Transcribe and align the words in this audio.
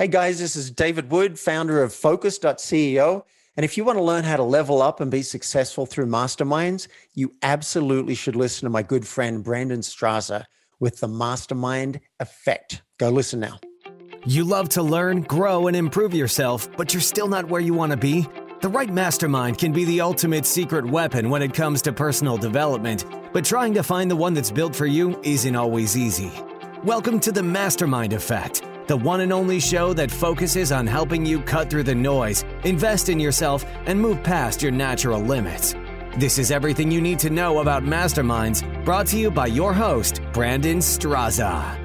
Hey 0.00 0.08
guys, 0.08 0.38
this 0.38 0.56
is 0.56 0.70
David 0.70 1.10
Wood, 1.10 1.38
founder 1.38 1.82
of 1.82 1.92
Focus.ceo. 1.92 3.22
And 3.54 3.64
if 3.64 3.76
you 3.76 3.84
want 3.84 3.98
to 3.98 4.02
learn 4.02 4.24
how 4.24 4.38
to 4.38 4.42
level 4.42 4.80
up 4.80 4.98
and 4.98 5.10
be 5.10 5.20
successful 5.20 5.84
through 5.84 6.06
masterminds, 6.06 6.88
you 7.12 7.34
absolutely 7.42 8.14
should 8.14 8.34
listen 8.34 8.64
to 8.64 8.70
my 8.70 8.82
good 8.82 9.06
friend 9.06 9.44
Brandon 9.44 9.80
Straza 9.80 10.46
with 10.78 11.00
the 11.00 11.06
Mastermind 11.06 12.00
Effect. 12.18 12.80
Go 12.96 13.10
listen 13.10 13.40
now. 13.40 13.60
You 14.24 14.42
love 14.44 14.70
to 14.70 14.82
learn, 14.82 15.20
grow, 15.20 15.66
and 15.66 15.76
improve 15.76 16.14
yourself, 16.14 16.74
but 16.78 16.94
you're 16.94 17.02
still 17.02 17.28
not 17.28 17.50
where 17.50 17.60
you 17.60 17.74
want 17.74 17.92
to 17.92 17.98
be? 17.98 18.26
The 18.62 18.70
right 18.70 18.88
mastermind 18.88 19.58
can 19.58 19.70
be 19.70 19.84
the 19.84 20.00
ultimate 20.00 20.46
secret 20.46 20.86
weapon 20.86 21.28
when 21.28 21.42
it 21.42 21.52
comes 21.52 21.82
to 21.82 21.92
personal 21.92 22.38
development, 22.38 23.04
but 23.34 23.44
trying 23.44 23.74
to 23.74 23.82
find 23.82 24.10
the 24.10 24.16
one 24.16 24.32
that's 24.32 24.50
built 24.50 24.74
for 24.74 24.86
you 24.86 25.20
isn't 25.24 25.56
always 25.56 25.94
easy. 25.94 26.32
Welcome 26.84 27.20
to 27.20 27.32
the 27.32 27.42
Mastermind 27.42 28.14
Effect 28.14 28.62
the 28.90 28.96
one 28.96 29.20
and 29.20 29.32
only 29.32 29.60
show 29.60 29.92
that 29.92 30.10
focuses 30.10 30.72
on 30.72 30.84
helping 30.84 31.24
you 31.24 31.40
cut 31.42 31.70
through 31.70 31.84
the 31.84 31.94
noise, 31.94 32.44
invest 32.64 33.08
in 33.08 33.20
yourself, 33.20 33.64
and 33.86 34.00
move 34.00 34.20
past 34.24 34.60
your 34.60 34.72
natural 34.72 35.20
limits. 35.20 35.76
This 36.18 36.40
is 36.40 36.50
everything 36.50 36.90
you 36.90 37.00
need 37.00 37.20
to 37.20 37.30
know 37.30 37.60
about 37.60 37.84
masterminds, 37.84 38.64
brought 38.84 39.06
to 39.06 39.16
you 39.16 39.30
by 39.30 39.46
your 39.46 39.72
host, 39.72 40.20
Brandon 40.32 40.78
Straza. 40.78 41.76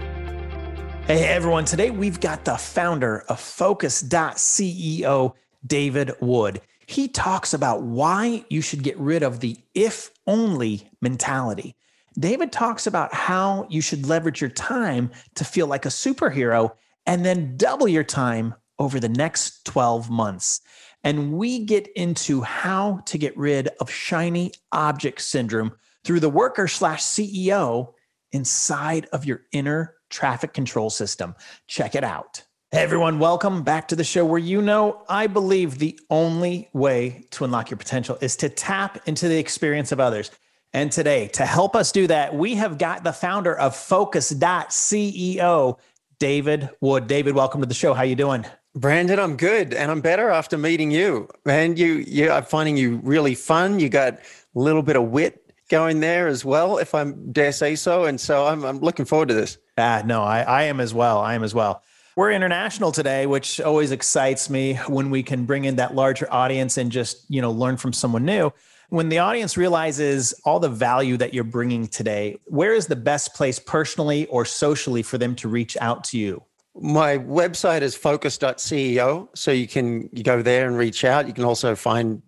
Hey 1.05 1.25
everyone, 1.25 1.65
today 1.65 1.91
we've 1.91 2.19
got 2.19 2.43
the 2.43 2.57
founder 2.57 3.19
of 3.29 3.39
Focus.ceo, 3.39 5.33
David 5.63 6.11
Wood. 6.21 6.59
He 6.87 7.07
talks 7.07 7.53
about 7.53 7.83
why 7.83 8.45
you 8.49 8.61
should 8.61 8.81
get 8.81 8.97
rid 8.97 9.21
of 9.21 9.41
the 9.41 9.57
if 9.75 10.09
only 10.25 10.89
mentality. 11.01 11.75
David 12.17 12.51
talks 12.51 12.87
about 12.87 13.13
how 13.13 13.67
you 13.69 13.81
should 13.81 14.07
leverage 14.07 14.41
your 14.41 14.49
time 14.49 15.11
to 15.35 15.45
feel 15.45 15.67
like 15.67 15.85
a 15.85 15.89
superhero 15.89 16.71
and 17.05 17.25
then 17.25 17.57
double 17.57 17.87
your 17.87 18.03
time 18.03 18.55
over 18.79 18.99
the 18.99 19.09
next 19.09 19.65
12 19.65 20.09
months. 20.09 20.61
And 21.03 21.33
we 21.33 21.65
get 21.65 21.87
into 21.95 22.41
how 22.41 23.01
to 23.05 23.17
get 23.17 23.37
rid 23.37 23.69
of 23.79 23.89
shiny 23.89 24.51
object 24.71 25.21
syndrome 25.21 25.73
through 26.03 26.19
the 26.19 26.29
worker 26.29 26.67
slash 26.67 27.03
CEO 27.03 27.93
inside 28.31 29.07
of 29.13 29.25
your 29.25 29.41
inner 29.51 29.95
traffic 30.09 30.53
control 30.53 30.89
system. 30.89 31.35
Check 31.67 31.95
it 31.95 32.03
out. 32.03 32.43
Hey 32.71 32.81
everyone, 32.81 33.19
welcome 33.19 33.63
back 33.63 33.87
to 33.89 33.95
the 33.95 34.03
show 34.03 34.25
where 34.25 34.39
you 34.39 34.61
know 34.61 35.03
I 35.07 35.27
believe 35.27 35.77
the 35.77 35.97
only 36.09 36.69
way 36.73 37.25
to 37.31 37.45
unlock 37.45 37.69
your 37.69 37.77
potential 37.77 38.17
is 38.19 38.35
to 38.37 38.49
tap 38.49 39.07
into 39.07 39.29
the 39.29 39.37
experience 39.37 39.91
of 39.91 39.99
others. 39.99 40.31
And 40.73 40.91
today, 40.91 41.27
to 41.29 41.45
help 41.45 41.75
us 41.75 41.93
do 41.93 42.07
that, 42.07 42.35
we 42.35 42.55
have 42.55 42.77
got 42.77 43.05
the 43.05 43.13
founder 43.13 43.57
of 43.57 43.77
Focus.ceo, 43.77 45.77
David 46.19 46.69
Wood. 46.81 47.07
David, 47.07 47.35
welcome 47.35 47.61
to 47.61 47.67
the 47.67 47.73
show. 47.73 47.93
How 47.93 48.03
you 48.03 48.15
doing? 48.15 48.45
Brandon, 48.75 49.19
I'm 49.19 49.37
good, 49.37 49.73
and 49.73 49.89
I'm 49.89 50.01
better 50.01 50.29
after 50.29 50.57
meeting 50.57 50.91
you. 50.91 51.29
And 51.45 51.79
you, 51.79 52.03
you, 52.07 52.31
I'm 52.31 52.43
finding 52.43 52.77
you 52.77 52.97
really 53.03 53.35
fun. 53.35 53.79
You 53.79 53.89
got 53.89 54.13
a 54.15 54.19
little 54.53 54.83
bit 54.83 54.95
of 54.95 55.03
wit 55.03 55.53
going 55.69 55.99
there 55.99 56.27
as 56.27 56.43
well, 56.43 56.77
if 56.77 56.93
I 56.93 57.11
dare 57.31 57.51
say 57.51 57.75
so. 57.75 58.05
And 58.05 58.19
so 58.19 58.47
I'm, 58.47 58.63
I'm 58.63 58.79
looking 58.79 59.05
forward 59.05 59.29
to 59.29 59.33
this. 59.33 59.57
Ah, 59.77 60.03
no, 60.05 60.23
I, 60.23 60.41
I 60.41 60.63
am 60.63 60.79
as 60.79 60.93
well. 60.93 61.19
I 61.19 61.35
am 61.35 61.43
as 61.43 61.53
well. 61.53 61.81
We're 62.15 62.31
international 62.31 62.91
today, 62.91 63.25
which 63.25 63.59
always 63.59 63.91
excites 63.91 64.49
me 64.49 64.75
when 64.87 65.09
we 65.09 65.21
can 65.23 65.45
bring 65.45 65.65
in 65.65 65.75
that 65.77 65.95
larger 65.95 66.31
audience 66.31 66.77
and 66.77 66.91
just 66.91 67.25
you 67.29 67.41
know 67.41 67.51
learn 67.51 67.75
from 67.75 67.91
someone 67.91 68.23
new 68.23 68.53
when 68.89 69.09
the 69.09 69.19
audience 69.19 69.57
realizes 69.57 70.33
all 70.45 70.59
the 70.59 70.69
value 70.69 71.17
that 71.17 71.33
you're 71.33 71.43
bringing 71.43 71.87
today, 71.87 72.39
where 72.45 72.73
is 72.73 72.87
the 72.87 72.95
best 72.95 73.33
place 73.33 73.59
personally 73.59 74.25
or 74.27 74.45
socially 74.45 75.01
for 75.01 75.17
them 75.17 75.35
to 75.35 75.47
reach 75.47 75.77
out 75.81 76.03
to 76.05 76.17
you? 76.17 76.43
My 76.75 77.17
website 77.17 77.81
is 77.81 77.95
focus.ceo. 77.95 79.29
So 79.33 79.51
you 79.51 79.67
can 79.67 80.09
you 80.11 80.23
go 80.23 80.41
there 80.41 80.67
and 80.67 80.77
reach 80.77 81.05
out. 81.05 81.27
You 81.27 81.33
can 81.33 81.45
also 81.45 81.75
find 81.75 82.21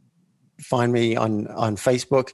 find 0.61 0.91
me 0.91 1.15
on 1.15 1.47
on 1.47 1.75
Facebook. 1.75 2.31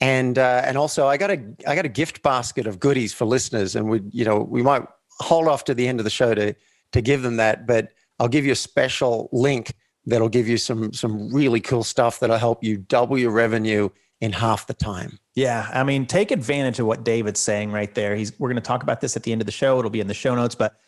And 0.00 0.38
uh, 0.38 0.62
and 0.64 0.76
also 0.76 1.06
I 1.06 1.16
got 1.16 1.30
a 1.30 1.42
I 1.66 1.74
got 1.74 1.84
a 1.84 1.90
gift 1.90 2.22
basket 2.22 2.66
of 2.66 2.78
goodies 2.78 3.12
for 3.12 3.24
listeners. 3.24 3.74
And 3.74 3.88
we, 3.88 4.02
you 4.10 4.24
know, 4.24 4.38
we 4.38 4.62
might 4.62 4.82
hold 5.20 5.48
off 5.48 5.64
to 5.64 5.74
the 5.74 5.88
end 5.88 5.98
of 5.98 6.04
the 6.04 6.10
show 6.10 6.34
to 6.34 6.54
to 6.92 7.00
give 7.00 7.22
them 7.22 7.36
that, 7.36 7.66
but 7.66 7.88
I'll 8.18 8.28
give 8.28 8.46
you 8.46 8.52
a 8.52 8.56
special 8.56 9.28
link 9.32 9.74
that'll 10.06 10.28
give 10.28 10.48
you 10.48 10.56
some 10.56 10.92
some 10.92 11.32
really 11.32 11.60
cool 11.60 11.84
stuff 11.84 12.20
that'll 12.20 12.38
help 12.38 12.62
you 12.62 12.76
double 12.76 13.18
your 13.18 13.30
revenue 13.30 13.88
in 14.20 14.32
half 14.32 14.66
the 14.66 14.74
time. 14.74 15.18
Yeah, 15.34 15.68
I 15.72 15.84
mean, 15.84 16.06
take 16.06 16.30
advantage 16.30 16.78
of 16.78 16.86
what 16.86 17.04
David's 17.04 17.40
saying 17.40 17.72
right 17.72 17.94
there. 17.94 18.16
He's 18.16 18.38
we're 18.38 18.48
going 18.48 18.62
to 18.62 18.66
talk 18.66 18.82
about 18.82 19.00
this 19.00 19.16
at 19.16 19.22
the 19.22 19.32
end 19.32 19.42
of 19.42 19.46
the 19.46 19.52
show. 19.52 19.78
It'll 19.78 19.90
be 19.90 20.00
in 20.00 20.06
the 20.06 20.14
show 20.14 20.34
notes, 20.34 20.54
but 20.54 20.78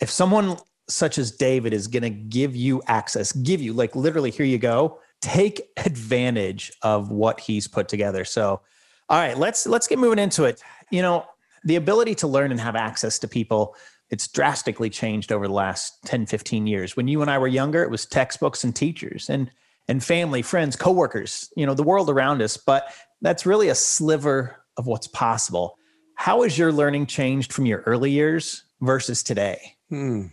if 0.00 0.10
someone 0.10 0.58
such 0.88 1.16
as 1.16 1.30
David 1.30 1.72
is 1.72 1.86
going 1.86 2.02
to 2.02 2.10
give 2.10 2.54
you 2.54 2.82
access, 2.86 3.32
give 3.32 3.60
you 3.60 3.72
like 3.72 3.96
literally 3.96 4.30
here 4.30 4.44
you 4.44 4.58
go, 4.58 4.98
take 5.22 5.62
advantage 5.78 6.70
of 6.82 7.10
what 7.10 7.40
he's 7.40 7.66
put 7.66 7.88
together. 7.88 8.24
So, 8.24 8.60
all 9.08 9.18
right, 9.18 9.38
let's 9.38 9.66
let's 9.66 9.86
get 9.86 9.98
moving 9.98 10.18
into 10.18 10.44
it. 10.44 10.60
You 10.90 11.02
know, 11.02 11.24
the 11.64 11.76
ability 11.76 12.14
to 12.16 12.26
learn 12.26 12.50
and 12.50 12.60
have 12.60 12.76
access 12.76 13.18
to 13.20 13.28
people 13.28 13.76
it's 14.10 14.28
drastically 14.28 14.90
changed 14.90 15.32
over 15.32 15.46
the 15.46 15.52
last 15.52 16.04
10 16.04 16.26
15 16.26 16.66
years. 16.66 16.96
When 16.96 17.08
you 17.08 17.22
and 17.22 17.30
i 17.30 17.38
were 17.38 17.48
younger 17.48 17.82
it 17.82 17.90
was 17.90 18.06
textbooks 18.06 18.64
and 18.64 18.74
teachers 18.74 19.28
and 19.28 19.50
and 19.88 20.02
family 20.02 20.42
friends 20.42 20.76
coworkers 20.76 21.50
you 21.56 21.66
know 21.66 21.74
the 21.74 21.82
world 21.82 22.08
around 22.08 22.40
us 22.40 22.56
but 22.56 22.88
that's 23.20 23.46
really 23.46 23.68
a 23.68 23.74
sliver 23.74 24.64
of 24.76 24.86
what's 24.86 25.06
possible. 25.06 25.78
How 26.16 26.42
has 26.42 26.58
your 26.58 26.72
learning 26.72 27.06
changed 27.06 27.52
from 27.52 27.66
your 27.66 27.80
early 27.86 28.10
years 28.10 28.64
versus 28.80 29.22
today? 29.22 29.76
Hmm. 29.88 30.26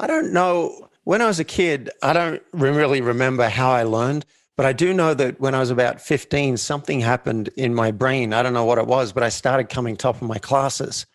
i 0.00 0.06
don't 0.06 0.32
know. 0.32 0.88
When 1.04 1.20
i 1.20 1.26
was 1.26 1.40
a 1.40 1.44
kid 1.44 1.90
i 2.02 2.12
don't 2.12 2.42
really 2.52 3.00
remember 3.00 3.48
how 3.48 3.70
i 3.70 3.82
learned 3.82 4.24
but 4.56 4.66
i 4.66 4.72
do 4.72 4.94
know 4.94 5.14
that 5.14 5.40
when 5.40 5.54
i 5.54 5.60
was 5.60 5.70
about 5.70 6.00
15 6.00 6.56
something 6.56 7.00
happened 7.00 7.50
in 7.56 7.74
my 7.74 7.90
brain. 7.90 8.32
I 8.32 8.42
don't 8.42 8.54
know 8.54 8.64
what 8.64 8.78
it 8.78 8.86
was 8.86 9.12
but 9.12 9.22
i 9.22 9.28
started 9.28 9.68
coming 9.68 9.96
top 9.96 10.16
of 10.16 10.28
my 10.28 10.38
classes 10.38 11.06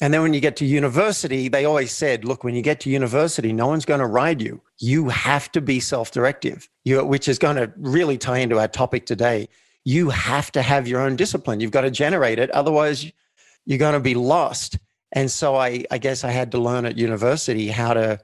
and 0.00 0.12
then 0.12 0.20
when 0.20 0.34
you 0.34 0.40
get 0.40 0.56
to 0.56 0.66
university, 0.66 1.48
they 1.48 1.64
always 1.64 1.90
said, 1.90 2.24
look, 2.24 2.44
when 2.44 2.54
you 2.54 2.60
get 2.60 2.80
to 2.80 2.90
university, 2.90 3.52
no 3.52 3.66
one's 3.66 3.86
going 3.86 4.00
to 4.00 4.06
ride 4.06 4.42
you. 4.42 4.60
You 4.78 5.08
have 5.08 5.50
to 5.52 5.62
be 5.62 5.80
self 5.80 6.10
directive, 6.10 6.68
which 6.84 7.28
is 7.28 7.38
going 7.38 7.56
to 7.56 7.72
really 7.78 8.18
tie 8.18 8.38
into 8.38 8.58
our 8.58 8.68
topic 8.68 9.06
today. 9.06 9.48
You 9.84 10.10
have 10.10 10.52
to 10.52 10.62
have 10.62 10.86
your 10.86 11.00
own 11.00 11.16
discipline. 11.16 11.60
You've 11.60 11.70
got 11.70 11.82
to 11.82 11.90
generate 11.90 12.38
it. 12.38 12.50
Otherwise, 12.50 13.10
you're 13.64 13.78
going 13.78 13.94
to 13.94 14.00
be 14.00 14.14
lost. 14.14 14.78
And 15.12 15.30
so 15.30 15.56
I, 15.56 15.84
I 15.90 15.96
guess 15.96 16.24
I 16.24 16.30
had 16.30 16.50
to 16.52 16.58
learn 16.58 16.84
at 16.84 16.98
university 16.98 17.68
how 17.68 17.94
to 17.94 18.20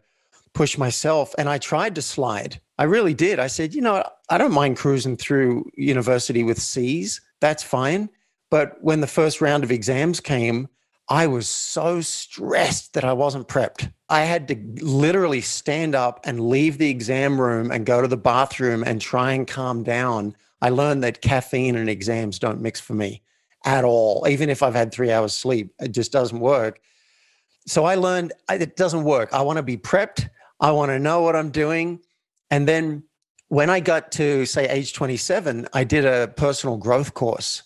push 0.53 0.77
myself. 0.77 1.35
And 1.39 1.49
I 1.49 1.57
tried 1.57 1.95
to 1.95 2.03
slide. 2.03 2.61
I 2.77 2.85
really 2.85 3.15
did. 3.15 3.39
I 3.39 3.47
said, 3.47 3.75
you 3.75 3.81
know, 3.81 4.05
I 4.29 4.37
don't 4.37 4.53
mind 4.53 4.77
cruising 4.77 5.17
through 5.17 5.71
university 5.75 6.43
with 6.43 6.61
C's. 6.61 7.21
That's 7.41 7.63
fine. 7.63 8.11
But 8.51 8.77
when 8.83 9.01
the 9.01 9.07
first 9.07 9.41
round 9.41 9.65
of 9.65 9.71
exams 9.71 10.21
came, 10.21 10.69
I 11.09 11.27
was 11.27 11.49
so 11.49 12.01
stressed 12.01 12.95
that 12.95 13.05
I 13.05 13.13
wasn't 13.13 13.49
prepped. 13.49 13.93
I 14.09 14.21
had 14.21 14.49
to 14.49 14.57
literally 14.85 15.41
stand 15.41 15.95
up 15.95 16.21
and 16.25 16.49
leave 16.49 16.79
the 16.79 16.91
exam 16.91 17.41
room 17.41 17.71
and 17.71 17.85
go 17.85 18.01
to 18.01 18.09
the 18.09 18.17
bathroom 18.17 18.83
and 18.85 19.01
try 19.01 19.33
and 19.33 19.47
calm 19.47 19.83
down. 19.83 20.37
I 20.61 20.69
learned 20.69 21.03
that 21.03 21.21
caffeine 21.21 21.77
and 21.77 21.89
exams 21.89 22.39
don't 22.39 22.61
mix 22.61 22.81
for 22.81 22.95
me 22.95 23.23
at 23.65 23.85
all. 23.85 24.27
Even 24.29 24.49
if 24.49 24.63
I've 24.63 24.75
had 24.75 24.93
three 24.93 25.11
hours 25.11 25.33
sleep, 25.33 25.75
it 25.81 25.93
just 25.93 26.13
doesn't 26.13 26.41
work. 26.41 26.81
So 27.67 27.85
I 27.85 27.95
learned 27.95 28.33
it 28.51 28.77
doesn't 28.77 29.05
work. 29.05 29.33
I 29.33 29.43
want 29.43 29.57
to 29.57 29.63
be 29.63 29.77
prepped. 29.77 30.29
I 30.61 30.71
want 30.73 30.91
to 30.91 30.99
know 30.99 31.23
what 31.23 31.37
I'm 31.37 31.51
doing. 31.51 32.01
And 32.51 32.69
then 32.69 33.03
when 33.49 33.71
I 33.71 33.81
got 33.81 34.13
to, 34.13 34.47
say, 34.47 34.69
age 34.69 34.93
27, 34.95 35.69
I 35.73 35.85
did 35.85 36.05
a 36.05 36.29
personal 36.37 36.77
growth 36.77 37.15
course. 37.15 37.63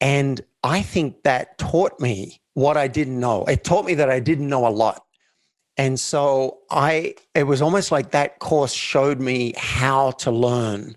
And 0.00 0.40
I 0.64 0.82
think 0.82 1.22
that 1.22 1.58
taught 1.58 1.98
me 2.00 2.41
what 2.54 2.76
I 2.76 2.88
didn't 2.88 3.18
know. 3.18 3.44
It 3.44 3.64
taught 3.64 3.84
me 3.84 3.94
that 3.94 4.10
I 4.10 4.20
didn't 4.20 4.48
know 4.48 4.66
a 4.66 4.70
lot. 4.70 5.04
And 5.76 5.98
so 5.98 6.58
I 6.70 7.14
it 7.34 7.44
was 7.44 7.62
almost 7.62 7.90
like 7.90 8.10
that 8.10 8.38
course 8.40 8.72
showed 8.74 9.20
me 9.20 9.54
how 9.56 10.10
to 10.12 10.30
learn 10.30 10.96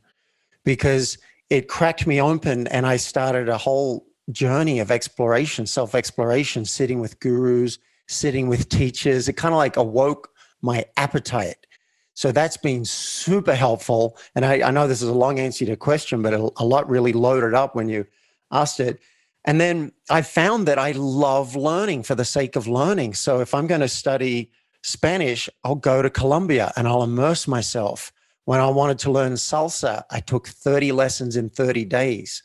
because 0.63 1.17
it 1.49 1.69
cracked 1.69 2.05
me 2.05 2.21
open 2.21 2.67
and 2.67 2.85
I 2.85 2.97
started 2.97 3.47
a 3.47 3.57
whole 3.57 4.05
journey 4.31 4.79
of 4.79 4.91
exploration, 4.91 5.65
self-exploration, 5.65 6.65
sitting 6.65 6.99
with 6.99 7.19
gurus, 7.19 7.77
sitting 8.07 8.47
with 8.47 8.67
teachers. 8.69 9.29
It 9.29 9.33
kind 9.33 9.53
of 9.53 9.57
like 9.57 9.77
awoke 9.77 10.29
my 10.61 10.85
appetite. 10.97 11.67
So 12.15 12.31
that's 12.31 12.57
been 12.57 12.85
super 12.85 13.53
helpful. 13.53 14.17
And 14.35 14.45
I, 14.45 14.67
I 14.67 14.71
know 14.71 14.87
this 14.87 15.01
is 15.01 15.09
a 15.09 15.13
long 15.13 15.37
answer 15.37 15.65
to 15.65 15.73
a 15.73 15.77
question, 15.77 16.21
but 16.21 16.33
a, 16.33 16.49
a 16.57 16.65
lot 16.65 16.89
really 16.89 17.13
loaded 17.13 17.53
up 17.53 17.75
when 17.75 17.89
you 17.89 18.07
asked 18.51 18.79
it. 18.79 18.99
And 19.45 19.61
then 19.61 19.91
I 20.09 20.23
found 20.23 20.67
that 20.67 20.79
I 20.79 20.91
love 20.91 21.55
learning 21.55 22.03
for 22.03 22.15
the 22.15 22.25
sake 22.25 22.55
of 22.55 22.67
learning. 22.67 23.13
So 23.13 23.39
if 23.39 23.53
I'm 23.53 23.67
going 23.67 23.81
to 23.81 23.87
study 23.87 24.51
Spanish, 24.81 25.47
I'll 25.63 25.75
go 25.75 26.01
to 26.01 26.09
Colombia 26.09 26.73
and 26.75 26.87
I'll 26.87 27.03
immerse 27.03 27.47
myself. 27.47 28.11
When 28.45 28.59
I 28.59 28.67
wanted 28.69 28.99
to 28.99 29.11
learn 29.11 29.33
salsa, 29.33 30.03
I 30.11 30.19
took 30.19 30.47
30 30.47 30.91
lessons 30.91 31.37
in 31.37 31.49
30 31.49 31.85
days. 31.85 32.43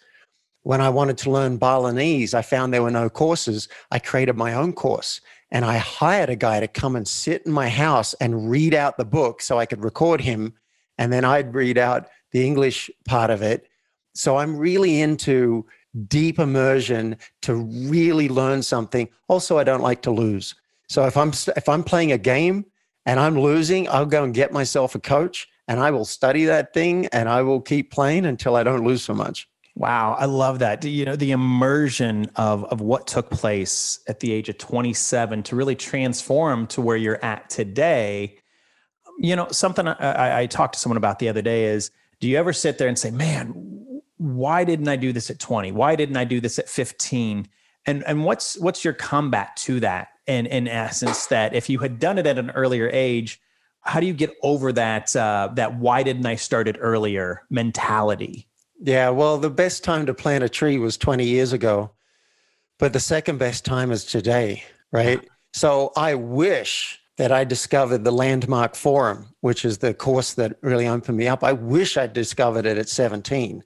When 0.62 0.82
I 0.82 0.90
wanted 0.90 1.16
to 1.18 1.30
learn 1.30 1.56
Balinese, 1.56 2.34
I 2.34 2.42
found 2.42 2.72
there 2.72 2.82
were 2.82 2.90
no 2.90 3.08
courses. 3.08 3.68
I 3.90 3.98
created 3.98 4.36
my 4.36 4.52
own 4.54 4.74
course. 4.74 5.20
and 5.50 5.64
I 5.64 5.78
hired 5.78 6.30
a 6.30 6.36
guy 6.36 6.60
to 6.60 6.68
come 6.68 6.94
and 6.96 7.06
sit 7.06 7.44
in 7.44 7.52
my 7.52 7.68
house 7.68 8.14
and 8.14 8.50
read 8.50 8.72
out 8.72 8.96
the 8.96 9.04
book 9.04 9.42
so 9.42 9.58
I 9.58 9.66
could 9.66 9.82
record 9.82 10.20
him. 10.20 10.54
And 10.96 11.12
then 11.12 11.24
I'd 11.24 11.54
read 11.54 11.76
out 11.76 12.08
the 12.32 12.46
English 12.46 12.90
part 13.04 13.30
of 13.30 13.42
it. 13.42 13.66
So 14.14 14.36
I'm 14.36 14.56
really 14.56 15.00
into 15.00 15.66
deep 16.08 16.38
immersion 16.38 17.16
to 17.42 17.54
really 17.54 18.28
learn 18.28 18.62
something. 18.62 19.08
Also, 19.28 19.58
I 19.58 19.64
don't 19.64 19.82
like 19.82 20.02
to 20.02 20.10
lose. 20.10 20.54
So 20.88 21.06
if 21.06 21.16
I'm 21.16 21.30
if 21.56 21.68
I'm 21.68 21.84
playing 21.84 22.12
a 22.12 22.18
game 22.18 22.66
and 23.06 23.20
I'm 23.20 23.38
losing, 23.38 23.88
I'll 23.88 24.06
go 24.06 24.24
and 24.24 24.34
get 24.34 24.52
myself 24.52 24.94
a 24.94 25.00
coach 25.00 25.48
and 25.68 25.78
I 25.78 25.90
will 25.90 26.04
study 26.04 26.44
that 26.46 26.74
thing 26.74 27.06
and 27.06 27.28
I 27.28 27.42
will 27.42 27.60
keep 27.60 27.92
playing 27.92 28.26
until 28.26 28.56
I 28.56 28.64
don't 28.64 28.84
lose 28.84 29.02
so 29.02 29.14
much. 29.14 29.48
Wow, 29.76 30.16
I 30.18 30.24
love 30.24 30.58
that. 30.58 30.84
You 30.84 31.04
know, 31.04 31.16
the 31.16 31.30
immersion 31.30 32.30
of 32.36 32.64
of 32.64 32.80
what 32.80 33.06
took 33.06 33.30
place 33.30 34.00
at 34.08 34.20
the 34.20 34.32
age 34.32 34.48
of 34.48 34.58
27 34.58 35.44
to 35.44 35.56
really 35.56 35.76
transform 35.76 36.66
to 36.68 36.80
where 36.80 36.96
you're 36.96 37.24
at 37.24 37.48
today. 37.50 38.36
You 39.18 39.36
know, 39.36 39.48
something 39.50 39.86
I, 39.86 40.40
I 40.40 40.46
talked 40.46 40.74
to 40.74 40.80
someone 40.80 40.96
about 40.96 41.18
the 41.18 41.28
other 41.28 41.42
day 41.42 41.66
is, 41.66 41.90
do 42.20 42.28
you 42.28 42.36
ever 42.36 42.52
sit 42.52 42.78
there 42.78 42.88
and 42.88 42.98
say, 42.98 43.10
"Man, 43.10 43.86
why 44.20 44.64
didn't 44.64 44.88
I 44.88 44.96
do 44.96 45.12
this 45.12 45.30
at 45.30 45.38
20? 45.38 45.72
Why 45.72 45.96
didn't 45.96 46.16
I 46.16 46.24
do 46.24 46.40
this 46.40 46.58
at 46.58 46.68
15?" 46.68 47.48
And 47.86 48.04
and 48.06 48.24
what's 48.24 48.58
what's 48.58 48.84
your 48.84 48.92
combat 48.92 49.56
to 49.64 49.80
that? 49.80 50.08
And 50.26 50.46
in 50.46 50.68
essence, 50.68 51.26
that 51.26 51.54
if 51.54 51.70
you 51.70 51.78
had 51.78 51.98
done 51.98 52.18
it 52.18 52.26
at 52.26 52.38
an 52.38 52.50
earlier 52.50 52.90
age, 52.92 53.40
how 53.80 53.98
do 53.98 54.06
you 54.06 54.12
get 54.12 54.34
over 54.42 54.72
that 54.72 55.16
uh, 55.16 55.48
that 55.54 55.76
why 55.76 56.02
didn't 56.02 56.26
I 56.26 56.36
start 56.36 56.68
it 56.68 56.76
earlier 56.78 57.42
mentality? 57.48 58.46
Yeah, 58.82 59.10
well, 59.10 59.38
the 59.38 59.50
best 59.50 59.84
time 59.84 60.06
to 60.06 60.14
plant 60.14 60.44
a 60.44 60.48
tree 60.48 60.78
was 60.78 60.96
20 60.96 61.24
years 61.24 61.52
ago, 61.52 61.90
but 62.78 62.92
the 62.92 63.00
second 63.00 63.38
best 63.38 63.64
time 63.64 63.90
is 63.90 64.04
today, 64.04 64.64
right? 64.90 65.26
So 65.52 65.92
I 65.96 66.14
wish 66.14 66.98
that 67.16 67.32
I 67.32 67.44
discovered 67.44 68.04
the 68.04 68.12
Landmark 68.12 68.74
Forum, 68.74 69.26
which 69.40 69.66
is 69.66 69.78
the 69.78 69.92
course 69.92 70.34
that 70.34 70.56
really 70.62 70.86
opened 70.86 71.18
me 71.18 71.28
up. 71.28 71.44
I 71.44 71.52
wish 71.52 71.98
I'd 71.98 72.14
discovered 72.14 72.64
it 72.64 72.78
at 72.78 72.88
17. 72.88 73.62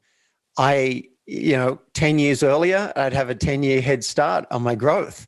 I, 0.56 1.04
you 1.26 1.56
know, 1.56 1.80
10 1.94 2.18
years 2.18 2.42
earlier, 2.42 2.92
I'd 2.96 3.12
have 3.12 3.30
a 3.30 3.34
10 3.34 3.62
year 3.62 3.80
head 3.80 4.04
start 4.04 4.46
on 4.50 4.62
my 4.62 4.74
growth, 4.74 5.26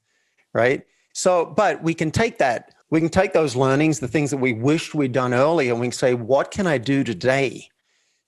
right? 0.53 0.85
So, 1.15 1.47
but 1.47 1.83
we 1.83 1.95
can 1.95 2.11
take 2.11 2.39
that, 2.39 2.75
we 2.91 3.01
can 3.01 3.09
take 3.09 3.33
those 3.33 3.57
learnings, 3.57 4.01
the 4.01 4.09
things 4.09 4.31
that 4.31 4.37
we 4.37 4.53
wished 4.53 4.95
we'd 4.95 5.13
done 5.13 5.33
earlier, 5.35 5.73
and 5.73 5.81
we 5.81 5.87
can 5.87 5.93
say, 5.93 6.15
what 6.15 6.51
can 6.51 6.67
I 6.67 6.79
do 6.79 7.03
today 7.03 7.69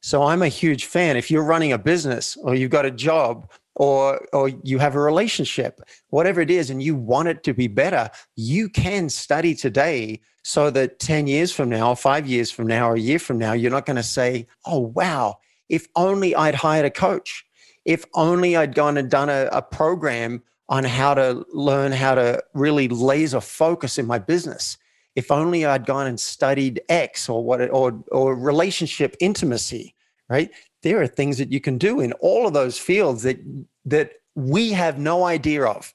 so 0.00 0.22
I'm 0.22 0.42
a 0.42 0.48
huge 0.48 0.84
fan. 0.86 1.16
If 1.16 1.30
you're 1.30 1.44
running 1.44 1.72
a 1.72 1.78
business 1.78 2.36
or 2.36 2.54
you've 2.54 2.70
got 2.70 2.86
a 2.86 2.90
job 2.90 3.50
or 3.74 4.26
or 4.32 4.48
you 4.48 4.78
have 4.78 4.94
a 4.94 5.00
relationship, 5.00 5.80
whatever 6.10 6.40
it 6.40 6.50
is, 6.50 6.70
and 6.70 6.82
you 6.82 6.94
want 6.94 7.28
it 7.28 7.42
to 7.44 7.54
be 7.54 7.68
better, 7.68 8.10
you 8.36 8.68
can 8.68 9.08
study 9.08 9.54
today 9.54 10.20
so 10.42 10.70
that 10.70 10.98
10 10.98 11.26
years 11.26 11.52
from 11.52 11.68
now, 11.68 11.90
or 11.90 11.96
five 11.96 12.26
years 12.26 12.50
from 12.50 12.66
now, 12.66 12.88
or 12.90 12.94
a 12.94 13.00
year 13.00 13.18
from 13.18 13.38
now, 13.38 13.52
you're 13.52 13.70
not 13.70 13.86
going 13.86 13.96
to 13.96 14.02
say, 14.02 14.46
oh 14.64 14.78
wow, 14.78 15.38
if 15.68 15.86
only 15.96 16.34
I'd 16.34 16.54
hired 16.54 16.86
a 16.86 16.90
coach. 16.90 17.44
If 17.84 18.04
only 18.14 18.56
I'd 18.56 18.74
gone 18.74 18.96
and 18.96 19.10
done 19.10 19.30
a, 19.30 19.48
a 19.52 19.62
program 19.62 20.42
on 20.68 20.84
how 20.84 21.14
to 21.14 21.44
learn 21.52 21.92
how 21.92 22.14
to 22.14 22.42
really 22.52 22.88
laser 22.88 23.40
focus 23.40 23.98
in 23.98 24.06
my 24.06 24.18
business 24.18 24.76
if 25.18 25.32
only 25.32 25.66
I'd 25.66 25.84
gone 25.84 26.06
and 26.06 26.20
studied 26.20 26.80
X 26.88 27.28
or 27.28 27.42
what 27.42 27.60
or 27.70 28.04
or 28.12 28.36
relationship 28.36 29.16
intimacy, 29.18 29.96
right? 30.28 30.48
There 30.84 31.02
are 31.02 31.08
things 31.08 31.38
that 31.38 31.50
you 31.50 31.60
can 31.60 31.76
do 31.76 31.98
in 31.98 32.12
all 32.20 32.46
of 32.46 32.52
those 32.52 32.78
fields 32.78 33.24
that 33.24 33.36
that 33.84 34.12
we 34.36 34.70
have 34.70 34.96
no 34.96 35.24
idea 35.24 35.64
of. 35.64 35.92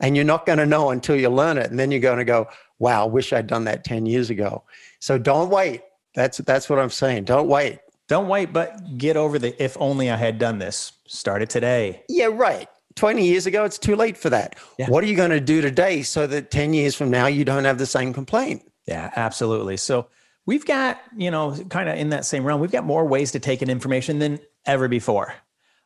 And 0.00 0.16
you're 0.16 0.24
not 0.24 0.44
going 0.44 0.58
to 0.58 0.66
know 0.66 0.90
until 0.90 1.14
you 1.14 1.28
learn 1.28 1.56
it. 1.56 1.70
And 1.70 1.78
then 1.78 1.92
you're 1.92 2.00
going 2.00 2.18
to 2.18 2.24
go, 2.24 2.48
wow, 2.80 3.06
wish 3.06 3.32
I'd 3.32 3.46
done 3.46 3.62
that 3.64 3.84
10 3.84 4.06
years 4.06 4.28
ago. 4.28 4.64
So 4.98 5.18
don't 5.18 5.50
wait. 5.50 5.82
That's 6.16 6.38
that's 6.38 6.68
what 6.68 6.80
I'm 6.80 6.90
saying. 6.90 7.26
Don't 7.26 7.46
wait. 7.46 7.78
Don't 8.08 8.26
wait, 8.26 8.52
but 8.52 8.96
get 8.96 9.16
over 9.16 9.38
the 9.38 9.62
if 9.62 9.76
only 9.78 10.10
I 10.10 10.16
had 10.16 10.38
done 10.38 10.58
this. 10.58 10.92
Start 11.06 11.42
it 11.42 11.50
today. 11.50 12.02
Yeah, 12.08 12.26
right. 12.26 12.68
20 12.96 13.24
years 13.24 13.46
ago, 13.46 13.64
it's 13.64 13.78
too 13.78 13.94
late 13.94 14.16
for 14.16 14.30
that. 14.30 14.56
Yeah. 14.78 14.88
What 14.88 15.04
are 15.04 15.06
you 15.06 15.14
going 15.14 15.30
to 15.30 15.40
do 15.40 15.60
today 15.60 16.02
so 16.02 16.26
that 16.26 16.50
10 16.50 16.74
years 16.74 16.94
from 16.94 17.10
now, 17.10 17.26
you 17.26 17.44
don't 17.44 17.64
have 17.64 17.78
the 17.78 17.86
same 17.86 18.12
complaint? 18.12 18.62
Yeah, 18.86 19.12
absolutely. 19.14 19.76
So 19.76 20.08
we've 20.46 20.64
got, 20.64 21.00
you 21.16 21.30
know, 21.30 21.54
kind 21.68 21.88
of 21.88 21.96
in 21.96 22.08
that 22.08 22.24
same 22.24 22.44
realm, 22.44 22.60
we've 22.60 22.72
got 22.72 22.84
more 22.84 23.06
ways 23.06 23.30
to 23.32 23.38
take 23.38 23.62
in 23.62 23.70
information 23.70 24.18
than 24.18 24.40
ever 24.66 24.88
before. 24.88 25.34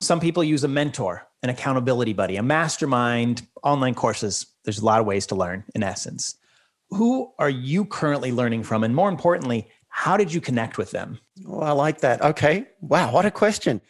Some 0.00 0.20
people 0.20 0.42
use 0.42 0.64
a 0.64 0.68
mentor, 0.68 1.26
an 1.42 1.50
accountability 1.50 2.12
buddy, 2.12 2.36
a 2.36 2.42
mastermind, 2.42 3.46
online 3.62 3.94
courses. 3.94 4.46
There's 4.64 4.78
a 4.78 4.84
lot 4.84 5.00
of 5.00 5.06
ways 5.06 5.26
to 5.26 5.34
learn 5.34 5.64
in 5.74 5.82
essence. 5.82 6.36
Who 6.90 7.32
are 7.38 7.50
you 7.50 7.84
currently 7.84 8.32
learning 8.32 8.62
from? 8.62 8.84
And 8.84 8.94
more 8.94 9.08
importantly, 9.08 9.68
how 9.94 10.16
did 10.16 10.32
you 10.32 10.40
connect 10.40 10.78
with 10.78 10.90
them? 10.90 11.18
Oh, 11.46 11.60
I 11.60 11.72
like 11.72 12.00
that. 12.00 12.22
Okay. 12.22 12.66
Wow. 12.80 13.12
What 13.12 13.26
a 13.26 13.30
question. 13.30 13.80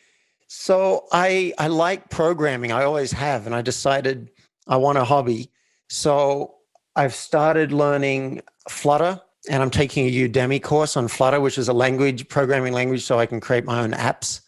So 0.49 1.07
I 1.13 1.55
I 1.59 1.69
like 1.69 2.11
programming. 2.11 2.73
I 2.73 2.83
always 2.83 3.13
have, 3.13 3.47
and 3.47 3.55
I 3.55 3.63
decided 3.63 4.31
I 4.67 4.77
want 4.77 4.99
a 4.99 5.05
hobby. 5.05 5.51
So 5.89 6.57
I've 6.97 7.15
started 7.15 7.73
learning 7.73 8.43
Flutter, 8.69 9.21
and 9.49 9.63
I'm 9.63 9.71
taking 9.71 10.07
a 10.07 10.11
Udemy 10.11 10.61
course 10.61 10.97
on 10.97 11.07
Flutter, 11.07 11.41
which 11.41 11.57
is 11.57 11.69
a 11.69 11.73
language 11.73 12.29
programming 12.29 12.73
language, 12.73 13.05
so 13.05 13.19
I 13.21 13.27
can 13.27 13.41
create 13.41 13.65
my 13.65 13.81
own 13.81 13.93
apps. 13.93 14.41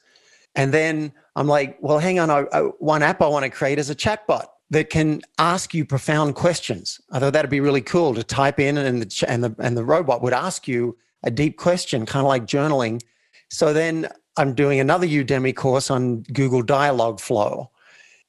And 0.57 0.75
then 0.75 1.13
I'm 1.37 1.47
like, 1.47 1.79
well, 1.81 2.01
hang 2.01 2.19
on. 2.19 2.31
I, 2.31 2.45
I, 2.53 2.61
one 2.81 3.03
app 3.03 3.23
I 3.23 3.29
want 3.29 3.45
to 3.45 3.51
create 3.51 3.79
is 3.79 3.91
a 3.91 3.95
chatbot 3.95 4.47
that 4.71 4.91
can 4.91 5.23
ask 5.39 5.73
you 5.73 5.85
profound 5.85 6.35
questions. 6.35 7.01
I 7.13 7.21
thought 7.21 7.33
that'd 7.33 7.51
be 7.51 7.61
really 7.61 7.81
cool 7.81 8.13
to 8.15 8.25
type 8.25 8.59
in, 8.59 8.77
and 8.77 9.03
the 9.03 9.25
and 9.29 9.45
the 9.45 9.55
and 9.61 9.77
the 9.77 9.85
robot 9.85 10.21
would 10.21 10.35
ask 10.35 10.67
you 10.67 10.97
a 11.25 11.31
deep 11.31 11.57
question, 11.57 12.07
kind 12.07 12.25
of 12.25 12.29
like 12.29 12.47
journaling. 12.47 13.03
So 13.51 13.73
then 13.73 14.09
I'm 14.37 14.55
doing 14.55 14.81
another 14.81 15.07
Udemy 15.07 15.55
course 15.55 15.91
on 15.91 16.23
Google 16.33 16.63
Dialogflow. 16.63 17.69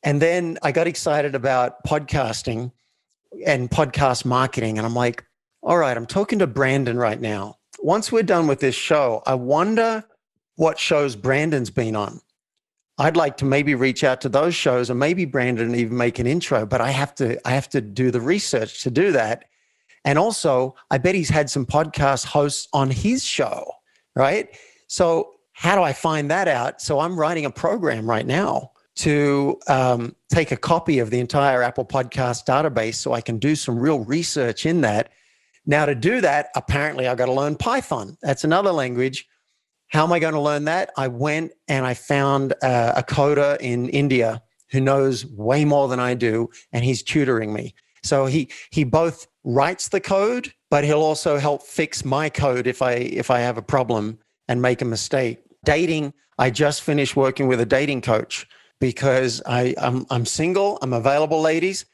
And 0.03 0.21
then 0.21 0.57
I 0.61 0.71
got 0.71 0.87
excited 0.87 1.35
about 1.35 1.83
podcasting 1.85 2.71
and 3.45 3.69
podcast 3.69 4.25
marketing. 4.25 4.77
And 4.77 4.85
I'm 4.85 4.93
like, 4.93 5.23
all 5.61 5.77
right, 5.77 5.97
I'm 5.97 6.05
talking 6.05 6.39
to 6.39 6.47
Brandon 6.47 6.97
right 6.97 7.19
now. 7.19 7.55
Once 7.79 8.11
we're 8.11 8.23
done 8.23 8.47
with 8.47 8.59
this 8.59 8.75
show, 8.75 9.23
I 9.25 9.33
wonder 9.33 10.03
what 10.55 10.79
shows 10.79 11.15
Brandon's 11.15 11.69
been 11.69 11.95
on. 11.95 12.21
I'd 12.97 13.17
like 13.17 13.37
to 13.37 13.45
maybe 13.45 13.75
reach 13.75 14.03
out 14.03 14.21
to 14.21 14.29
those 14.29 14.55
shows 14.55 14.89
and 14.89 14.99
maybe 14.99 15.25
Brandon 15.25 15.75
even 15.75 15.97
make 15.97 16.17
an 16.17 16.27
intro, 16.27 16.65
but 16.65 16.79
I 16.79 16.91
have 16.91 17.13
to 17.15 17.37
I 17.45 17.51
have 17.51 17.67
to 17.69 17.81
do 17.81 18.09
the 18.09 18.21
research 18.21 18.83
to 18.83 18.91
do 18.91 19.11
that. 19.11 19.45
And 20.05 20.17
also, 20.17 20.75
I 20.91 20.99
bet 20.99 21.15
he's 21.15 21.29
had 21.29 21.49
some 21.49 21.65
podcast 21.65 22.25
hosts 22.25 22.67
on 22.71 22.91
his 22.91 23.23
show, 23.23 23.69
right? 24.15 24.47
So 24.87 25.33
how 25.53 25.75
do 25.75 25.81
I 25.81 25.93
find 25.93 26.29
that 26.31 26.47
out? 26.47 26.81
So 26.81 26.99
I'm 26.99 27.19
writing 27.19 27.45
a 27.45 27.51
program 27.51 28.07
right 28.09 28.25
now 28.25 28.71
to 28.97 29.59
um, 29.67 30.15
take 30.29 30.51
a 30.51 30.57
copy 30.57 30.99
of 30.99 31.09
the 31.09 31.19
entire 31.19 31.61
Apple 31.61 31.85
Podcast 31.85 32.45
database 32.45 32.95
so 32.95 33.13
I 33.13 33.21
can 33.21 33.39
do 33.39 33.55
some 33.55 33.77
real 33.77 33.99
research 34.05 34.65
in 34.65 34.81
that. 34.81 35.09
Now, 35.65 35.85
to 35.85 35.95
do 35.95 36.21
that, 36.21 36.49
apparently 36.55 37.07
I've 37.07 37.17
got 37.17 37.25
to 37.25 37.33
learn 37.33 37.55
Python. 37.55 38.17
That's 38.21 38.43
another 38.43 38.71
language. 38.71 39.27
How 39.87 40.03
am 40.03 40.13
I 40.13 40.19
going 40.19 40.33
to 40.33 40.39
learn 40.39 40.65
that? 40.65 40.91
I 40.97 41.07
went 41.07 41.51
and 41.67 41.85
I 41.85 41.93
found 41.93 42.53
uh, 42.61 42.93
a 42.95 43.03
coder 43.03 43.57
in 43.59 43.89
India 43.89 44.41
who 44.71 44.79
knows 44.79 45.25
way 45.25 45.65
more 45.65 45.87
than 45.87 45.99
I 45.99 46.13
do, 46.13 46.49
and 46.71 46.83
he's 46.83 47.01
tutoring 47.01 47.53
me. 47.53 47.73
So 48.03 48.25
he 48.27 48.51
he 48.71 48.83
both 48.83 49.27
writes 49.45 49.87
the 49.87 50.01
code, 50.01 50.51
but 50.69 50.83
he'll 50.83 51.01
also 51.01 51.37
help 51.37 51.63
fix 51.63 52.03
my 52.03 52.27
code 52.27 52.67
if 52.67 52.81
I 52.81 52.93
if 52.93 53.31
I 53.31 53.39
have 53.39 53.57
a 53.57 53.61
problem 53.61 54.19
and 54.47 54.61
make 54.61 54.81
a 54.81 54.85
mistake 54.85 55.39
dating, 55.63 56.13
I 56.37 56.49
just 56.49 56.81
finished 56.81 57.15
working 57.15 57.47
with 57.47 57.61
a 57.61 57.65
dating 57.65 58.01
coach 58.01 58.47
because 58.79 59.41
I, 59.45 59.73
I'm, 59.77 60.05
I'm 60.09 60.25
single, 60.25 60.77
I'm 60.81 60.93
available, 60.93 61.41
ladies. 61.41 61.85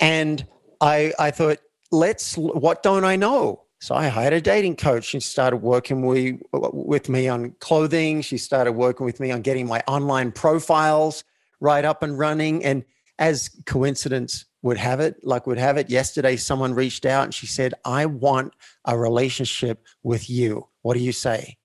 And 0.00 0.46
I, 0.80 1.12
I 1.18 1.30
thought, 1.30 1.58
let's, 1.90 2.36
what 2.36 2.82
don't 2.82 3.04
I 3.04 3.16
know? 3.16 3.62
So 3.80 3.94
I 3.94 4.08
hired 4.08 4.32
a 4.32 4.40
dating 4.40 4.76
coach. 4.76 5.04
She 5.04 5.20
started 5.20 5.58
working 5.58 6.06
with, 6.06 6.40
with 6.52 7.08
me 7.08 7.28
on 7.28 7.50
clothing. 7.60 8.22
She 8.22 8.38
started 8.38 8.72
working 8.72 9.04
with 9.04 9.20
me 9.20 9.30
on 9.30 9.42
getting 9.42 9.66
my 9.66 9.82
online 9.86 10.32
profiles 10.32 11.22
right 11.60 11.84
up 11.84 12.02
and 12.02 12.18
running. 12.18 12.64
And 12.64 12.84
as 13.18 13.50
coincidence 13.66 14.46
would 14.64 14.78
have 14.78 14.98
it, 14.98 15.16
like 15.22 15.46
would 15.46 15.58
have 15.58 15.76
it, 15.76 15.88
yesterday 15.88 16.34
someone 16.34 16.74
reached 16.74 17.06
out 17.06 17.24
and 17.24 17.34
she 17.34 17.46
said, 17.46 17.74
I 17.84 18.06
want 18.06 18.52
a 18.84 18.98
relationship 18.98 19.86
with 20.02 20.28
you. 20.28 20.68
What 20.82 20.94
do 20.94 21.00
you 21.00 21.12
say? 21.12 21.56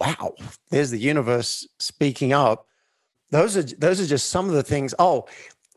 wow, 0.00 0.34
there's 0.70 0.90
the 0.90 0.98
universe 0.98 1.66
speaking 1.78 2.32
up. 2.32 2.66
Those 3.30 3.56
are 3.56 3.62
those 3.62 4.00
are 4.00 4.06
just 4.06 4.30
some 4.30 4.48
of 4.48 4.54
the 4.54 4.62
things. 4.62 4.94
Oh, 4.98 5.26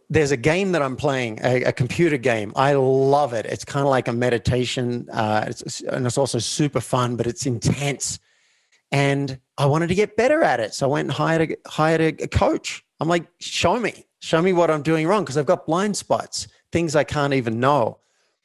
there's 0.09 0.31
a 0.31 0.37
game 0.37 0.71
that 0.71 0.81
I'm 0.81 0.95
playing, 0.95 1.39
a, 1.43 1.63
a 1.63 1.71
computer 1.73 2.17
game. 2.17 2.53
I 2.55 2.73
love 2.73 3.33
it. 3.33 3.45
It's 3.45 3.65
kind 3.65 3.85
of 3.85 3.89
like 3.89 4.07
a 4.07 4.13
meditation, 4.13 5.07
uh, 5.11 5.45
it's, 5.47 5.81
and 5.81 6.05
it's 6.05 6.17
also 6.17 6.39
super 6.39 6.79
fun, 6.79 7.17
but 7.17 7.27
it's 7.27 7.45
intense. 7.45 8.17
And 8.89 9.37
I 9.57 9.65
wanted 9.65 9.87
to 9.87 9.95
get 9.95 10.15
better 10.15 10.43
at 10.43 10.61
it, 10.61 10.73
so 10.73 10.87
I 10.87 10.91
went 10.91 11.07
and 11.07 11.11
hired 11.11 11.51
a, 11.51 11.69
hired 11.69 11.99
a, 11.99 12.23
a 12.23 12.27
coach. 12.27 12.85
I'm 13.01 13.09
like, 13.09 13.27
show 13.39 13.77
me, 13.79 14.05
show 14.19 14.41
me 14.41 14.53
what 14.53 14.71
I'm 14.71 14.81
doing 14.81 15.07
wrong 15.07 15.23
because 15.23 15.37
I've 15.37 15.45
got 15.45 15.65
blind 15.65 15.95
spots, 15.97 16.47
things 16.71 16.95
I 16.95 17.03
can't 17.03 17.33
even 17.33 17.59
know. 17.59 17.99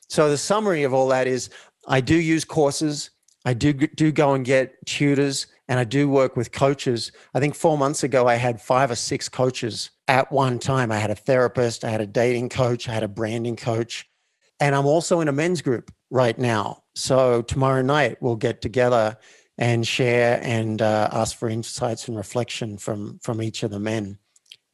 So 0.08 0.28
the 0.28 0.38
summary 0.38 0.82
of 0.82 0.92
all 0.92 1.08
that 1.08 1.26
is 1.26 1.50
I 1.86 2.00
do 2.00 2.14
use 2.14 2.44
courses. 2.44 3.10
I 3.44 3.54
do 3.54 3.72
do 3.72 4.12
go 4.12 4.34
and 4.34 4.44
get 4.44 4.74
tutors 4.86 5.46
and 5.68 5.80
I 5.80 5.84
do 5.84 6.08
work 6.08 6.36
with 6.36 6.52
coaches. 6.52 7.12
I 7.34 7.40
think 7.40 7.54
4 7.54 7.76
months 7.78 8.04
ago 8.04 8.26
I 8.26 8.34
had 8.34 8.60
5 8.60 8.90
or 8.90 8.94
6 8.94 9.28
coaches 9.30 9.90
at 10.06 10.30
one 10.30 10.58
time. 10.58 10.92
I 10.92 10.98
had 10.98 11.10
a 11.10 11.14
therapist, 11.14 11.84
I 11.84 11.90
had 11.90 12.00
a 12.00 12.06
dating 12.06 12.50
coach, 12.50 12.88
I 12.88 12.92
had 12.92 13.02
a 13.02 13.08
branding 13.08 13.56
coach, 13.56 14.06
and 14.60 14.74
I'm 14.74 14.86
also 14.86 15.20
in 15.20 15.28
a 15.28 15.32
men's 15.32 15.62
group 15.62 15.90
right 16.10 16.38
now. 16.38 16.84
So 16.94 17.42
tomorrow 17.42 17.82
night 17.82 18.18
we'll 18.20 18.36
get 18.36 18.60
together 18.60 19.16
and 19.58 19.86
share 19.86 20.40
and 20.42 20.80
uh, 20.80 21.08
ask 21.12 21.36
for 21.36 21.48
insights 21.48 22.08
and 22.08 22.16
reflection 22.16 22.78
from 22.78 23.18
from 23.22 23.42
each 23.42 23.62
of 23.62 23.70
the 23.70 23.80
men. 23.80 24.18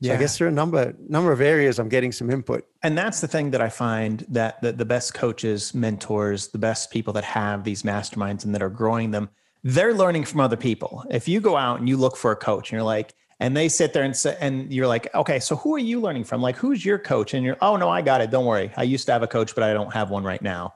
So 0.00 0.08
yeah. 0.08 0.14
I 0.14 0.16
guess 0.16 0.38
there 0.38 0.46
are 0.46 0.50
a 0.50 0.54
number 0.54 0.94
number 1.08 1.32
of 1.32 1.40
areas 1.40 1.80
I'm 1.80 1.88
getting 1.88 2.12
some 2.12 2.30
input. 2.30 2.64
And 2.84 2.96
that's 2.96 3.20
the 3.20 3.26
thing 3.26 3.50
that 3.50 3.60
I 3.60 3.68
find 3.68 4.24
that 4.28 4.62
the, 4.62 4.70
the 4.70 4.84
best 4.84 5.12
coaches, 5.12 5.74
mentors, 5.74 6.48
the 6.48 6.58
best 6.58 6.92
people 6.92 7.12
that 7.14 7.24
have 7.24 7.64
these 7.64 7.82
masterminds 7.82 8.44
and 8.44 8.54
that 8.54 8.62
are 8.62 8.70
growing 8.70 9.10
them, 9.10 9.28
they're 9.64 9.94
learning 9.94 10.24
from 10.24 10.38
other 10.40 10.56
people. 10.56 11.04
If 11.10 11.26
you 11.26 11.40
go 11.40 11.56
out 11.56 11.80
and 11.80 11.88
you 11.88 11.96
look 11.96 12.16
for 12.16 12.30
a 12.30 12.36
coach 12.36 12.70
and 12.70 12.76
you're 12.76 12.84
like, 12.84 13.12
and 13.40 13.56
they 13.56 13.68
sit 13.68 13.92
there 13.92 14.04
and 14.04 14.16
say, 14.16 14.36
and 14.40 14.72
you're 14.72 14.86
like, 14.86 15.12
okay, 15.14 15.40
so 15.40 15.56
who 15.56 15.74
are 15.74 15.80
you 15.80 16.00
learning 16.00 16.24
from? 16.24 16.40
Like, 16.40 16.56
who's 16.56 16.84
your 16.84 16.98
coach? 16.98 17.34
And 17.34 17.44
you're, 17.44 17.56
oh 17.60 17.76
no, 17.76 17.88
I 17.88 18.00
got 18.00 18.20
it. 18.20 18.30
Don't 18.30 18.46
worry. 18.46 18.70
I 18.76 18.84
used 18.84 19.06
to 19.06 19.12
have 19.12 19.22
a 19.24 19.28
coach, 19.28 19.54
but 19.54 19.64
I 19.64 19.72
don't 19.72 19.92
have 19.92 20.10
one 20.10 20.22
right 20.22 20.42
now. 20.42 20.74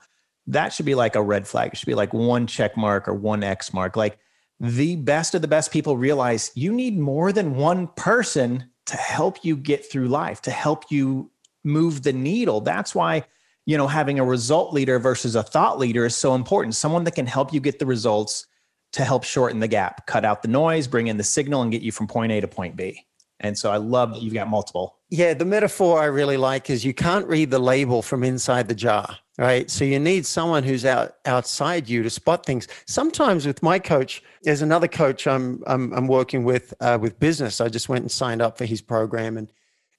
That 0.48 0.72
should 0.72 0.86
be 0.86 0.96
like 0.96 1.14
a 1.14 1.22
red 1.22 1.46
flag. 1.46 1.72
It 1.72 1.76
should 1.76 1.86
be 1.86 1.94
like 1.94 2.12
one 2.12 2.48
check 2.48 2.76
mark 2.76 3.06
or 3.06 3.14
one 3.14 3.44
X 3.44 3.72
mark. 3.72 3.96
Like 3.96 4.18
the 4.58 4.96
best 4.96 5.36
of 5.36 5.42
the 5.42 5.48
best 5.48 5.70
people 5.70 5.96
realize 5.96 6.50
you 6.54 6.72
need 6.72 6.98
more 6.98 7.32
than 7.32 7.54
one 7.54 7.86
person 7.88 8.70
to 8.86 8.96
help 8.96 9.44
you 9.44 9.56
get 9.56 9.90
through 9.90 10.08
life, 10.08 10.42
to 10.42 10.50
help 10.50 10.90
you 10.90 11.30
move 11.64 12.02
the 12.02 12.12
needle. 12.12 12.60
That's 12.60 12.94
why, 12.94 13.24
you 13.66 13.76
know, 13.76 13.86
having 13.86 14.18
a 14.18 14.24
result 14.24 14.72
leader 14.72 14.98
versus 14.98 15.34
a 15.34 15.42
thought 15.42 15.78
leader 15.78 16.04
is 16.04 16.16
so 16.16 16.34
important. 16.34 16.74
Someone 16.74 17.04
that 17.04 17.14
can 17.14 17.26
help 17.26 17.52
you 17.52 17.60
get 17.60 17.78
the 17.78 17.86
results 17.86 18.46
to 18.92 19.04
help 19.04 19.24
shorten 19.24 19.60
the 19.60 19.68
gap, 19.68 20.06
cut 20.06 20.24
out 20.24 20.42
the 20.42 20.48
noise, 20.48 20.86
bring 20.86 21.06
in 21.06 21.16
the 21.16 21.24
signal, 21.24 21.62
and 21.62 21.72
get 21.72 21.82
you 21.82 21.92
from 21.92 22.06
point 22.06 22.32
A 22.32 22.40
to 22.40 22.48
point 22.48 22.76
B. 22.76 23.06
And 23.40 23.56
so 23.56 23.70
I 23.70 23.76
love 23.76 24.12
that 24.12 24.22
you've 24.22 24.34
got 24.34 24.48
multiple. 24.48 24.98
Yeah, 25.08 25.34
the 25.34 25.44
metaphor 25.44 26.00
I 26.00 26.06
really 26.06 26.36
like 26.36 26.70
is 26.70 26.84
you 26.84 26.94
can't 26.94 27.26
read 27.26 27.50
the 27.50 27.58
label 27.58 28.02
from 28.02 28.22
inside 28.22 28.68
the 28.68 28.74
jar, 28.74 29.18
right? 29.38 29.70
So 29.70 29.84
you 29.84 29.98
need 29.98 30.26
someone 30.26 30.62
who's 30.62 30.84
out 30.84 31.16
outside 31.24 31.88
you 31.88 32.02
to 32.02 32.10
spot 32.10 32.44
things. 32.44 32.68
Sometimes 32.86 33.46
with 33.46 33.62
my 33.62 33.78
coach, 33.78 34.22
there's 34.42 34.62
another 34.62 34.88
coach 34.88 35.26
I'm 35.26 35.62
I'm, 35.66 35.92
I'm 35.92 36.06
working 36.06 36.44
with 36.44 36.74
uh, 36.80 36.98
with 37.00 37.18
business. 37.18 37.60
I 37.60 37.68
just 37.68 37.88
went 37.88 38.02
and 38.02 38.10
signed 38.10 38.42
up 38.42 38.58
for 38.58 38.64
his 38.64 38.82
program, 38.82 39.36
and 39.36 39.50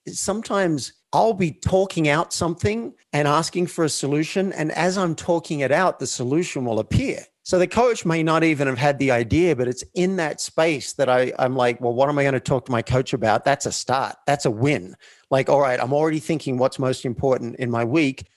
sometimes 0.08 0.94
I'll 1.14 1.34
be 1.34 1.52
talking 1.52 2.08
out 2.10 2.34
something 2.34 2.94
and 3.12 3.28
asking 3.28 3.68
for 3.68 3.84
a 3.84 3.90
solution, 3.90 4.54
and 4.54 4.72
as 4.72 4.98
I'm 4.98 5.16
talking 5.16 5.60
it 5.62 5.72
out, 5.72 6.00
the 6.00 6.08
solution 6.08 6.66
will 6.66 6.80
appear. 6.80 7.26
So 7.46 7.60
the 7.60 7.68
coach 7.68 8.06
may 8.06 8.24
not 8.24 8.46
even 8.46 8.68
have 8.68 8.78
had 8.78 8.98
the 9.00 9.12
idea, 9.12 9.54
but 9.54 9.68
it's 9.68 9.84
in 9.96 10.16
that 10.16 10.40
space 10.40 10.94
that 10.94 11.10
I, 11.10 11.34
I'm 11.38 11.58
like, 11.58 11.82
well, 11.82 11.94
what 11.94 12.08
am 12.08 12.18
I 12.18 12.24
going 12.24 12.34
to 12.36 12.40
talk 12.40 12.66
to 12.66 12.72
my 12.72 12.82
coach 12.82 13.12
about? 13.12 13.44
That's 13.44 13.66
a 13.66 13.72
start. 13.72 14.16
That's 14.26 14.46
a 14.46 14.52
win. 14.52 14.96
Like, 15.30 15.50
all 15.50 15.60
right, 15.60 15.78
I'm 15.78 15.92
already 15.92 16.20
thinking 16.20 16.58
what's 16.58 16.80
most 16.80 17.04
important 17.04 17.58
in 17.58 17.70
my 17.70 17.84
week. 17.84 18.28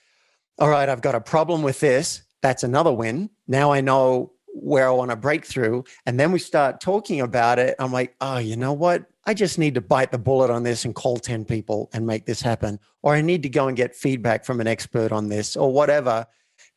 All 0.59 0.69
right, 0.69 0.89
I've 0.89 1.03
got 1.03 1.15
a 1.15 1.21
problem 1.21 1.63
with 1.63 1.81
this. 1.81 2.23
That's 2.43 2.63
another 2.63 2.93
win. 2.93 3.31
Now 3.47 3.73
I 3.73 3.81
know 3.81 4.33
where 4.49 4.89
I 4.89 4.91
want 4.91 5.11
to 5.11 5.17
break 5.17 5.45
through. 5.45 5.85
And 6.07 6.19
then 6.19 6.33
we 6.33 6.39
start 6.39 6.81
talking 6.81 7.21
about 7.21 7.59
it. 7.59 7.75
I'm 7.79 7.93
like, 7.93 8.17
oh, 8.21 8.39
you 8.39 8.57
know 8.57 8.73
what? 8.73 9.05
I 9.27 9.35
just 9.35 9.59
need 9.59 9.75
to 9.75 9.81
bite 9.81 10.13
the 10.13 10.19
bullet 10.19 10.51
on 10.51 10.63
this 10.63 10.85
and 10.85 10.95
call 10.95 11.19
10 11.19 11.45
people 11.45 11.91
and 11.93 12.07
make 12.07 12.25
this 12.25 12.41
happen. 12.41 12.79
Or 13.03 13.15
I 13.15 13.21
need 13.21 13.43
to 13.43 13.49
go 13.49 13.69
and 13.69 13.77
get 13.77 13.95
feedback 13.95 14.45
from 14.45 14.61
an 14.61 14.67
expert 14.67 15.13
on 15.13 15.29
this 15.29 15.57
or 15.57 15.73
whatever. 15.73 16.27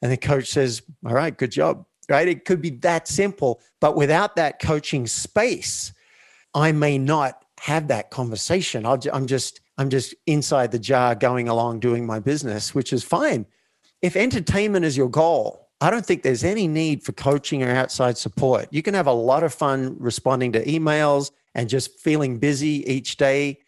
And 0.02 0.12
the 0.12 0.18
coach 0.18 0.50
says, 0.50 0.82
all 1.06 1.14
right, 1.14 1.38
good 1.38 1.52
job 1.52 1.86
right? 2.10 2.28
It 2.28 2.44
could 2.44 2.62
be 2.62 2.72
that 2.72 3.08
simple. 3.08 3.62
But 3.80 3.96
without 3.96 4.36
that 4.36 4.60
coaching 4.60 5.08
space, 5.08 5.94
I 6.54 6.72
may 6.72 6.98
not 6.98 7.46
have 7.62 7.88
that 7.90 8.10
conversation. 8.10 8.86
i 8.86 8.98
am 9.14 9.28
just 9.28 9.62
I'm 9.78 9.90
just 9.90 10.14
inside 10.26 10.72
the 10.72 10.80
jar, 10.80 11.16
going 11.16 11.48
along 11.48 11.80
doing 11.80 12.06
my 12.06 12.20
business, 12.20 12.76
which 12.76 12.92
is 12.92 13.04
fine. 13.04 13.46
If 14.02 14.16
entertainment 14.16 14.86
is 14.86 14.96
your 14.96 15.10
goal, 15.10 15.68
I 15.82 15.90
don't 15.90 16.06
think 16.06 16.24
there's 16.24 16.44
any 16.44 16.68
need 16.68 17.04
for 17.04 17.12
coaching 17.14 17.64
or 17.64 17.70
outside 17.70 18.18
support. 18.18 18.68
You 18.72 18.82
can 18.82 18.94
have 18.94 19.08
a 19.08 19.14
lot 19.14 19.44
of 19.44 19.54
fun 19.54 19.96
responding 20.00 20.52
to 20.54 20.66
emails 20.66 21.32
and 21.56 21.70
just 21.70 22.00
feeling 22.00 22.38
busy 22.38 22.84
each 22.92 23.18
day. 23.18 23.60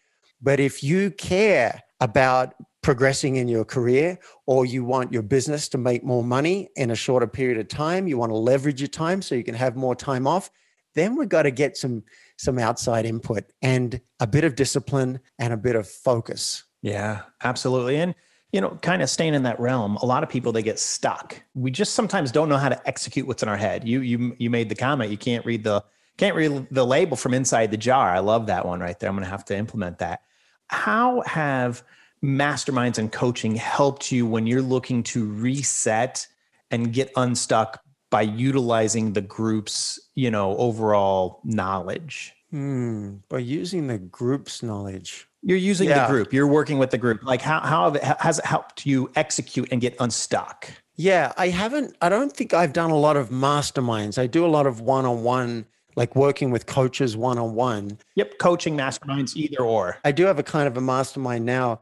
But 0.42 0.60
if 0.60 0.84
you 0.84 1.12
care 1.12 1.82
about 2.00 2.56
progressing 2.82 3.36
in 3.36 3.48
your 3.48 3.64
career 3.64 4.18
or 4.48 4.66
you 4.66 4.84
want 4.84 5.14
your 5.14 5.22
business 5.22 5.70
to 5.70 5.78
make 5.78 6.04
more 6.04 6.24
money 6.24 6.68
in 6.76 6.92
a 6.92 6.96
shorter 6.96 7.28
period 7.28 7.60
of 7.60 7.68
time 7.68 8.08
you 8.08 8.18
want 8.18 8.32
to 8.32 8.36
leverage 8.36 8.82
your 8.82 8.88
time 8.88 9.22
so 9.22 9.36
you 9.36 9.44
can 9.44 9.54
have 9.54 9.76
more 9.76 9.96
time 9.96 10.26
off 10.26 10.50
then 10.96 11.16
we've 11.16 11.30
got 11.30 11.44
to 11.44 11.52
get 11.52 11.78
some 11.78 12.04
some 12.38 12.58
outside 12.58 13.06
input 13.06 13.44
and 13.62 14.02
a 14.20 14.26
bit 14.26 14.44
of 14.44 14.56
discipline 14.56 15.20
and 15.38 15.54
a 15.54 15.58
bit 15.58 15.76
of 15.76 15.88
focus 15.88 16.64
yeah 16.82 17.22
absolutely 17.44 17.98
and 17.98 18.16
you 18.52 18.62
know 18.62 18.78
kind 18.82 19.02
of 19.02 19.10
staying 19.10 19.34
in 19.34 19.44
that 19.44 19.60
realm 19.60 19.96
a 19.98 20.06
lot 20.06 20.24
of 20.24 20.30
people 20.30 20.52
they 20.52 20.64
get 20.64 20.80
stuck. 20.80 21.42
We 21.54 21.72
just 21.72 21.94
sometimes 21.94 22.32
don't 22.32 22.50
know 22.50 22.58
how 22.58 22.70
to 22.70 22.88
execute 22.88 23.28
what's 23.28 23.44
in 23.44 23.50
our 23.50 23.58
head. 23.58 23.88
You 23.88 24.02
you 24.02 24.36
you 24.38 24.50
made 24.50 24.70
the 24.70 24.76
comment 24.76 25.12
you 25.12 25.18
can't 25.18 25.46
read 25.46 25.64
the 25.64 25.84
can't 26.18 26.36
read 26.36 26.68
the 26.72 26.86
label 26.86 27.18
from 27.18 27.34
inside 27.34 27.72
the 27.72 27.78
jar. 27.78 28.12
I 28.12 28.20
love 28.20 28.48
that 28.48 28.66
one 28.66 28.80
right 28.80 29.00
there. 29.00 29.10
I'm 29.10 29.16
going 29.16 29.26
to 29.26 29.32
have 29.32 29.46
to 29.46 29.58
implement 29.58 30.00
that. 30.00 30.22
How 30.68 31.22
have 31.22 31.84
masterminds 32.24 32.98
and 33.00 33.12
coaching 33.12 33.56
helped 33.56 34.12
you 34.12 34.28
when 34.28 34.46
you're 34.46 34.62
looking 34.62 35.02
to 35.02 35.26
reset 35.26 36.28
and 36.70 36.94
get 36.94 37.12
unstuck 37.16 37.82
by 38.12 38.22
utilizing 38.22 39.14
the 39.14 39.22
group's 39.22 40.00
you 40.16 40.30
know 40.30 40.56
overall 40.58 41.40
knowledge 41.44 42.34
hmm. 42.52 43.16
by 43.30 43.40
using 43.40 43.88
the 43.88 43.98
group's 43.98 44.62
knowledge. 44.62 45.28
You're 45.42 45.58
using 45.58 45.90
yeah. 45.90 46.06
the 46.06 46.12
group. 46.12 46.32
You're 46.32 46.48
working 46.48 46.78
with 46.78 46.92
the 46.92 46.98
group. 47.00 47.24
Like 47.24 47.42
how, 47.42 47.62
how 47.62 47.92
has 48.20 48.38
it 48.38 48.46
helped 48.46 48.86
you 48.86 49.10
execute 49.16 49.70
and 49.72 49.82
get 49.82 49.96
unstuck? 50.00 50.70
Yeah 50.98 51.32
i 51.36 51.48
haven't 51.48 51.96
i 52.02 52.10
don't 52.10 52.32
think 52.32 52.54
i've 52.54 52.74
done 52.74 52.92
a 52.92 52.98
lot 52.98 53.18
of 53.18 53.30
masterminds. 53.30 54.20
I 54.20 54.28
do 54.28 54.46
a 54.46 54.48
lot 54.48 54.68
of 54.68 54.82
one-on-one 54.82 55.66
like 55.96 56.16
working 56.16 56.52
with 56.52 56.68
coaches 56.68 57.18
one-on-one. 57.18 57.98
Yep 58.16 58.38
coaching 58.38 58.78
masterminds 58.78 59.36
either 59.36 59.62
or. 59.64 59.98
I 60.06 60.12
do 60.12 60.26
have 60.26 60.38
a 60.38 60.44
kind 60.44 60.68
of 60.68 60.78
a 60.78 60.82
mastermind 60.82 61.46
now. 61.46 61.82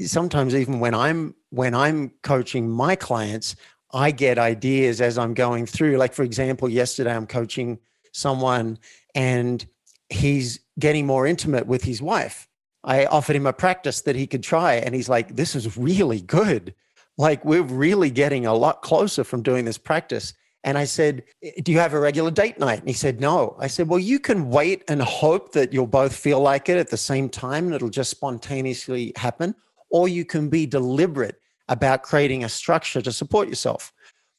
Sometimes 0.00 0.54
even 0.54 0.80
when 0.80 0.94
I'm 0.94 1.34
when 1.50 1.74
I'm 1.74 2.10
coaching 2.22 2.68
my 2.68 2.94
clients, 2.94 3.56
I 3.92 4.10
get 4.10 4.38
ideas 4.38 5.00
as 5.00 5.16
I'm 5.16 5.34
going 5.34 5.64
through. 5.64 5.96
Like 5.96 6.12
for 6.12 6.24
example, 6.24 6.68
yesterday 6.68 7.14
I'm 7.14 7.26
coaching 7.26 7.78
someone 8.12 8.78
and 9.14 9.64
he's 10.10 10.60
getting 10.78 11.06
more 11.06 11.26
intimate 11.26 11.66
with 11.66 11.84
his 11.84 12.00
wife. 12.00 12.48
I 12.84 13.06
offered 13.06 13.36
him 13.36 13.46
a 13.46 13.52
practice 13.52 14.02
that 14.02 14.16
he 14.16 14.26
could 14.26 14.42
try 14.42 14.74
and 14.74 14.94
he's 14.94 15.08
like 15.08 15.36
this 15.36 15.54
is 15.54 15.76
really 15.76 16.20
good. 16.20 16.74
Like 17.16 17.44
we're 17.44 17.62
really 17.62 18.10
getting 18.10 18.46
a 18.46 18.54
lot 18.54 18.82
closer 18.82 19.24
from 19.24 19.42
doing 19.42 19.64
this 19.64 19.78
practice. 19.78 20.34
And 20.64 20.78
I 20.78 20.84
said, 20.84 21.24
Do 21.62 21.72
you 21.72 21.78
have 21.78 21.94
a 21.94 22.00
regular 22.00 22.30
date 22.30 22.58
night? 22.58 22.80
And 22.80 22.88
he 22.88 22.94
said, 22.94 23.20
No. 23.20 23.56
I 23.58 23.66
said, 23.66 23.88
Well, 23.88 23.98
you 23.98 24.18
can 24.18 24.50
wait 24.50 24.84
and 24.88 25.02
hope 25.02 25.52
that 25.52 25.72
you'll 25.72 25.86
both 25.86 26.14
feel 26.14 26.40
like 26.40 26.68
it 26.68 26.78
at 26.78 26.90
the 26.90 26.96
same 26.96 27.28
time 27.28 27.66
and 27.66 27.74
it'll 27.74 27.90
just 27.90 28.10
spontaneously 28.10 29.12
happen 29.16 29.54
or 29.90 30.08
you 30.08 30.24
can 30.24 30.48
be 30.48 30.66
deliberate 30.66 31.40
about 31.68 32.02
creating 32.02 32.44
a 32.44 32.48
structure 32.48 33.02
to 33.02 33.12
support 33.12 33.48
yourself. 33.48 33.92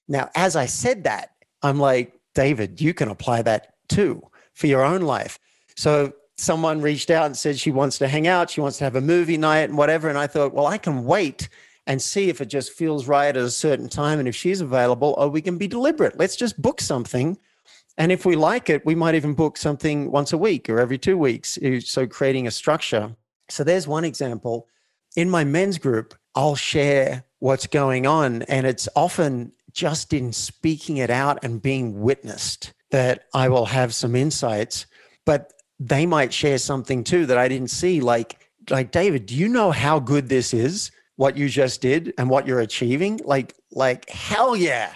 Now, 0.08 0.30
as 0.36 0.56
I 0.56 0.66
said 0.66 1.04
that, 1.04 1.32
I'm 1.62 1.80
like, 1.80 2.14
David, 2.34 2.82
you 2.82 2.94
can 2.94 3.10
apply 3.10 3.44
that 3.44 3.76
too 3.88 4.24
for 4.54 4.68
your 4.68 4.84
own 4.84 5.02
life. 5.02 5.40
So 5.80 6.12
someone 6.36 6.82
reached 6.82 7.10
out 7.10 7.28
and 7.28 7.38
said 7.38 7.58
she 7.58 7.72
wants 7.72 8.00
to 8.00 8.10
hang 8.10 8.28
out, 8.28 8.50
she 8.50 8.60
wants 8.60 8.80
to 8.80 8.84
have 8.84 8.98
a 8.98 9.02
movie 9.02 9.38
night 9.38 9.70
and 9.70 9.78
whatever. 9.78 10.10
And 10.10 10.18
I 10.18 10.28
thought, 10.28 10.54
well, 10.54 10.68
I 10.68 10.78
can 10.78 11.06
wait 11.06 11.48
and 11.88 12.02
see 12.02 12.28
if 12.28 12.42
it 12.42 12.48
just 12.48 12.74
feels 12.74 13.08
right 13.08 13.30
at 13.30 13.38
a 13.38 13.50
certain 13.50 13.88
time 13.88 14.20
and 14.20 14.28
if 14.28 14.36
she's 14.36 14.60
available, 14.60 15.16
or 15.18 15.30
we 15.30 15.42
can 15.42 15.58
be 15.58 15.70
deliberate. 15.70 16.20
Let's 16.20 16.36
just 16.36 16.62
book 16.62 16.82
something. 16.82 17.38
And 17.98 18.12
if 18.12 18.26
we 18.26 18.36
like 18.36 18.70
it, 18.70 18.86
we 18.86 18.94
might 18.94 19.16
even 19.16 19.34
book 19.34 19.56
something 19.56 20.12
once 20.12 20.34
a 20.34 20.38
week 20.38 20.68
or 20.68 20.82
every 20.82 20.98
two 20.98 21.18
weeks. 21.18 21.58
So 21.86 22.06
creating 22.06 22.46
a 22.46 22.52
structure. 22.52 23.16
So 23.48 23.64
there's 23.64 23.88
one 23.88 24.04
example 24.04 24.68
in 25.16 25.30
my 25.30 25.46
men's 25.46 25.78
group, 25.78 26.14
I'll 26.36 26.58
share 26.58 27.24
what's 27.40 27.68
going 27.68 28.06
on. 28.06 28.42
And 28.44 28.68
it's 28.68 28.90
often 28.98 29.54
just 29.72 30.12
in 30.12 30.34
speaking 30.34 30.98
it 30.98 31.10
out 31.10 31.42
and 31.42 31.62
being 31.62 32.02
witnessed 32.02 32.74
that 32.92 33.28
I 33.34 33.48
will 33.48 33.68
have 33.68 33.96
some 33.96 34.14
insights. 34.14 34.86
But 35.26 35.54
they 35.80 36.06
might 36.06 36.34
share 36.34 36.58
something 36.58 37.04
too 37.04 37.26
that 37.28 37.38
I 37.38 37.48
didn't 37.48 37.70
see. 37.70 38.02
Like, 38.02 38.48
like 38.70 38.92
David, 38.92 39.26
do 39.26 39.36
you 39.36 39.48
know 39.48 39.72
how 39.72 40.00
good 40.00 40.30
this 40.30 40.54
is? 40.54 40.92
What 41.16 41.38
you 41.38 41.50
just 41.50 41.82
did 41.82 42.14
and 42.18 42.30
what 42.30 42.48
you're 42.48 42.62
achieving? 42.62 43.20
Like, 43.24 43.56
like 43.72 44.10
hell 44.10 44.56
yeah. 44.56 44.94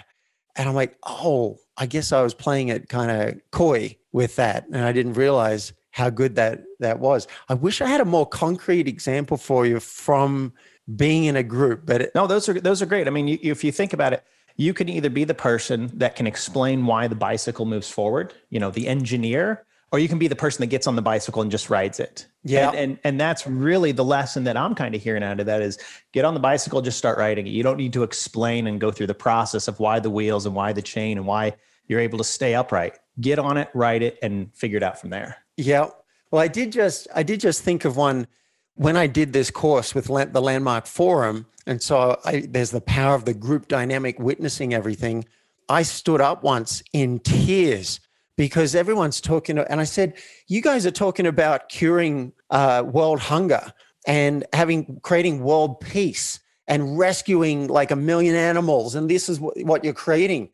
And 0.56 0.68
I'm 0.68 0.74
like, 0.74 0.96
oh, 1.02 1.58
I 1.76 1.86
guess 1.86 2.12
I 2.12 2.22
was 2.22 2.34
playing 2.34 2.68
it 2.68 2.88
kind 2.88 3.10
of 3.10 3.40
coy 3.50 3.96
with 4.12 4.36
that. 4.36 4.66
And 4.72 4.84
I 4.84 4.92
didn't 4.92 5.14
realize 5.14 5.72
how 5.90 6.10
good 6.10 6.36
that 6.36 6.62
that 6.80 6.98
was. 6.98 7.28
I 7.48 7.54
wish 7.54 7.80
I 7.80 7.86
had 7.86 8.00
a 8.00 8.04
more 8.04 8.26
concrete 8.26 8.88
example 8.88 9.36
for 9.36 9.66
you 9.66 9.80
from 9.80 10.52
being 10.96 11.24
in 11.24 11.36
a 11.36 11.42
group. 11.42 11.82
But 11.84 12.02
it, 12.02 12.14
no, 12.14 12.26
those 12.26 12.48
are 12.48 12.60
those 12.60 12.82
are 12.82 12.86
great. 12.86 13.06
I 13.06 13.10
mean, 13.10 13.28
you, 13.28 13.38
if 13.42 13.64
you 13.64 13.72
think 13.72 13.92
about 13.92 14.12
it, 14.12 14.24
you 14.56 14.74
can 14.74 14.88
either 14.88 15.10
be 15.10 15.24
the 15.24 15.34
person 15.34 15.90
that 15.94 16.16
can 16.16 16.26
explain 16.26 16.86
why 16.86 17.08
the 17.08 17.14
bicycle 17.14 17.64
moves 17.64 17.90
forward, 17.90 18.32
you 18.50 18.60
know, 18.60 18.70
the 18.70 18.86
engineer, 18.86 19.64
or 19.94 20.00
you 20.00 20.08
can 20.08 20.18
be 20.18 20.26
the 20.26 20.34
person 20.34 20.60
that 20.60 20.66
gets 20.66 20.88
on 20.88 20.96
the 20.96 21.02
bicycle 21.02 21.40
and 21.40 21.52
just 21.52 21.70
rides 21.70 22.00
it. 22.00 22.26
Yeah. 22.42 22.70
And 22.70 22.76
and, 22.76 22.98
and 23.04 23.20
that's 23.20 23.46
really 23.46 23.92
the 23.92 24.04
lesson 24.04 24.42
that 24.42 24.56
I'm 24.56 24.74
kind 24.74 24.92
of 24.92 25.00
hearing 25.00 25.22
out 25.22 25.38
of 25.38 25.46
that 25.46 25.62
is 25.62 25.78
get 26.10 26.24
on 26.24 26.34
the 26.34 26.40
bicycle, 26.40 26.82
just 26.82 26.98
start 26.98 27.16
riding 27.16 27.46
it. 27.46 27.50
You 27.50 27.62
don't 27.62 27.76
need 27.76 27.92
to 27.92 28.02
explain 28.02 28.66
and 28.66 28.80
go 28.80 28.90
through 28.90 29.06
the 29.06 29.14
process 29.14 29.68
of 29.68 29.78
why 29.78 30.00
the 30.00 30.10
wheels 30.10 30.46
and 30.46 30.54
why 30.56 30.72
the 30.72 30.82
chain 30.82 31.16
and 31.16 31.28
why 31.28 31.52
you're 31.86 32.00
able 32.00 32.18
to 32.18 32.24
stay 32.24 32.56
upright. 32.56 32.98
Get 33.20 33.38
on 33.38 33.56
it, 33.56 33.68
ride 33.72 34.02
it, 34.02 34.18
and 34.20 34.52
figure 34.52 34.78
it 34.78 34.82
out 34.82 35.00
from 35.00 35.10
there. 35.10 35.36
Yeah. 35.56 35.90
Well, 36.32 36.42
I 36.42 36.48
did 36.48 36.72
just 36.72 37.06
I 37.14 37.22
did 37.22 37.38
just 37.38 37.62
think 37.62 37.84
of 37.84 37.96
one 37.96 38.26
when 38.74 38.96
I 38.96 39.06
did 39.06 39.32
this 39.32 39.52
course 39.52 39.94
with 39.94 40.06
the 40.06 40.42
Landmark 40.42 40.86
Forum, 40.86 41.46
and 41.68 41.80
so 41.80 42.18
I, 42.24 42.40
there's 42.48 42.72
the 42.72 42.80
power 42.80 43.14
of 43.14 43.26
the 43.26 43.34
group 43.34 43.68
dynamic 43.68 44.18
witnessing 44.18 44.74
everything. 44.74 45.24
I 45.68 45.82
stood 45.82 46.20
up 46.20 46.42
once 46.42 46.82
in 46.92 47.20
tears 47.20 48.00
because 48.36 48.74
everyone's 48.74 49.20
talking, 49.20 49.58
and 49.58 49.80
I 49.80 49.84
said, 49.84 50.14
"You 50.48 50.60
guys 50.60 50.86
are 50.86 50.90
talking 50.90 51.26
about 51.26 51.68
curing 51.68 52.32
uh, 52.50 52.84
world 52.86 53.20
hunger 53.20 53.72
and 54.06 54.44
having 54.52 55.00
creating 55.02 55.42
world 55.42 55.80
peace 55.80 56.40
and 56.66 56.98
rescuing 56.98 57.68
like 57.68 57.90
a 57.90 57.96
million 57.96 58.34
animals, 58.34 58.94
and 58.94 59.10
this 59.10 59.28
is 59.28 59.40
what 59.40 59.84
you're 59.84 59.94
creating. 59.94 60.50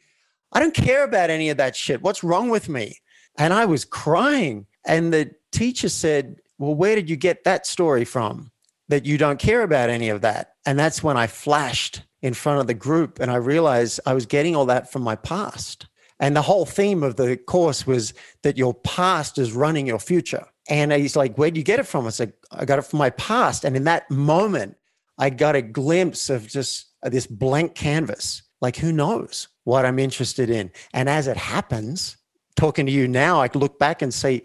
I 0.52 0.60
don't 0.60 0.74
care 0.74 1.04
about 1.04 1.30
any 1.30 1.48
of 1.48 1.56
that 1.58 1.76
shit. 1.76 2.02
What's 2.02 2.24
wrong 2.24 2.50
with 2.50 2.68
me?" 2.68 2.98
And 3.38 3.54
I 3.54 3.64
was 3.64 3.84
crying, 3.84 4.66
and 4.84 5.12
the 5.12 5.30
teacher 5.52 5.88
said, 5.88 6.40
well, 6.60 6.74
where 6.74 6.94
did 6.94 7.08
you 7.08 7.16
get 7.16 7.44
that 7.44 7.66
story 7.66 8.04
from 8.04 8.52
that 8.88 9.06
you 9.06 9.16
don't 9.16 9.38
care 9.38 9.62
about 9.62 9.88
any 9.88 10.10
of 10.10 10.20
that? 10.20 10.54
And 10.66 10.78
that's 10.78 11.02
when 11.02 11.16
I 11.16 11.26
flashed 11.26 12.02
in 12.20 12.34
front 12.34 12.60
of 12.60 12.66
the 12.66 12.74
group 12.74 13.18
and 13.18 13.30
I 13.30 13.36
realized 13.36 13.98
I 14.04 14.12
was 14.12 14.26
getting 14.26 14.54
all 14.54 14.66
that 14.66 14.92
from 14.92 15.02
my 15.02 15.16
past. 15.16 15.86
And 16.20 16.36
the 16.36 16.42
whole 16.42 16.66
theme 16.66 17.02
of 17.02 17.16
the 17.16 17.36
course 17.36 17.86
was 17.86 18.14
that 18.42 18.58
your 18.58 18.74
past 18.74 19.38
is 19.38 19.52
running 19.52 19.86
your 19.86 19.98
future. 19.98 20.46
And 20.68 20.92
he's 20.92 21.16
like, 21.16 21.36
Where'd 21.36 21.56
you 21.56 21.64
get 21.64 21.80
it 21.80 21.86
from? 21.86 22.06
I 22.06 22.10
said, 22.10 22.34
I 22.52 22.64
got 22.64 22.78
it 22.78 22.82
from 22.82 22.98
my 22.98 23.10
past. 23.10 23.64
And 23.64 23.74
in 23.74 23.84
that 23.84 24.08
moment, 24.10 24.76
I 25.18 25.30
got 25.30 25.56
a 25.56 25.62
glimpse 25.62 26.30
of 26.30 26.46
just 26.46 26.86
this 27.02 27.26
blank 27.26 27.74
canvas. 27.74 28.42
Like, 28.60 28.76
who 28.76 28.92
knows 28.92 29.48
what 29.64 29.86
I'm 29.86 29.98
interested 29.98 30.50
in? 30.50 30.70
And 30.92 31.08
as 31.08 31.26
it 31.26 31.36
happens, 31.36 32.18
talking 32.56 32.86
to 32.86 32.92
you 32.92 33.08
now, 33.08 33.40
I 33.40 33.48
look 33.54 33.78
back 33.78 34.02
and 34.02 34.12
say, 34.12 34.44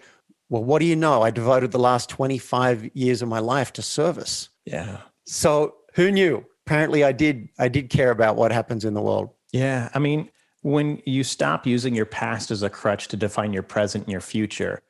well, 0.49 0.63
what 0.63 0.79
do 0.79 0.85
you 0.85 0.95
know? 0.95 1.21
I 1.21 1.31
devoted 1.31 1.71
the 1.71 1.79
last 1.79 2.09
25 2.09 2.91
years 2.93 3.21
of 3.21 3.27
my 3.27 3.39
life 3.39 3.73
to 3.73 3.81
service. 3.81 4.49
Yeah. 4.65 4.99
So 5.25 5.75
who 5.95 6.11
knew? 6.11 6.45
Apparently 6.65 7.03
I 7.03 7.11
did 7.11 7.49
I 7.59 7.67
did 7.67 7.89
care 7.89 8.11
about 8.11 8.35
what 8.35 8.51
happens 8.51 8.85
in 8.85 8.93
the 8.93 9.01
world. 9.01 9.29
Yeah. 9.51 9.89
I 9.93 9.99
mean, 9.99 10.29
when 10.65 10.99
you 11.05 11.23
stop 11.23 11.67
using 11.67 11.93
your 11.93 12.07
past 12.07 12.49
as 12.49 12.63
a 12.63 12.69
crutch 12.71 13.07
to 13.07 13.15
define 13.15 13.53
your 13.53 13.61
present 13.61 14.05
and 14.05 14.11
your 14.11 14.19
future, 14.19 14.81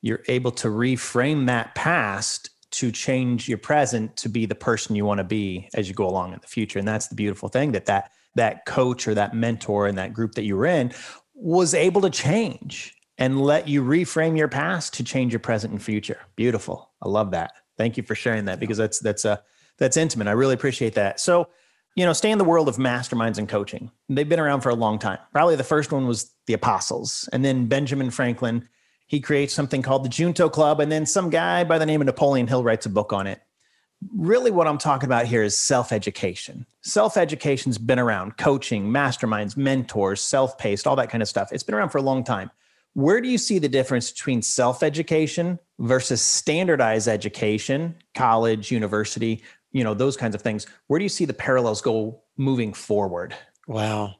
you're 0.00 0.22
able 0.28 0.52
to 0.52 0.68
reframe 0.68 1.46
that 1.46 1.74
past 1.74 2.50
to 2.70 2.92
change 2.92 3.48
your 3.48 3.58
present 3.58 4.16
to 4.16 4.28
be 4.28 4.46
the 4.46 4.54
person 4.54 4.94
you 4.94 5.04
want 5.04 5.18
to 5.18 5.24
be 5.24 5.68
as 5.74 5.88
you 5.88 5.94
go 5.94 6.06
along 6.06 6.32
in 6.32 6.38
the 6.40 6.46
future. 6.46 6.78
And 6.78 6.86
that's 6.86 7.08
the 7.08 7.16
beautiful 7.16 7.48
thing 7.48 7.72
that 7.72 7.86
that 7.86 8.12
that 8.36 8.64
coach 8.64 9.08
or 9.08 9.14
that 9.14 9.34
mentor 9.34 9.88
in 9.88 9.96
that 9.96 10.12
group 10.12 10.36
that 10.36 10.44
you 10.44 10.56
were 10.56 10.66
in 10.66 10.92
was 11.34 11.74
able 11.74 12.02
to 12.02 12.10
change 12.10 12.94
and 13.18 13.40
let 13.40 13.66
you 13.66 13.82
reframe 13.82 14.38
your 14.38 14.46
past 14.46 14.94
to 14.94 15.02
change 15.02 15.32
your 15.32 15.40
present 15.40 15.72
and 15.72 15.82
future. 15.82 16.20
Beautiful. 16.36 16.92
I 17.02 17.08
love 17.08 17.32
that. 17.32 17.54
Thank 17.76 17.96
you 17.96 18.04
for 18.04 18.14
sharing 18.14 18.44
that 18.44 18.60
because 18.60 18.78
that's 18.78 19.00
that's 19.00 19.24
a 19.24 19.32
uh, 19.32 19.36
that's 19.78 19.96
intimate. 19.96 20.28
I 20.28 20.32
really 20.32 20.54
appreciate 20.54 20.94
that. 20.94 21.18
So, 21.18 21.48
you 21.94 22.04
know, 22.04 22.12
stay 22.12 22.30
in 22.30 22.38
the 22.38 22.44
world 22.44 22.68
of 22.68 22.76
masterminds 22.76 23.38
and 23.38 23.48
coaching. 23.48 23.90
They've 24.08 24.28
been 24.28 24.40
around 24.40 24.62
for 24.62 24.70
a 24.70 24.74
long 24.74 24.98
time. 24.98 25.18
Probably 25.32 25.56
the 25.56 25.64
first 25.64 25.92
one 25.92 26.06
was 26.06 26.32
the 26.46 26.54
apostles. 26.54 27.28
And 27.32 27.44
then 27.44 27.66
Benjamin 27.66 28.10
Franklin, 28.10 28.68
he 29.06 29.20
creates 29.20 29.54
something 29.54 29.82
called 29.82 30.04
the 30.04 30.08
Junto 30.08 30.48
Club. 30.48 30.80
And 30.80 30.90
then 30.90 31.06
some 31.06 31.30
guy 31.30 31.62
by 31.64 31.78
the 31.78 31.86
name 31.86 32.00
of 32.00 32.06
Napoleon 32.06 32.46
Hill 32.46 32.64
writes 32.64 32.86
a 32.86 32.90
book 32.90 33.12
on 33.12 33.26
it. 33.26 33.40
Really, 34.12 34.50
what 34.50 34.66
I'm 34.66 34.76
talking 34.76 35.06
about 35.06 35.26
here 35.26 35.42
is 35.42 35.56
self 35.56 35.92
education. 35.92 36.66
Self 36.82 37.16
education's 37.16 37.78
been 37.78 37.98
around 37.98 38.36
coaching, 38.36 38.90
masterminds, 38.90 39.56
mentors, 39.56 40.20
self 40.20 40.58
paced, 40.58 40.86
all 40.86 40.96
that 40.96 41.10
kind 41.10 41.22
of 41.22 41.28
stuff. 41.28 41.52
It's 41.52 41.62
been 41.62 41.74
around 41.74 41.90
for 41.90 41.98
a 41.98 42.02
long 42.02 42.24
time 42.24 42.50
where 42.94 43.20
do 43.20 43.28
you 43.28 43.38
see 43.38 43.58
the 43.58 43.68
difference 43.68 44.10
between 44.10 44.40
self 44.40 44.82
education 44.82 45.58
versus 45.78 46.22
standardized 46.22 47.08
education, 47.08 47.96
college, 48.14 48.70
university, 48.70 49.42
you 49.74 49.84
know, 49.84 49.92
those 49.92 50.16
kinds 50.16 50.34
of 50.34 50.40
things? 50.40 50.66
Where 50.86 50.98
do 50.98 51.02
you 51.02 51.10
see 51.10 51.26
the 51.26 51.34
parallels 51.34 51.82
go 51.82 52.22
moving 52.38 52.72
forward? 52.72 53.36
Wow. 53.68 54.14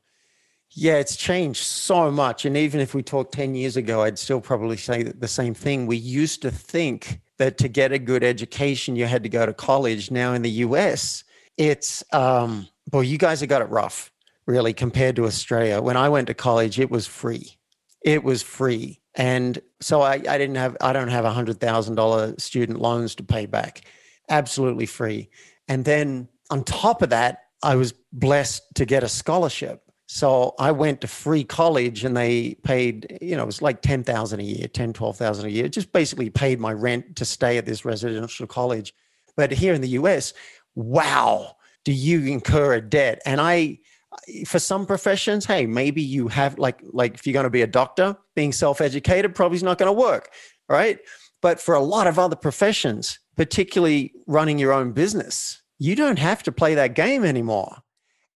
Yeah, 0.70 0.96
it's 0.96 1.16
changed 1.16 1.62
so 1.62 2.10
much. 2.10 2.44
And 2.44 2.56
even 2.56 2.80
if 2.80 2.94
we 2.94 3.02
talked 3.02 3.32
10 3.32 3.54
years 3.54 3.78
ago, 3.78 4.02
I'd 4.02 4.18
still 4.18 4.40
probably 4.40 4.76
say 4.76 5.04
the 5.04 5.28
same 5.28 5.54
thing. 5.54 5.86
We 5.86 5.96
used 5.96 6.42
to 6.42 6.50
think 6.50 7.20
that 7.38 7.56
to 7.58 7.68
get 7.68 7.92
a 7.92 7.98
good 7.98 8.22
education, 8.22 8.96
you 8.96 9.06
had 9.06 9.22
to 9.22 9.30
go 9.30 9.46
to 9.46 9.54
college. 9.54 10.10
Now 10.10 10.34
in 10.34 10.42
the 10.42 10.50
US, 10.50 11.24
it's, 11.56 12.04
um, 12.12 12.68
boy, 12.90 13.02
you 13.02 13.16
guys 13.16 13.40
have 13.40 13.48
got 13.48 13.62
it 13.62 13.70
rough, 13.70 14.12
really, 14.46 14.74
compared 14.74 15.16
to 15.16 15.24
Australia. 15.24 15.80
When 15.80 15.96
I 15.96 16.10
went 16.10 16.26
to 16.26 16.34
college, 16.34 16.78
it 16.78 16.90
was 16.90 17.06
free 17.06 17.56
it 18.04 18.22
was 18.22 18.42
free. 18.42 19.00
And 19.16 19.58
so 19.80 20.02
I, 20.02 20.14
I 20.14 20.38
didn't 20.38 20.56
have, 20.56 20.76
I 20.80 20.92
don't 20.92 21.08
have 21.08 21.24
a 21.24 21.32
hundred 21.32 21.58
thousand 21.58 21.96
dollar 21.96 22.34
student 22.38 22.80
loans 22.80 23.14
to 23.16 23.24
pay 23.24 23.46
back. 23.46 23.82
Absolutely 24.28 24.86
free. 24.86 25.30
And 25.68 25.84
then 25.84 26.28
on 26.50 26.64
top 26.64 27.02
of 27.02 27.10
that, 27.10 27.38
I 27.62 27.76
was 27.76 27.94
blessed 28.12 28.62
to 28.74 28.84
get 28.84 29.02
a 29.02 29.08
scholarship. 29.08 29.80
So 30.06 30.54
I 30.58 30.70
went 30.70 31.00
to 31.00 31.08
free 31.08 31.44
college 31.44 32.04
and 32.04 32.16
they 32.16 32.54
paid, 32.62 33.18
you 33.22 33.36
know, 33.36 33.42
it 33.42 33.46
was 33.46 33.62
like 33.62 33.80
10,000 33.80 34.38
a 34.38 34.42
year, 34.42 34.68
10, 34.68 34.92
12,000 34.92 35.46
a 35.46 35.48
year, 35.48 35.68
just 35.68 35.92
basically 35.92 36.28
paid 36.28 36.60
my 36.60 36.72
rent 36.72 37.16
to 37.16 37.24
stay 37.24 37.56
at 37.56 37.64
this 37.64 37.84
residential 37.84 38.46
college. 38.46 38.94
But 39.36 39.50
here 39.50 39.72
in 39.72 39.80
the 39.80 39.88
US, 39.88 40.34
wow, 40.74 41.56
do 41.84 41.92
you 41.92 42.24
incur 42.26 42.74
a 42.74 42.80
debt? 42.82 43.22
And 43.24 43.40
I, 43.40 43.78
for 44.46 44.58
some 44.58 44.86
professions, 44.86 45.46
hey, 45.46 45.66
maybe 45.66 46.02
you 46.02 46.28
have 46.28 46.58
like 46.58 46.80
like 46.92 47.14
if 47.14 47.26
you're 47.26 47.32
going 47.32 47.44
to 47.44 47.50
be 47.50 47.62
a 47.62 47.66
doctor, 47.66 48.16
being 48.36 48.52
self-educated 48.52 49.34
probably 49.34 49.56
is 49.56 49.62
not 49.62 49.78
going 49.78 49.88
to 49.92 50.00
work, 50.00 50.30
right? 50.68 50.98
But 51.40 51.60
for 51.60 51.74
a 51.74 51.80
lot 51.80 52.06
of 52.06 52.18
other 52.18 52.36
professions, 52.36 53.18
particularly 53.36 54.12
running 54.26 54.58
your 54.58 54.72
own 54.72 54.92
business, 54.92 55.62
you 55.78 55.94
don't 55.94 56.18
have 56.18 56.42
to 56.44 56.52
play 56.52 56.74
that 56.74 56.94
game 56.94 57.24
anymore. 57.24 57.78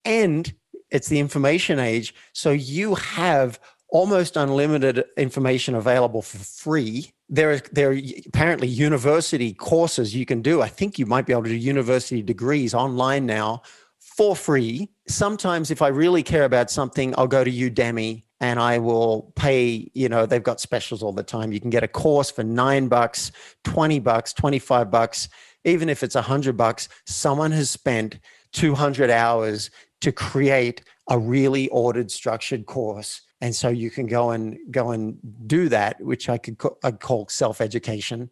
And 0.05 0.53
it's 0.91 1.09
the 1.09 1.19
information 1.19 1.79
age, 1.79 2.15
so 2.33 2.51
you 2.51 2.95
have 2.95 3.61
almost 3.91 4.37
unlimited 4.37 5.05
information 5.17 5.75
available 5.75 6.23
for 6.23 6.39
free. 6.39 7.13
There 7.29 7.53
are 7.53 7.61
there 7.73 7.91
are 7.91 7.99
apparently 8.27 8.69
university 8.69 9.53
courses 9.53 10.15
you 10.15 10.27
can 10.27 10.43
do. 10.43 10.63
I 10.63 10.69
think 10.69 10.99
you 10.99 11.07
might 11.07 11.27
be 11.27 11.33
able 11.33 11.45
to 11.45 11.51
do 11.51 11.57
university 11.57 12.23
degrees 12.23 12.75
online 12.75 13.27
now 13.27 13.63
for 13.99 14.35
free. 14.35 14.91
Sometimes, 15.09 15.71
if 15.71 15.83
I 15.83 15.89
really 15.89 16.23
care 16.23 16.45
about 16.45 16.71
something, 16.71 17.15
I'll 17.19 17.27
go 17.27 17.45
to 17.45 17.51
Udemy 17.51 18.25
and 18.41 18.61
I 18.61 18.79
will 18.79 19.33
pay, 19.35 19.91
you 19.95 20.09
know, 20.09 20.27
they've 20.27 20.43
got 20.43 20.61
specials 20.61 21.03
all 21.03 21.13
the 21.13 21.23
time. 21.23 21.53
You 21.53 21.61
can 21.61 21.71
get 21.71 21.83
a 21.83 21.89
course 21.89 22.31
for 22.31 22.45
nine 22.45 22.89
bucks, 22.89 23.33
20 23.65 23.99
bucks, 23.99 24.33
25 24.33 24.91
bucks, 24.91 25.29
even 25.65 25.89
if 25.89 26.03
it's 26.03 26.15
a 26.15 26.23
hundred 26.23 26.57
bucks. 26.57 26.89
Someone 27.05 27.51
has 27.51 27.71
spent 27.71 28.21
200 28.53 29.11
hours 29.11 29.71
to 30.01 30.13
create 30.13 30.83
a 31.11 31.19
really 31.19 31.69
ordered, 31.69 32.11
structured 32.11 32.67
course. 32.67 33.23
And 33.41 33.55
so 33.55 33.69
you 33.69 33.91
can 33.91 34.07
go 34.07 34.31
and 34.31 34.59
go 34.71 34.91
and 34.91 35.19
do 35.47 35.69
that, 35.69 36.01
which 36.01 36.29
I 36.29 36.39
could 36.39 36.61
I'd 36.83 37.01
call 37.01 37.29
self 37.29 37.61
education. 37.61 38.31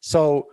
So 0.00 0.48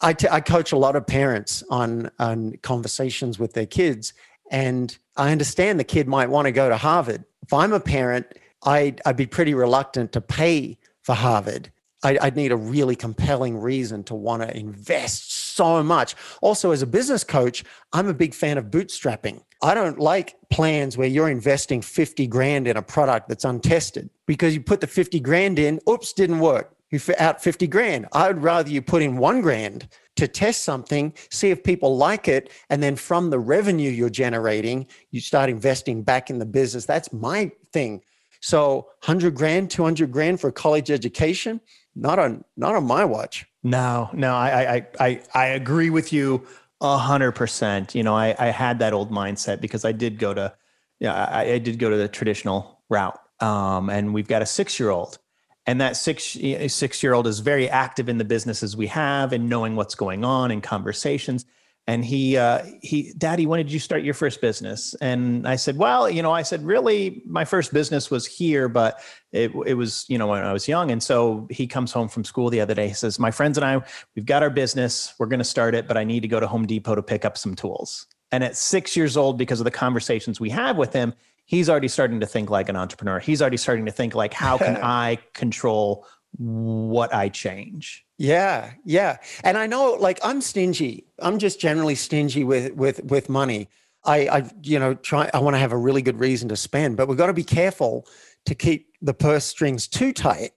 I, 0.00 0.12
t- 0.12 0.28
I 0.30 0.40
coach 0.40 0.72
a 0.72 0.76
lot 0.76 0.96
of 0.96 1.06
parents 1.06 1.62
on, 1.70 2.10
on 2.18 2.56
conversations 2.62 3.38
with 3.38 3.54
their 3.54 3.66
kids, 3.66 4.12
and 4.50 4.96
I 5.16 5.32
understand 5.32 5.80
the 5.80 5.84
kid 5.84 6.06
might 6.06 6.28
want 6.28 6.46
to 6.46 6.52
go 6.52 6.68
to 6.68 6.76
Harvard. 6.76 7.24
If 7.46 7.52
I'm 7.52 7.72
a 7.72 7.78
parent, 7.78 8.26
I'd, 8.64 9.00
I'd 9.06 9.16
be 9.16 9.26
pretty 9.26 9.54
reluctant 9.54 10.10
to 10.12 10.20
pay 10.20 10.78
for 11.02 11.14
Harvard. 11.14 11.70
I, 12.02 12.18
I'd 12.20 12.34
need 12.34 12.50
a 12.50 12.56
really 12.56 12.96
compelling 12.96 13.56
reason 13.56 14.02
to 14.04 14.16
want 14.16 14.42
to 14.42 14.56
invest 14.56 15.32
so 15.32 15.80
much. 15.82 16.16
Also, 16.42 16.72
as 16.72 16.82
a 16.82 16.86
business 16.86 17.22
coach, 17.22 17.64
I'm 17.92 18.08
a 18.08 18.14
big 18.14 18.34
fan 18.34 18.58
of 18.58 18.66
bootstrapping. 18.66 19.42
I 19.62 19.74
don't 19.74 20.00
like 20.00 20.34
plans 20.50 20.98
where 20.98 21.06
you're 21.06 21.30
investing 21.30 21.82
50 21.82 22.26
grand 22.26 22.66
in 22.66 22.76
a 22.76 22.82
product 22.82 23.28
that's 23.28 23.44
untested 23.44 24.10
because 24.26 24.52
you 24.52 24.60
put 24.60 24.80
the 24.80 24.88
50 24.88 25.20
grand 25.20 25.60
in, 25.60 25.78
oops, 25.88 26.12
didn't 26.12 26.40
work 26.40 26.75
you 26.96 27.14
out 27.18 27.42
50 27.42 27.66
grand. 27.66 28.06
I 28.12 28.28
would 28.28 28.42
rather 28.42 28.70
you 28.70 28.82
put 28.82 29.02
in 29.02 29.16
one 29.16 29.40
grand 29.40 29.88
to 30.16 30.26
test 30.26 30.62
something, 30.62 31.12
see 31.30 31.50
if 31.50 31.62
people 31.62 31.96
like 31.96 32.26
it. 32.26 32.50
And 32.70 32.82
then 32.82 32.96
from 32.96 33.30
the 33.30 33.38
revenue 33.38 33.90
you're 33.90 34.08
generating, 34.10 34.86
you 35.10 35.20
start 35.20 35.50
investing 35.50 36.02
back 36.02 36.30
in 36.30 36.38
the 36.38 36.46
business. 36.46 36.86
That's 36.86 37.12
my 37.12 37.50
thing. 37.72 38.02
So 38.40 38.88
100 39.04 39.34
grand, 39.34 39.70
200 39.70 40.10
grand 40.10 40.40
for 40.40 40.50
college 40.50 40.90
education, 40.90 41.60
not 41.94 42.18
on, 42.18 42.44
not 42.56 42.74
on 42.74 42.84
my 42.84 43.04
watch. 43.04 43.46
No, 43.62 44.10
no, 44.12 44.34
I, 44.34 44.76
I, 44.76 44.86
I, 45.00 45.22
I 45.34 45.46
agree 45.48 45.90
with 45.90 46.12
you 46.12 46.46
A 46.80 46.98
hundred 46.98 47.32
percent. 47.32 47.94
You 47.94 48.02
know, 48.02 48.14
I, 48.14 48.34
I 48.38 48.46
had 48.46 48.78
that 48.80 48.92
old 48.92 49.10
mindset 49.10 49.60
because 49.60 49.84
I 49.84 49.92
did 49.92 50.18
go 50.18 50.34
to, 50.34 50.54
yeah, 51.00 51.14
I, 51.14 51.52
I 51.52 51.58
did 51.58 51.78
go 51.78 51.90
to 51.90 51.96
the 51.96 52.08
traditional 52.08 52.80
route. 52.90 53.18
Um, 53.40 53.90
and 53.90 54.14
we've 54.14 54.28
got 54.28 54.42
a 54.42 54.46
six 54.46 54.78
year 54.78 54.90
old 54.90 55.18
and 55.66 55.80
that 55.80 55.96
six 55.96 56.38
six 56.68 57.02
year 57.02 57.12
old 57.12 57.26
is 57.26 57.40
very 57.40 57.68
active 57.68 58.08
in 58.08 58.18
the 58.18 58.24
businesses 58.24 58.76
we 58.76 58.86
have 58.86 59.32
and 59.32 59.48
knowing 59.48 59.76
what's 59.76 59.94
going 59.94 60.24
on 60.24 60.50
in 60.50 60.60
conversations. 60.60 61.44
And 61.88 62.04
he 62.04 62.36
uh, 62.36 62.64
he 62.82 63.12
daddy 63.16 63.46
when 63.46 63.58
did 63.58 63.70
you 63.70 63.78
start 63.78 64.02
your 64.02 64.14
first 64.14 64.40
business? 64.40 64.94
And 65.00 65.46
i 65.46 65.56
said 65.56 65.76
well 65.76 66.10
you 66.10 66.22
know 66.22 66.32
i 66.32 66.42
said 66.42 66.64
really 66.64 67.22
my 67.26 67.44
first 67.44 67.72
business 67.72 68.10
was 68.10 68.26
here 68.26 68.68
but 68.68 69.00
it, 69.32 69.52
it 69.66 69.74
was 69.74 70.04
you 70.08 70.18
know 70.18 70.26
when 70.26 70.42
i 70.42 70.52
was 70.52 70.66
young. 70.66 70.90
And 70.90 71.02
so 71.02 71.46
he 71.50 71.66
comes 71.66 71.92
home 71.92 72.08
from 72.08 72.24
school 72.24 72.50
the 72.50 72.60
other 72.60 72.74
day. 72.74 72.88
He 72.88 72.94
says 72.94 73.18
my 73.18 73.30
friends 73.30 73.58
and 73.58 73.64
i 73.64 73.80
we've 74.14 74.26
got 74.26 74.42
our 74.42 74.50
business. 74.50 75.14
We're 75.18 75.26
going 75.26 75.38
to 75.38 75.44
start 75.44 75.74
it 75.74 75.86
but 75.88 75.96
i 75.96 76.04
need 76.04 76.20
to 76.20 76.28
go 76.28 76.40
to 76.40 76.46
home 76.46 76.66
depot 76.66 76.94
to 76.94 77.02
pick 77.02 77.24
up 77.24 77.36
some 77.36 77.54
tools. 77.54 78.06
And 78.32 78.42
at 78.42 78.56
six 78.56 78.96
years 78.96 79.16
old 79.16 79.38
because 79.38 79.60
of 79.60 79.64
the 79.64 79.70
conversations 79.70 80.40
we 80.40 80.50
have 80.50 80.76
with 80.76 80.92
him 80.92 81.14
he's 81.46 81.70
already 81.70 81.88
starting 81.88 82.20
to 82.20 82.26
think 82.26 82.50
like 82.50 82.68
an 82.68 82.76
entrepreneur. 82.76 83.18
He's 83.18 83.40
already 83.40 83.56
starting 83.56 83.86
to 83.86 83.92
think 83.92 84.14
like, 84.14 84.34
how 84.34 84.58
can 84.58 84.76
I 84.82 85.18
control 85.32 86.06
what 86.36 87.14
I 87.14 87.30
change? 87.30 88.04
Yeah, 88.18 88.72
yeah. 88.84 89.16
And 89.42 89.56
I 89.56 89.66
know 89.66 89.92
like 89.92 90.18
I'm 90.22 90.40
stingy. 90.40 91.06
I'm 91.20 91.38
just 91.38 91.60
generally 91.60 91.94
stingy 91.94 92.44
with 92.44 92.72
with 92.74 93.02
with 93.04 93.28
money. 93.28 93.68
I, 94.04 94.28
I 94.28 94.50
you 94.62 94.78
know, 94.78 94.94
try 94.94 95.30
I 95.32 95.38
want 95.38 95.54
to 95.54 95.58
have 95.58 95.72
a 95.72 95.76
really 95.76 96.02
good 96.02 96.20
reason 96.20 96.48
to 96.50 96.56
spend, 96.56 96.96
but 96.96 97.08
we've 97.08 97.18
got 97.18 97.26
to 97.26 97.32
be 97.32 97.44
careful 97.44 98.06
to 98.44 98.54
keep 98.54 98.88
the 99.00 99.14
purse 99.14 99.44
strings 99.44 99.88
too 99.88 100.12
tight 100.12 100.52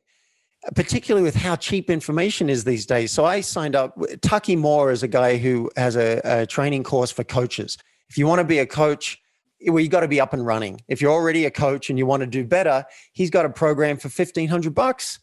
particularly 0.75 1.23
with 1.23 1.35
how 1.35 1.55
cheap 1.55 1.89
information 1.89 2.49
is 2.49 2.63
these 2.63 2.85
days. 2.85 3.11
So 3.11 3.25
I 3.25 3.41
signed 3.41 3.75
up. 3.75 3.97
Taki 4.21 4.55
Moore 4.55 4.91
is 4.91 5.03
a 5.03 5.07
guy 5.07 5.37
who 5.37 5.71
has 5.77 5.95
a, 5.95 6.19
a, 6.23 6.45
training 6.45 6.83
course 6.83 7.11
for 7.11 7.23
coaches. 7.23 7.77
If 8.09 8.17
you 8.17 8.27
want 8.27 8.39
to 8.39 8.43
be 8.43 8.59
a 8.59 8.65
coach, 8.65 9.17
well, 9.67 9.79
you 9.79 9.89
got 9.89 10.01
to 10.01 10.07
be 10.07 10.21
up 10.21 10.33
and 10.33 10.45
running. 10.45 10.81
If 10.87 11.01
you're 11.01 11.11
already 11.11 11.45
a 11.45 11.51
coach 11.51 11.89
and 11.89 11.99
you 11.99 12.05
want 12.05 12.21
to 12.21 12.27
do 12.27 12.45
better, 12.45 12.85
he's 13.13 13.29
got 13.29 13.45
a 13.45 13.49
program 13.49 13.97
for 13.97 14.07
1500 14.07 14.73
bucks 14.73 15.19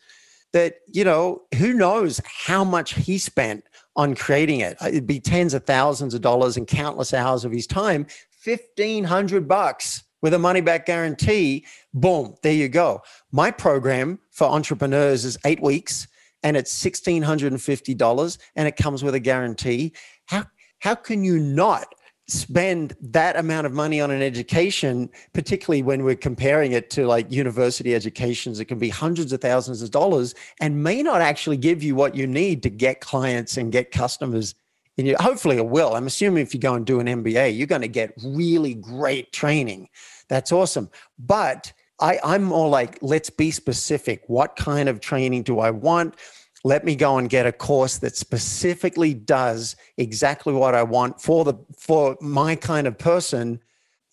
that, 0.53 0.77
you 0.87 1.05
know, 1.05 1.42
who 1.57 1.72
knows 1.72 2.20
how 2.25 2.64
much 2.64 2.94
he 2.94 3.18
spent 3.18 3.64
on 3.96 4.14
creating 4.14 4.61
it. 4.61 4.77
Uh, 4.81 4.88
it'd 4.88 5.07
be 5.07 5.20
tens 5.20 5.55
of 5.55 5.64
thousands 5.64 6.14
of 6.14 6.20
dollars 6.20 6.57
and 6.57 6.66
countless 6.66 7.14
hours 7.14 7.44
of 7.44 7.53
his 7.53 7.66
time. 7.66 8.07
1500 8.44 9.49
bucks 9.49 10.05
with 10.22 10.35
a 10.35 10.38
money 10.38 10.61
back 10.61 10.87
guarantee. 10.87 11.64
Boom, 11.94 12.35
there 12.42 12.53
you 12.53 12.68
go. 12.68 13.03
My 13.33 13.51
program 13.51 14.18
for 14.31 14.46
entrepreneurs 14.46 15.25
is 15.25 15.38
eight 15.44 15.62
weeks 15.62 16.07
and 16.42 16.57
it's 16.57 16.83
$1,650 16.83 18.38
and 18.55 18.68
it 18.68 18.77
comes 18.77 19.03
with 19.03 19.14
a 19.14 19.20
guarantee. 19.20 19.92
How, 20.27 20.44
how 20.79 20.94
can 20.94 21.25
you 21.25 21.38
not 21.38 21.94
spend 22.28 22.96
that 23.00 23.36
amount 23.36 23.66
of 23.66 23.72
money 23.72 24.00
on 24.00 24.10
an 24.10 24.20
education, 24.20 25.08
particularly 25.32 25.82
when 25.82 26.02
we're 26.02 26.16
comparing 26.16 26.72
it 26.72 26.90
to 26.90 27.06
like 27.06 27.30
university 27.30 27.94
educations, 27.94 28.58
it 28.58 28.64
can 28.64 28.78
be 28.78 28.88
hundreds 28.88 29.32
of 29.32 29.40
thousands 29.40 29.80
of 29.80 29.90
dollars 29.92 30.34
and 30.60 30.82
may 30.82 31.02
not 31.02 31.20
actually 31.20 31.56
give 31.56 31.82
you 31.82 31.94
what 31.94 32.14
you 32.14 32.26
need 32.26 32.62
to 32.64 32.70
get 32.70 33.00
clients 33.00 33.56
and 33.56 33.70
get 33.70 33.92
customers. 33.92 34.54
And 34.98 35.06
you, 35.06 35.16
hopefully 35.20 35.56
it 35.56 35.66
will. 35.66 35.94
I'm 35.94 36.06
assuming 36.06 36.42
if 36.42 36.52
you 36.52 36.58
go 36.58 36.74
and 36.74 36.84
do 36.84 36.98
an 37.00 37.06
MBA, 37.06 37.56
you're 37.56 37.66
going 37.66 37.82
to 37.82 37.88
get 37.88 38.12
really 38.24 38.74
great 38.74 39.32
training. 39.32 39.88
That's 40.28 40.50
awesome. 40.50 40.90
But 41.18 41.72
I, 42.00 42.18
I'm 42.24 42.42
more 42.42 42.68
like, 42.68 42.98
let's 43.02 43.30
be 43.30 43.50
specific. 43.50 44.22
What 44.26 44.56
kind 44.56 44.88
of 44.88 45.00
training 45.00 45.44
do 45.44 45.60
I 45.60 45.70
want? 45.70 46.16
Let 46.66 46.85
me 46.85 46.96
go 46.96 47.16
and 47.16 47.31
get 47.31 47.46
a 47.46 47.52
course 47.52 47.98
that 47.98 48.16
specifically 48.16 49.14
does 49.14 49.76
exactly 49.98 50.52
what 50.52 50.74
I 50.74 50.83
want 50.83 51.20
for 51.20 51.44
the 51.44 51.55
for 51.79 52.16
my 52.20 52.57
kind 52.57 52.88
of 52.88 52.98
person. 52.98 53.61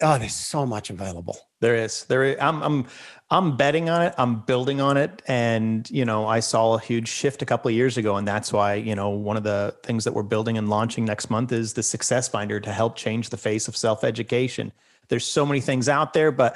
Oh, 0.03 0.19
there's 0.19 0.35
so 0.35 0.63
much 0.63 0.91
available. 0.91 1.35
There 1.61 1.75
is. 1.75 2.03
There 2.05 2.23
is. 2.23 2.37
I'm 2.39 2.61
I'm 2.61 2.85
I'm 3.31 3.57
betting 3.57 3.89
on 3.89 4.03
it. 4.03 4.13
I'm 4.19 4.41
building 4.41 4.81
on 4.81 4.97
it. 4.97 5.23
And, 5.25 5.89
you 5.89 6.05
know, 6.05 6.27
I 6.27 6.41
saw 6.41 6.75
a 6.75 6.79
huge 6.79 7.07
shift 7.07 7.41
a 7.41 7.45
couple 7.45 7.69
of 7.69 7.75
years 7.75 7.97
ago. 7.97 8.17
And 8.17 8.27
that's 8.27 8.53
why, 8.53 8.75
you 8.75 8.93
know, 8.93 9.09
one 9.09 9.35
of 9.35 9.43
the 9.43 9.75
things 9.81 10.03
that 10.03 10.13
we're 10.13 10.21
building 10.21 10.55
and 10.55 10.69
launching 10.69 11.05
next 11.05 11.31
month 11.31 11.51
is 11.51 11.73
the 11.73 11.81
Success 11.81 12.27
Finder 12.27 12.59
to 12.59 12.71
help 12.71 12.95
change 12.95 13.29
the 13.31 13.37
face 13.37 13.67
of 13.67 13.75
self-education. 13.75 14.71
There's 15.07 15.25
so 15.25 15.43
many 15.43 15.59
things 15.59 15.89
out 15.89 16.13
there, 16.13 16.31
but 16.31 16.55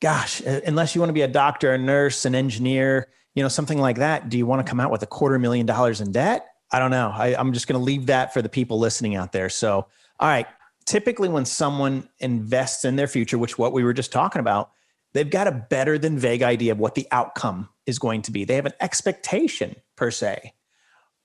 gosh, 0.00 0.42
unless 0.42 0.94
you 0.94 1.00
want 1.00 1.08
to 1.08 1.14
be 1.14 1.22
a 1.22 1.28
doctor, 1.28 1.72
a 1.72 1.78
nurse, 1.78 2.26
an 2.26 2.34
engineer, 2.34 3.08
you 3.34 3.42
know, 3.42 3.48
something 3.48 3.78
like 3.78 3.98
that, 3.98 4.28
do 4.28 4.38
you 4.38 4.46
want 4.46 4.64
to 4.64 4.68
come 4.68 4.80
out 4.80 4.90
with 4.90 5.02
a 5.02 5.06
quarter 5.06 5.38
million 5.38 5.66
dollars 5.66 6.00
in 6.00 6.12
debt? 6.12 6.46
I 6.70 6.78
don't 6.78 6.90
know. 6.90 7.10
I, 7.14 7.34
I'm 7.38 7.52
just 7.52 7.66
going 7.66 7.78
to 7.78 7.84
leave 7.84 8.06
that 8.06 8.34
for 8.34 8.42
the 8.42 8.48
people 8.48 8.78
listening 8.78 9.14
out 9.14 9.32
there. 9.32 9.48
So, 9.48 9.86
all 10.20 10.28
right. 10.28 10.46
Typically, 10.86 11.28
when 11.28 11.44
someone 11.44 12.08
invests 12.18 12.84
in 12.84 12.96
their 12.96 13.06
future, 13.06 13.38
which 13.38 13.58
what 13.58 13.72
we 13.72 13.84
were 13.84 13.92
just 13.92 14.10
talking 14.10 14.40
about, 14.40 14.70
they've 15.12 15.28
got 15.28 15.46
a 15.46 15.52
better 15.52 15.98
than 15.98 16.18
vague 16.18 16.42
idea 16.42 16.72
of 16.72 16.78
what 16.78 16.94
the 16.94 17.06
outcome 17.10 17.68
is 17.86 17.98
going 17.98 18.22
to 18.22 18.32
be. 18.32 18.44
They 18.44 18.54
have 18.54 18.66
an 18.66 18.72
expectation 18.80 19.76
per 19.96 20.10
se. 20.10 20.54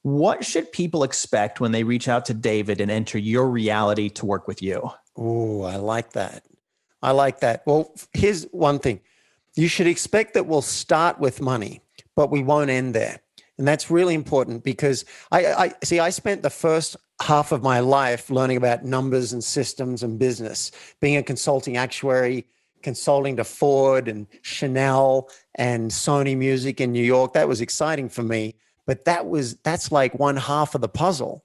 What 0.02 0.44
should 0.44 0.72
people 0.74 1.04
expect 1.04 1.62
when 1.62 1.72
they 1.72 1.86
reach 1.86 2.10
out 2.10 2.26
to 2.26 2.34
David 2.34 2.82
and 2.82 2.92
enter 2.92 3.18
your 3.18 3.50
reality 3.50 4.10
to 4.10 4.26
work 4.26 4.50
with 4.50 4.62
you? 4.62 4.92
Oh, 5.16 5.64
I 5.64 5.78
like 5.78 6.12
that. 6.12 6.44
I 7.02 7.12
like 7.12 7.40
that. 7.40 7.64
Well, 7.66 7.94
here's 8.14 8.44
one 8.46 8.80
thing 8.80 9.00
you 9.56 9.68
should 9.68 9.88
expect 9.88 10.34
that 10.34 10.48
we'll 10.48 10.62
start 10.62 11.20
with 11.20 11.40
money 11.40 11.83
but 12.16 12.32
we 12.32 12.44
won't 12.44 12.70
end 12.70 12.94
there. 12.94 13.20
And 13.58 13.68
that's 13.68 13.92
really 13.92 14.16
important 14.16 14.64
because 14.64 15.06
I, 15.32 15.46
I 15.46 15.74
see, 15.84 16.00
I 16.00 16.10
spent 16.10 16.42
the 16.42 16.50
first 16.50 16.98
half 17.22 17.52
of 17.52 17.62
my 17.62 17.80
life 17.80 18.30
learning 18.30 18.58
about 18.58 18.84
numbers 18.84 19.32
and 19.32 19.44
systems 19.44 20.02
and 20.02 20.18
business, 20.18 20.72
being 21.00 21.18
a 21.18 21.24
consulting 21.24 21.78
actuary, 21.78 22.48
consulting 22.82 23.38
to 23.38 23.44
Ford 23.44 24.08
and 24.08 24.28
Chanel 24.42 25.30
and 25.56 25.92
Sony 25.92 26.36
Music 26.36 26.82
in 26.82 26.92
New 26.92 27.04
York. 27.04 27.34
That 27.34 27.48
was 27.48 27.62
exciting 27.62 28.10
for 28.10 28.24
me. 28.24 28.56
But 28.86 29.06
that 29.06 29.28
was 29.28 29.56
that's 29.58 29.92
like 29.92 30.20
one 30.20 30.36
half 30.36 30.76
of 30.76 30.82
the 30.82 30.90
puzzle. 30.90 31.43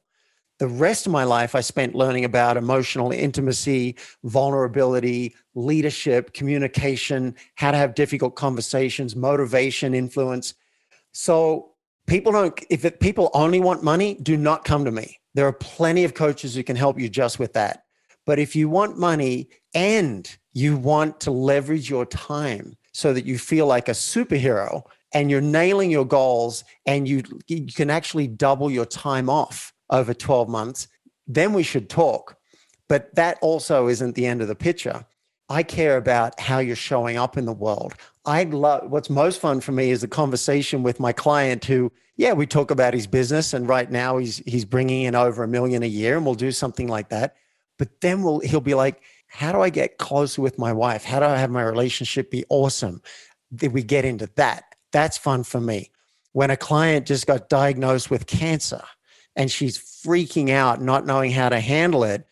The 0.58 0.68
rest 0.68 1.06
of 1.06 1.12
my 1.12 1.22
life, 1.22 1.54
I 1.54 1.60
spent 1.60 1.94
learning 1.94 2.24
about 2.24 2.56
emotional 2.56 3.12
intimacy, 3.12 3.94
vulnerability, 4.24 5.36
leadership, 5.54 6.32
communication, 6.32 7.36
how 7.54 7.70
to 7.70 7.76
have 7.76 7.94
difficult 7.94 8.34
conversations, 8.34 9.14
motivation, 9.14 9.94
influence. 9.94 10.54
So 11.12 11.74
people 12.08 12.32
don't, 12.32 12.60
if 12.70 12.84
it, 12.84 12.98
people 12.98 13.30
only 13.34 13.60
want 13.60 13.84
money, 13.84 14.14
do 14.14 14.36
not 14.36 14.64
come 14.64 14.84
to 14.84 14.90
me. 14.90 15.20
There 15.34 15.46
are 15.46 15.52
plenty 15.52 16.02
of 16.02 16.14
coaches 16.14 16.56
who 16.56 16.64
can 16.64 16.74
help 16.74 16.98
you 16.98 17.08
just 17.08 17.38
with 17.38 17.52
that. 17.52 17.84
But 18.26 18.40
if 18.40 18.56
you 18.56 18.68
want 18.68 18.98
money 18.98 19.48
and 19.74 20.28
you 20.54 20.76
want 20.76 21.20
to 21.20 21.30
leverage 21.30 21.88
your 21.88 22.04
time 22.04 22.76
so 22.92 23.12
that 23.12 23.24
you 23.24 23.38
feel 23.38 23.66
like 23.66 23.88
a 23.88 23.92
superhero 23.92 24.82
and 25.14 25.30
you're 25.30 25.40
nailing 25.40 25.92
your 25.92 26.04
goals 26.04 26.64
and 26.84 27.06
you, 27.06 27.22
you 27.46 27.66
can 27.66 27.90
actually 27.90 28.26
double 28.26 28.72
your 28.72 28.84
time 28.84 29.30
off 29.30 29.72
over 29.90 30.14
12 30.14 30.48
months, 30.48 30.88
then 31.26 31.52
we 31.52 31.62
should 31.62 31.88
talk. 31.88 32.36
But 32.88 33.14
that 33.14 33.38
also 33.42 33.88
isn't 33.88 34.14
the 34.14 34.26
end 34.26 34.40
of 34.40 34.48
the 34.48 34.54
picture. 34.54 35.04
I 35.50 35.62
care 35.62 35.96
about 35.96 36.38
how 36.40 36.58
you're 36.58 36.76
showing 36.76 37.16
up 37.16 37.36
in 37.36 37.46
the 37.46 37.52
world. 37.52 37.94
I 38.26 38.44
love 38.44 38.90
what's 38.90 39.08
most 39.08 39.40
fun 39.40 39.60
for 39.60 39.72
me 39.72 39.90
is 39.90 40.02
the 40.02 40.08
conversation 40.08 40.82
with 40.82 41.00
my 41.00 41.12
client 41.12 41.64
who, 41.64 41.90
yeah, 42.16 42.34
we 42.34 42.46
talk 42.46 42.70
about 42.70 42.92
his 42.92 43.06
business 43.06 43.54
and 43.54 43.66
right 43.66 43.90
now 43.90 44.18
he's 44.18 44.38
he's 44.38 44.66
bringing 44.66 45.04
in 45.04 45.14
over 45.14 45.42
a 45.42 45.48
million 45.48 45.82
a 45.82 45.86
year 45.86 46.16
and 46.16 46.26
we'll 46.26 46.34
do 46.34 46.52
something 46.52 46.88
like 46.88 47.08
that. 47.08 47.36
But 47.78 48.00
then 48.02 48.22
we'll 48.22 48.40
he'll 48.40 48.60
be 48.60 48.74
like, 48.74 49.00
how 49.28 49.52
do 49.52 49.60
I 49.60 49.70
get 49.70 49.98
closer 49.98 50.42
with 50.42 50.58
my 50.58 50.72
wife? 50.72 51.04
How 51.04 51.20
do 51.20 51.26
I 51.26 51.36
have 51.36 51.50
my 51.50 51.62
relationship 51.62 52.30
be 52.30 52.44
awesome? 52.50 53.00
Did 53.54 53.72
we 53.72 53.82
get 53.82 54.04
into 54.04 54.28
that? 54.36 54.64
That's 54.92 55.16
fun 55.16 55.44
for 55.44 55.60
me. 55.60 55.90
When 56.32 56.50
a 56.50 56.56
client 56.56 57.06
just 57.06 57.26
got 57.26 57.48
diagnosed 57.48 58.10
with 58.10 58.26
cancer, 58.26 58.82
and 59.38 59.50
she's 59.50 59.78
freaking 59.78 60.50
out, 60.50 60.82
not 60.82 61.06
knowing 61.06 61.30
how 61.30 61.48
to 61.48 61.60
handle 61.60 62.02
it. 62.04 62.26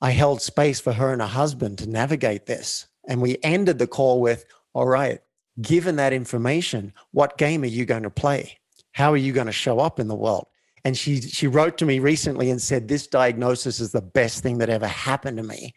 I 0.00 0.12
held 0.12 0.40
space 0.40 0.80
for 0.80 0.92
her 0.92 1.12
and 1.12 1.20
her 1.20 1.28
husband 1.28 1.78
to 1.78 1.88
navigate 1.88 2.46
this. 2.46 2.86
And 3.06 3.20
we 3.20 3.36
ended 3.42 3.78
the 3.78 3.88
call 3.88 4.20
with, 4.20 4.46
All 4.72 4.86
right, 4.86 5.20
given 5.60 5.96
that 5.96 6.12
information, 6.12 6.94
what 7.10 7.36
game 7.36 7.64
are 7.64 7.66
you 7.66 7.84
going 7.84 8.04
to 8.04 8.10
play? 8.10 8.58
How 8.92 9.12
are 9.12 9.18
you 9.18 9.32
going 9.32 9.48
to 9.48 9.52
show 9.52 9.80
up 9.80 9.98
in 9.98 10.06
the 10.06 10.14
world? 10.14 10.46
And 10.84 10.96
she, 10.96 11.20
she 11.20 11.48
wrote 11.48 11.78
to 11.78 11.84
me 11.84 11.98
recently 11.98 12.48
and 12.50 12.62
said, 12.62 12.86
This 12.86 13.08
diagnosis 13.08 13.80
is 13.80 13.90
the 13.90 14.00
best 14.00 14.42
thing 14.42 14.58
that 14.58 14.70
ever 14.70 14.86
happened 14.86 15.38
to 15.38 15.42
me. 15.42 15.74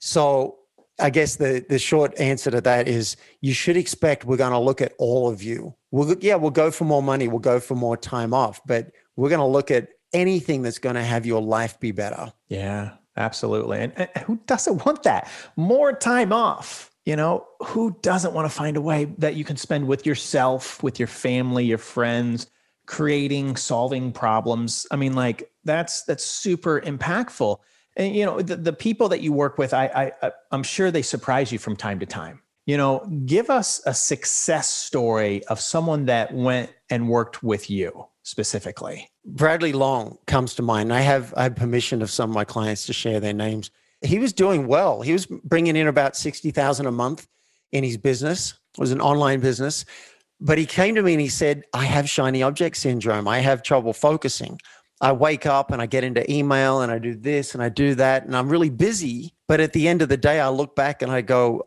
So 0.00 0.58
I 0.98 1.10
guess 1.10 1.36
the, 1.36 1.64
the 1.68 1.78
short 1.78 2.18
answer 2.18 2.50
to 2.50 2.60
that 2.60 2.88
is 2.88 3.16
you 3.40 3.54
should 3.54 3.76
expect 3.76 4.24
we're 4.24 4.36
going 4.36 4.52
to 4.52 4.58
look 4.58 4.80
at 4.80 4.94
all 4.98 5.28
of 5.28 5.44
you. 5.44 5.74
We'll, 5.92 6.16
yeah, 6.20 6.34
we'll 6.34 6.50
go 6.50 6.72
for 6.72 6.84
more 6.84 7.02
money, 7.02 7.28
we'll 7.28 7.38
go 7.38 7.60
for 7.60 7.76
more 7.76 7.96
time 7.96 8.34
off, 8.34 8.60
but 8.66 8.90
we're 9.16 9.28
going 9.28 9.40
to 9.40 9.46
look 9.46 9.70
at 9.70 9.88
anything 10.12 10.62
that's 10.62 10.78
going 10.78 10.96
to 10.96 11.02
have 11.02 11.26
your 11.26 11.42
life 11.42 11.78
be 11.80 11.92
better. 11.92 12.32
Yeah, 12.48 12.92
absolutely. 13.16 13.80
And, 13.80 13.92
and, 13.96 14.24
who 14.24 14.40
doesn't 14.46 14.84
want 14.84 15.02
that? 15.04 15.28
More 15.56 15.92
time 15.92 16.32
off. 16.32 16.90
You 17.04 17.16
know, 17.16 17.46
who 17.60 17.96
doesn't 18.02 18.32
want 18.32 18.48
to 18.48 18.56
find 18.56 18.76
a 18.76 18.80
way 18.80 19.06
that 19.18 19.34
you 19.34 19.44
can 19.44 19.56
spend 19.56 19.88
with 19.88 20.06
yourself, 20.06 20.80
with 20.84 21.00
your 21.00 21.08
family, 21.08 21.64
your 21.64 21.78
friends, 21.78 22.46
creating, 22.86 23.56
solving 23.56 24.12
problems. 24.12 24.86
I 24.88 24.96
mean, 24.96 25.14
like 25.14 25.50
that's 25.64 26.04
that's 26.04 26.24
super 26.24 26.80
impactful. 26.80 27.58
And 27.96 28.14
you 28.14 28.24
know, 28.24 28.40
the, 28.40 28.54
the 28.54 28.72
people 28.72 29.08
that 29.08 29.20
you 29.20 29.32
work 29.32 29.58
with, 29.58 29.74
I, 29.74 30.12
I 30.22 30.30
I'm 30.52 30.62
sure 30.62 30.92
they 30.92 31.02
surprise 31.02 31.50
you 31.50 31.58
from 31.58 31.74
time 31.74 31.98
to 31.98 32.06
time. 32.06 32.40
You 32.66 32.76
know, 32.76 33.04
give 33.26 33.50
us 33.50 33.82
a 33.84 33.94
success 33.94 34.70
story 34.70 35.44
of 35.46 35.58
someone 35.58 36.06
that 36.06 36.32
went 36.32 36.72
and 36.88 37.08
worked 37.08 37.42
with 37.42 37.68
you 37.68 38.06
specifically. 38.22 39.10
Bradley 39.24 39.72
Long 39.72 40.18
comes 40.26 40.54
to 40.54 40.62
mind. 40.62 40.92
I 40.92 41.00
have 41.00 41.32
I 41.36 41.44
have 41.44 41.56
permission 41.56 42.02
of 42.02 42.10
some 42.10 42.30
of 42.30 42.34
my 42.34 42.44
clients 42.44 42.86
to 42.86 42.92
share 42.92 43.20
their 43.20 43.32
names. 43.32 43.70
He 44.02 44.18
was 44.18 44.32
doing 44.32 44.66
well. 44.66 45.02
He 45.02 45.12
was 45.12 45.26
bringing 45.26 45.76
in 45.76 45.88
about 45.88 46.16
sixty 46.16 46.50
thousand 46.50 46.86
a 46.86 46.92
month 46.92 47.26
in 47.72 47.84
his 47.84 47.96
business. 47.96 48.54
It 48.74 48.80
was 48.80 48.92
an 48.92 49.00
online 49.00 49.40
business, 49.40 49.84
but 50.40 50.58
he 50.58 50.66
came 50.66 50.94
to 50.94 51.02
me 51.02 51.12
and 51.12 51.20
he 51.20 51.28
said, 51.28 51.64
"I 51.72 51.84
have 51.84 52.08
shiny 52.08 52.42
object 52.42 52.76
syndrome. 52.76 53.28
I 53.28 53.40
have 53.40 53.62
trouble 53.62 53.92
focusing. 53.92 54.58
I 55.02 55.10
wake 55.10 55.46
up 55.46 55.72
and 55.72 55.82
I 55.82 55.86
get 55.86 56.04
into 56.04 56.30
email 56.32 56.80
and 56.80 56.92
I 56.92 57.00
do 57.00 57.16
this 57.16 57.54
and 57.54 57.62
I 57.62 57.68
do 57.68 57.96
that 57.96 58.24
and 58.24 58.36
I'm 58.36 58.48
really 58.48 58.70
busy. 58.70 59.34
But 59.48 59.58
at 59.58 59.72
the 59.72 59.88
end 59.88 60.00
of 60.00 60.08
the 60.08 60.16
day, 60.16 60.38
I 60.38 60.48
look 60.48 60.76
back 60.76 61.02
and 61.02 61.10
I 61.10 61.22
go, 61.22 61.66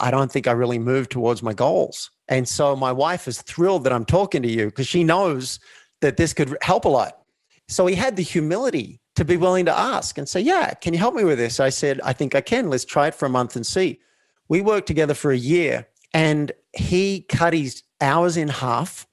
I 0.00 0.12
don't 0.12 0.30
think 0.30 0.46
I 0.46 0.52
really 0.52 0.78
moved 0.78 1.10
towards 1.10 1.42
my 1.42 1.52
goals. 1.52 2.12
And 2.28 2.46
so 2.46 2.76
my 2.76 2.92
wife 2.92 3.26
is 3.26 3.42
thrilled 3.42 3.82
that 3.84 3.92
I'm 3.92 4.04
talking 4.04 4.40
to 4.42 4.48
you 4.48 4.66
because 4.66 4.86
she 4.86 5.02
knows 5.02 5.58
that 6.00 6.16
this 6.16 6.32
could 6.32 6.56
help 6.62 6.84
a 6.84 6.88
lot. 6.88 7.22
So 7.68 7.86
he 7.86 7.94
had 7.94 8.16
the 8.16 8.22
humility 8.22 9.00
to 9.16 9.24
be 9.24 9.36
willing 9.36 9.64
to 9.66 9.76
ask 9.76 10.18
and 10.18 10.28
say, 10.28 10.40
Yeah, 10.40 10.74
can 10.74 10.92
you 10.92 10.98
help 10.98 11.14
me 11.14 11.24
with 11.24 11.38
this? 11.38 11.58
I 11.58 11.70
said, 11.70 12.00
I 12.04 12.12
think 12.12 12.34
I 12.34 12.40
can. 12.40 12.70
Let's 12.70 12.84
try 12.84 13.08
it 13.08 13.14
for 13.14 13.26
a 13.26 13.30
month 13.30 13.56
and 13.56 13.66
see. 13.66 14.00
We 14.48 14.60
worked 14.60 14.86
together 14.86 15.14
for 15.14 15.32
a 15.32 15.36
year 15.36 15.88
and 16.14 16.52
he 16.76 17.22
cut 17.22 17.52
his 17.52 17.82
hours 18.00 18.36
in 18.36 18.48
half. 18.48 19.06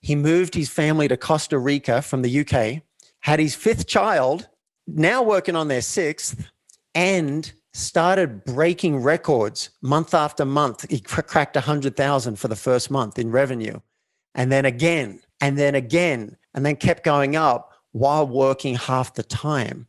He 0.00 0.14
moved 0.14 0.54
his 0.54 0.68
family 0.68 1.08
to 1.08 1.16
Costa 1.16 1.58
Rica 1.58 2.00
from 2.02 2.22
the 2.22 2.40
UK 2.40 2.82
had 3.26 3.40
his 3.40 3.56
fifth 3.56 3.88
child, 3.88 4.48
now 4.86 5.20
working 5.20 5.56
on 5.56 5.66
their 5.66 5.82
sixth, 5.82 6.48
and 6.94 7.52
started 7.72 8.44
breaking 8.44 9.02
records 9.02 9.70
month 9.82 10.14
after 10.14 10.44
month. 10.44 10.88
He 10.88 11.00
cr- 11.00 11.22
cracked 11.22 11.56
100,000 11.56 12.38
for 12.38 12.46
the 12.46 12.54
first 12.54 12.88
month 12.88 13.18
in 13.18 13.32
revenue. 13.32 13.80
And 14.36 14.52
then 14.52 14.64
again, 14.64 15.22
and 15.40 15.58
then 15.58 15.74
again, 15.74 16.36
and 16.54 16.64
then 16.64 16.76
kept 16.76 17.04
going 17.04 17.36
up 17.36 17.72
while 17.92 18.26
working 18.26 18.74
half 18.74 19.14
the 19.14 19.22
time. 19.22 19.86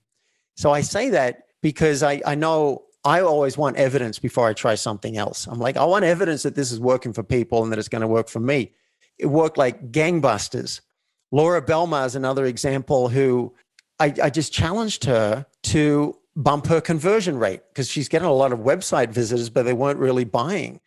So 0.56 0.72
I 0.72 0.82
say 0.82 1.10
that 1.10 1.48
because 1.62 2.04
I, 2.04 2.22
I 2.26 2.36
know 2.36 2.84
I 3.04 3.22
always 3.22 3.58
want 3.58 3.78
evidence 3.78 4.20
before 4.20 4.48
I 4.48 4.54
try 4.54 4.76
something 4.76 5.18
else. 5.18 5.48
I'm 5.48 5.60
like, 5.60 5.78
I 5.78 5.86
want 5.86 6.04
evidence 6.04 6.44
that 6.44 6.56
this 6.56 6.72
is 6.72 6.80
working 6.80 7.14
for 7.14 7.24
people 7.24 7.64
and 7.64 7.72
that 7.72 7.80
it's 7.80 7.88
going 7.88 8.02
to 8.02 8.08
work 8.08 8.28
for 8.28 8.40
me. 8.40 8.74
It 9.18 9.28
worked 9.28 9.58
like 9.58 9.92
gangbusters. 9.92 10.82
Laura 11.32 11.62
Belmar 11.62 12.06
is 12.06 12.16
another 12.16 12.46
example 12.46 13.10
who 13.10 13.54
I, 14.00 14.14
I 14.24 14.30
just 14.30 14.54
challenged 14.54 15.06
her 15.06 15.46
to 15.64 16.18
bump 16.36 16.68
her 16.68 16.80
conversion 16.80 17.38
rate 17.38 17.62
because 17.70 17.90
she's 17.90 18.08
getting 18.08 18.28
a 18.28 18.34
lot 18.34 18.52
of 18.52 18.60
website 18.60 19.10
visitors, 19.10 19.50
but 19.50 19.64
they 19.64 19.74
weren't 19.74 20.00
really 20.00 20.24
buying. 20.24 20.80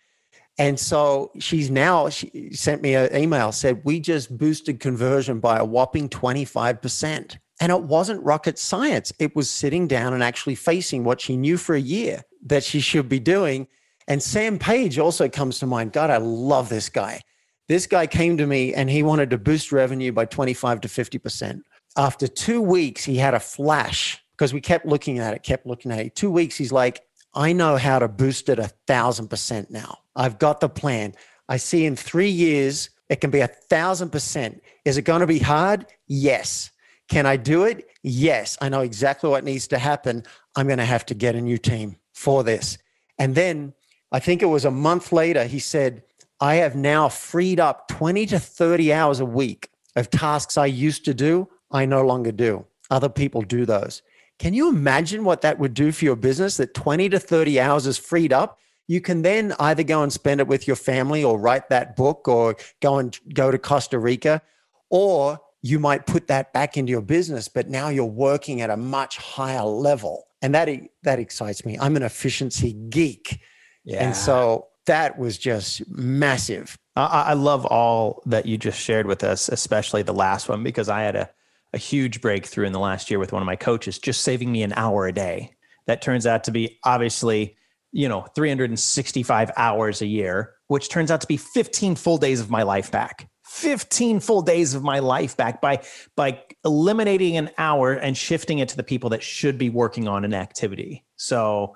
And 0.61 0.79
so 0.79 1.33
she's 1.39 1.71
now, 1.71 2.11
she 2.11 2.51
sent 2.53 2.83
me 2.83 2.95
an 2.95 3.17
email, 3.17 3.51
said, 3.51 3.81
We 3.83 3.99
just 3.99 4.37
boosted 4.37 4.79
conversion 4.79 5.41
by 5.41 5.57
a 5.57 5.65
whopping 5.65 6.11
25%. 6.11 7.39
And 7.61 7.73
it 7.73 7.83
wasn't 7.85 8.23
rocket 8.23 8.59
science. 8.59 9.11
It 9.19 9.35
was 9.35 9.49
sitting 9.49 9.89
down 9.89 10.13
and 10.13 10.23
actually 10.23 10.57
facing 10.57 11.03
what 11.03 11.19
she 11.23 11.39
knew 11.39 11.57
for 11.57 11.75
a 11.75 11.81
year 11.81 12.25
that 12.45 12.63
she 12.63 12.81
should 12.81 13.09
be 13.09 13.19
doing. 13.19 13.69
And 14.07 14.23
Sam 14.23 14.59
Page 14.59 14.99
also 14.99 15.31
comes 15.31 15.59
to 15.61 15.67
mind. 15.67 15.95
God, 15.95 16.11
I 16.11 16.19
love 16.19 16.69
this 16.69 16.91
guy. 16.91 17.23
This 17.69 17.87
guy 17.87 18.07
came 18.07 18.37
to 18.37 18.47
me 18.47 18.75
and 18.75 18.91
he 18.91 19.03
wanted 19.03 19.31
to 19.31 19.39
boost 19.39 19.73
revenue 19.73 20.13
by 20.13 20.27
25 20.27 20.83
to 20.83 20.89
50%. 20.89 21.63
After 21.97 22.29
two 22.29 22.61
weeks, 22.61 23.03
he 23.03 23.17
had 23.17 23.33
a 23.33 23.41
flash 23.41 24.23
because 24.33 24.53
we 24.53 24.61
kept 24.61 24.85
looking 24.85 25.21
at 25.21 25.33
it, 25.33 25.43
kept 25.43 25.65
looking 25.65 25.91
at 25.91 26.01
it. 26.01 26.15
Two 26.15 26.31
weeks, 26.31 26.57
he's 26.57 26.73
like, 26.73 27.01
I 27.33 27.53
know 27.53 27.77
how 27.77 27.99
to 27.99 28.09
boost 28.09 28.51
it 28.51 28.59
a 28.59 28.69
thousand 28.87 29.29
percent 29.29 29.71
now. 29.71 29.99
I've 30.17 30.39
got 30.39 30.61
the 30.61 30.69
plan. 30.69 31.15
I 31.49 31.57
see 31.57 31.85
in 31.85 31.97
three 31.97 32.31
years, 32.31 32.91
it 33.09 33.21
can 33.21 33.31
be 33.31 33.41
a 33.41 33.49
thousand 33.49 34.11
percent. 34.11 34.63
Is 34.85 34.97
it 34.97 35.03
going 35.03 35.21
to 35.21 35.27
be 35.27 35.39
hard? 35.39 35.87
Yes. 36.07 36.71
Can 37.09 37.27
I 37.27 37.37
do 37.37 37.65
it? 37.65 37.89
Yes. 38.03 38.57
I 38.61 38.69
know 38.69 38.81
exactly 38.81 39.31
what 39.31 39.45
needs 39.45 39.67
to 39.69 39.79
happen. 39.79 40.23
I'm 40.57 40.67
going 40.67 40.79
to 40.79 40.85
have 40.85 41.07
to 41.07 41.15
get 41.15 41.35
a 41.35 41.41
new 41.41 41.59
team 41.59 41.97
for 42.15 42.45
this. 42.45 42.79
And 43.19 43.35
then 43.35 43.75
I 44.13 44.19
think 44.19 44.43
it 44.43 44.47
was 44.47 44.65
a 44.65 44.71
month 44.71 45.13
later, 45.13 45.45
he 45.45 45.59
said, 45.59 46.03
I 46.41 46.57
have 46.57 46.75
now 46.75 47.09
freed 47.09 47.61
up 47.61 47.89
20 47.89 48.27
to 48.27 48.39
30 48.39 48.93
hours 48.93 49.21
a 49.21 49.27
week 49.27 49.71
of 49.97 50.11
tasks 50.11 50.57
I 50.57 50.67
used 50.67 51.05
to 51.05 51.15
do, 51.15 51.49
I 51.71 51.85
no 51.85 52.03
longer 52.03 52.33
do. 52.33 52.65
Other 52.91 53.09
people 53.09 53.43
do 53.43 53.67
those. 53.67 54.03
Can 54.39 54.55
you 54.55 54.69
imagine 54.69 55.25
what 55.25 55.43
that 55.43 55.59
would 55.59 55.75
do 55.75 55.93
for 55.93 56.05
your 56.05 56.17
business? 56.17 56.57
That 56.57 56.75
20 56.75 57.11
to 57.11 57.19
30 57.19 57.61
hours 57.61 57.87
is 57.87 57.99
freed 57.99 58.33
up. 58.33 58.59
You 58.91 59.01
can 59.01 59.23
then 59.23 59.55
either 59.61 59.85
go 59.85 60.03
and 60.03 60.13
spend 60.13 60.41
it 60.41 60.49
with 60.49 60.67
your 60.67 60.75
family 60.75 61.23
or 61.23 61.39
write 61.39 61.69
that 61.69 61.95
book 61.95 62.27
or 62.27 62.57
go 62.83 62.99
and 62.99 63.17
go 63.33 63.53
to 63.53 63.57
Costa 63.57 64.01
Rica, 64.01 64.43
or 64.89 65.39
you 65.63 65.79
might 65.79 66.09
put 66.09 66.27
that 66.27 66.53
back 66.53 66.77
into 66.77 66.91
your 66.91 67.01
business, 67.01 67.47
but 67.47 67.69
now 67.69 67.89
you're 67.89 68.05
working 68.05 68.63
at 68.63 68.69
a 68.69 68.77
much 68.77 69.17
higher 69.17 69.63
level. 69.63 70.27
And 70.43 70.53
that, 70.57 70.69
that 71.05 71.21
excites 71.21 71.65
me. 71.65 71.79
I'm 71.79 71.95
an 71.95 72.03
efficiency 72.03 72.73
geek. 72.73 73.39
Yeah. 73.85 74.05
And 74.05 74.17
so 74.17 74.67
that 74.87 75.17
was 75.17 75.39
just 75.39 75.89
massive. 75.89 76.77
I, 76.97 77.27
I, 77.29 77.33
love 77.35 77.65
all 77.67 78.25
that 78.27 78.45
you 78.45 78.59
just 78.59 78.81
shared 78.81 79.07
with 79.07 79.23
us, 79.23 79.49
especially 79.49 80.03
the 80.03 80.13
last 80.13 80.49
one, 80.49 80.65
because 80.65 80.89
I 80.89 81.03
had 81.03 81.15
a, 81.15 81.31
a 81.73 81.79
huge 81.79 82.21
breakthrough 82.21 82.67
in 82.67 82.73
the 82.73 82.81
last 82.81 83.09
year 83.09 83.21
with 83.21 83.33
one 83.33 83.41
of 83.41 83.47
my 83.47 83.55
coaches, 83.55 84.01
just 84.01 84.23
saving 84.23 84.51
me 84.51 84.65
an 84.65 84.73
hour 84.73 85.07
a 85.07 85.13
day. 85.13 85.55
That 85.87 86.03
turns 86.03 86.27
out 86.27 86.43
to 86.45 86.51
be 86.51 86.81
obviously, 86.83 87.57
you 87.93 88.09
know, 88.09 88.23
365 88.35 89.51
hours 89.57 90.03
a 90.03 90.07
year, 90.07 90.55
which 90.69 90.89
turns 90.89 91.11
out 91.11 91.21
to 91.21 91.27
be 91.27 91.37
15 91.37 91.97
full 91.97 92.19
days 92.19 92.41
of 92.41 92.51
my 92.51 92.63
life 92.63 92.91
back. 92.91 93.29
15 93.45 94.21
full 94.21 94.43
days 94.43 94.75
of 94.75 94.85
my 94.85 95.01
life 95.01 95.37
back 95.37 95.61
by 95.61 95.83
by 96.15 96.41
eliminating 96.65 97.37
an 97.37 97.51
hour 97.59 97.95
and 97.95 98.17
shifting 98.17 98.61
it 98.61 98.69
to 98.69 98.77
the 98.77 98.85
people 98.85 99.11
that 99.11 99.25
should 99.25 99.59
be 99.59 99.69
working 99.69 100.07
on 100.07 100.25
an 100.25 100.33
activity. 100.33 101.05
So 101.17 101.75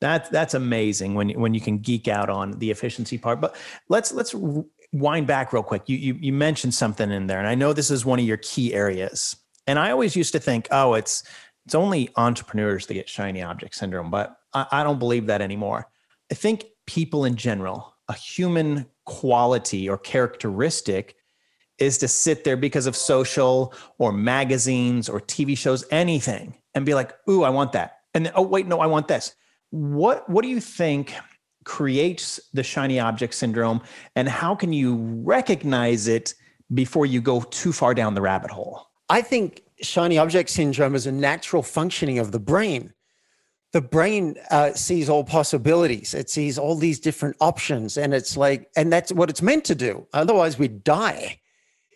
that's 0.00 0.28
that's 0.30 0.54
amazing 0.54 1.14
when 1.14 1.30
when 1.40 1.54
you 1.54 1.60
can 1.60 1.78
geek 1.78 2.08
out 2.08 2.28
on 2.28 2.58
the 2.58 2.72
efficiency 2.72 3.18
part. 3.18 3.40
But 3.40 3.54
let's 3.88 4.10
let's 4.12 4.34
wind 4.92 5.28
back 5.28 5.52
real 5.52 5.62
quick. 5.62 5.88
You 5.88 5.96
you 5.96 6.14
you 6.14 6.32
mentioned 6.32 6.74
something 6.74 7.10
in 7.12 7.28
there, 7.28 7.38
and 7.38 7.46
I 7.46 7.54
know 7.54 7.72
this 7.72 7.90
is 7.90 8.04
one 8.04 8.18
of 8.18 8.24
your 8.24 8.38
key 8.38 8.74
areas. 8.74 9.36
And 9.68 9.78
I 9.78 9.92
always 9.92 10.16
used 10.16 10.32
to 10.32 10.40
think, 10.40 10.66
oh, 10.72 10.94
it's 10.94 11.22
it's 11.66 11.76
only 11.76 12.10
entrepreneurs 12.16 12.86
that 12.86 12.94
get 12.94 13.08
shiny 13.08 13.42
object 13.42 13.76
syndrome, 13.76 14.10
but 14.10 14.36
I, 14.54 14.66
I 14.70 14.82
don't 14.84 14.98
believe 14.98 15.26
that 15.26 15.40
anymore. 15.40 15.88
I 16.30 16.34
think 16.34 16.64
people 16.86 17.24
in 17.24 17.36
general, 17.36 17.94
a 18.08 18.14
human 18.14 18.86
quality 19.04 19.88
or 19.88 19.98
characteristic 19.98 21.16
is 21.78 21.98
to 21.98 22.08
sit 22.08 22.44
there 22.44 22.56
because 22.56 22.86
of 22.86 22.96
social 22.96 23.74
or 23.98 24.12
magazines 24.12 25.08
or 25.08 25.20
TV 25.20 25.56
shows, 25.56 25.84
anything, 25.90 26.56
and 26.74 26.86
be 26.86 26.94
like, 26.94 27.12
ooh, 27.28 27.42
I 27.42 27.50
want 27.50 27.72
that. 27.72 27.98
And 28.14 28.26
then, 28.26 28.32
oh, 28.36 28.42
wait, 28.42 28.66
no, 28.66 28.80
I 28.80 28.86
want 28.86 29.08
this. 29.08 29.34
What 29.70 30.28
what 30.28 30.42
do 30.42 30.48
you 30.48 30.60
think 30.60 31.14
creates 31.64 32.40
the 32.52 32.62
shiny 32.62 32.98
object 32.98 33.34
syndrome 33.34 33.80
and 34.16 34.28
how 34.28 34.54
can 34.54 34.72
you 34.72 34.96
recognize 35.24 36.08
it 36.08 36.34
before 36.74 37.06
you 37.06 37.20
go 37.20 37.40
too 37.40 37.72
far 37.72 37.94
down 37.94 38.14
the 38.14 38.20
rabbit 38.20 38.50
hole? 38.50 38.86
I 39.08 39.22
think 39.22 39.62
shiny 39.80 40.18
object 40.18 40.50
syndrome 40.50 40.94
is 40.94 41.06
a 41.06 41.12
natural 41.12 41.62
functioning 41.62 42.18
of 42.18 42.32
the 42.32 42.40
brain. 42.40 42.92
The 43.72 43.80
brain 43.80 44.36
uh, 44.50 44.74
sees 44.74 45.08
all 45.08 45.24
possibilities. 45.24 46.12
It 46.12 46.28
sees 46.28 46.58
all 46.58 46.76
these 46.76 47.00
different 47.00 47.36
options, 47.40 47.96
and 47.96 48.12
it's 48.12 48.36
like, 48.36 48.70
and 48.76 48.92
that's 48.92 49.12
what 49.12 49.30
it's 49.30 49.40
meant 49.40 49.64
to 49.66 49.74
do. 49.74 50.06
Otherwise, 50.12 50.58
we'd 50.58 50.84
die. 50.84 51.40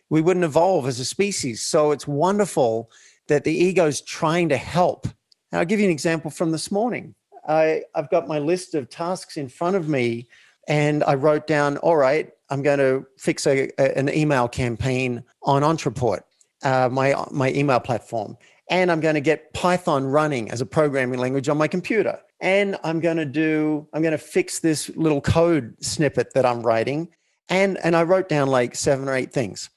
We 0.08 0.22
wouldn't 0.22 0.44
evolve 0.44 0.86
as 0.86 1.00
a 1.00 1.04
species. 1.04 1.62
So 1.62 1.90
it's 1.90 2.06
wonderful 2.06 2.90
that 3.28 3.44
the 3.44 3.52
ego 3.52 3.86
is 3.86 4.00
trying 4.00 4.48
to 4.48 4.56
help. 4.56 5.06
And 5.52 5.58
I'll 5.58 5.66
give 5.66 5.80
you 5.80 5.86
an 5.86 5.92
example 5.92 6.30
from 6.30 6.50
this 6.50 6.70
morning. 6.70 7.14
I, 7.46 7.82
I've 7.94 8.10
got 8.10 8.26
my 8.26 8.38
list 8.38 8.74
of 8.74 8.88
tasks 8.88 9.36
in 9.36 9.48
front 9.48 9.76
of 9.76 9.88
me, 9.88 10.28
and 10.68 11.04
I 11.04 11.14
wrote 11.14 11.46
down, 11.46 11.76
all 11.78 11.96
right, 11.96 12.30
I'm 12.48 12.62
going 12.62 12.78
to 12.78 13.06
fix 13.18 13.46
a, 13.46 13.70
a, 13.78 13.98
an 13.98 14.08
email 14.08 14.48
campaign 14.48 15.22
on 15.42 15.62
Ontraport, 15.62 16.20
uh, 16.62 16.88
my, 16.90 17.14
my 17.30 17.52
email 17.52 17.80
platform. 17.80 18.36
And 18.68 18.90
I'm 18.90 19.00
going 19.00 19.14
to 19.14 19.20
get 19.20 19.52
Python 19.52 20.05
running 20.05 20.50
as 20.50 20.61
a 20.61 20.66
programming 20.66 21.18
language 21.18 21.48
on 21.48 21.57
my 21.57 21.68
computer. 21.68 22.20
And 22.40 22.76
I'm 22.85 23.00
going 23.00 23.16
to 23.16 23.24
do, 23.24 23.87
I'm 23.92 24.02
going 24.02 24.12
to 24.12 24.18
fix 24.18 24.59
this 24.59 24.90
little 24.96 25.20
code 25.20 25.74
snippet 25.81 26.35
that 26.35 26.44
I'm 26.44 26.62
writing. 26.62 27.09
And, 27.48 27.79
and 27.85 27.94
I 27.94 28.02
wrote 28.02 28.29
down 28.29 28.48
like 28.48 28.74
seven 28.74 29.09
or 29.09 29.14
eight 29.14 29.33
things. 29.33 29.70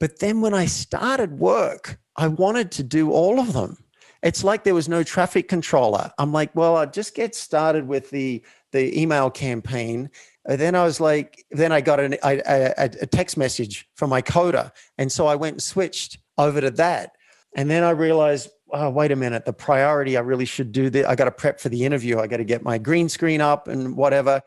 But 0.00 0.18
then 0.18 0.40
when 0.40 0.52
I 0.52 0.66
started 0.66 1.38
work, 1.38 1.98
I 2.16 2.26
wanted 2.28 2.72
to 2.72 2.82
do 2.82 3.10
all 3.10 3.40
of 3.40 3.52
them 3.52 3.78
it's 4.22 4.42
like 4.42 4.64
there 4.64 4.74
was 4.74 4.88
no 4.88 5.02
traffic 5.02 5.48
controller. 5.48 6.10
I'm 6.16 6.32
like, 6.32 6.56
well, 6.56 6.78
I'll 6.78 6.90
just 6.90 7.14
get 7.14 7.34
started 7.34 7.86
with 7.86 8.08
the 8.08 8.42
the 8.72 8.98
email 8.98 9.30
campaign 9.30 10.08
and 10.46 10.60
then 10.60 10.74
I 10.74 10.84
was 10.84 11.00
like, 11.00 11.44
then 11.50 11.72
I 11.72 11.80
got 11.80 12.00
an, 12.00 12.16
a, 12.22 12.88
text 13.06 13.36
message 13.36 13.88
from 13.94 14.10
my 14.10 14.20
coder. 14.20 14.72
And 14.98 15.10
so 15.10 15.26
I 15.26 15.36
went 15.36 15.54
and 15.54 15.62
switched 15.62 16.18
over 16.36 16.60
to 16.60 16.70
that. 16.72 17.12
And 17.54 17.70
then 17.70 17.84
I 17.84 17.90
realized, 17.90 18.50
oh, 18.72 18.90
wait 18.90 19.12
a 19.12 19.16
minute, 19.16 19.44
the 19.44 19.52
priority, 19.52 20.16
I 20.16 20.20
really 20.20 20.44
should 20.44 20.72
do 20.72 20.90
this. 20.90 21.06
I 21.06 21.14
got 21.14 21.26
to 21.26 21.30
prep 21.30 21.60
for 21.60 21.68
the 21.68 21.84
interview. 21.84 22.18
I 22.18 22.26
got 22.26 22.38
to 22.38 22.44
get 22.44 22.62
my 22.62 22.78
green 22.78 23.08
screen 23.08 23.40
up 23.40 23.68
and 23.68 23.96
whatever. 23.96 24.42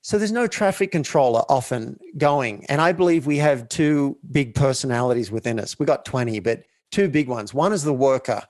So 0.00 0.16
there's 0.16 0.32
no 0.32 0.46
traffic 0.46 0.92
controller 0.92 1.42
often 1.48 1.98
going. 2.16 2.64
And 2.68 2.80
I 2.80 2.92
believe 2.92 3.26
we 3.26 3.38
have 3.38 3.68
two 3.68 4.16
big 4.30 4.54
personalities 4.54 5.30
within 5.30 5.58
us. 5.58 5.78
We 5.78 5.86
got 5.86 6.04
20, 6.04 6.40
but 6.40 6.62
two 6.90 7.08
big 7.08 7.28
ones. 7.28 7.52
One 7.52 7.72
is 7.72 7.82
the 7.82 7.92
worker 7.92 8.42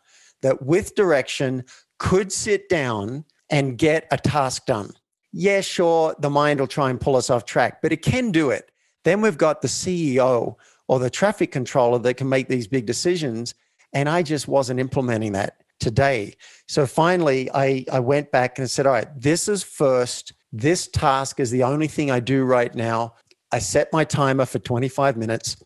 that 0.43 0.63
with 0.63 0.95
direction 0.95 1.65
could 1.99 2.31
sit 2.31 2.69
down 2.69 3.25
and 3.51 3.79
get 3.79 4.07
a 4.11 4.19
task 4.19 4.67
done. 4.67 4.93
Yeah, 5.33 5.61
sure, 5.61 6.15
the 6.19 6.31
mind 6.31 6.61
will 6.61 6.67
try 6.67 6.91
and 6.91 7.01
pull 7.01 7.17
us 7.17 7.31
off 7.31 7.45
track, 7.45 7.83
but 7.83 7.93
it 7.93 8.03
can 8.03 8.31
do 8.31 8.51
it. 8.51 8.71
Then 9.05 9.21
we've 9.21 9.39
got 9.39 9.63
the 9.63 9.69
CEO 9.69 10.57
or 10.87 10.99
the 10.99 11.11
traffic 11.11 11.53
controller 11.53 11.99
that 11.99 12.15
can 12.15 12.29
make 12.29 12.49
these 12.49 12.67
big 12.67 12.87
decisions. 12.87 13.55
And 13.93 14.09
I 14.09 14.23
just 14.23 14.49
wasn't 14.49 14.81
implementing 14.81 15.33
that 15.33 15.55
today. 15.81 16.35
So 16.67 16.87
finally, 16.87 17.51
I, 17.53 17.85
I 17.91 18.01
went 18.01 18.31
back 18.31 18.59
and 18.59 18.71
said, 18.71 18.87
all 18.87 18.93
right, 18.93 19.09
this 19.17 19.49
is 19.49 19.63
first. 19.63 20.33
This 20.53 20.89
task 20.89 21.41
is 21.41 21.51
the 21.51 21.63
only 21.63 21.89
thing 21.89 22.11
I 22.11 22.21
do 22.21 22.45
right 22.45 22.75
now. 22.75 23.15
I 23.53 23.59
set 23.59 23.93
my 23.93 24.05
timer 24.05 24.45
for 24.45 24.59
25 24.59 25.17
minutes, 25.17 25.57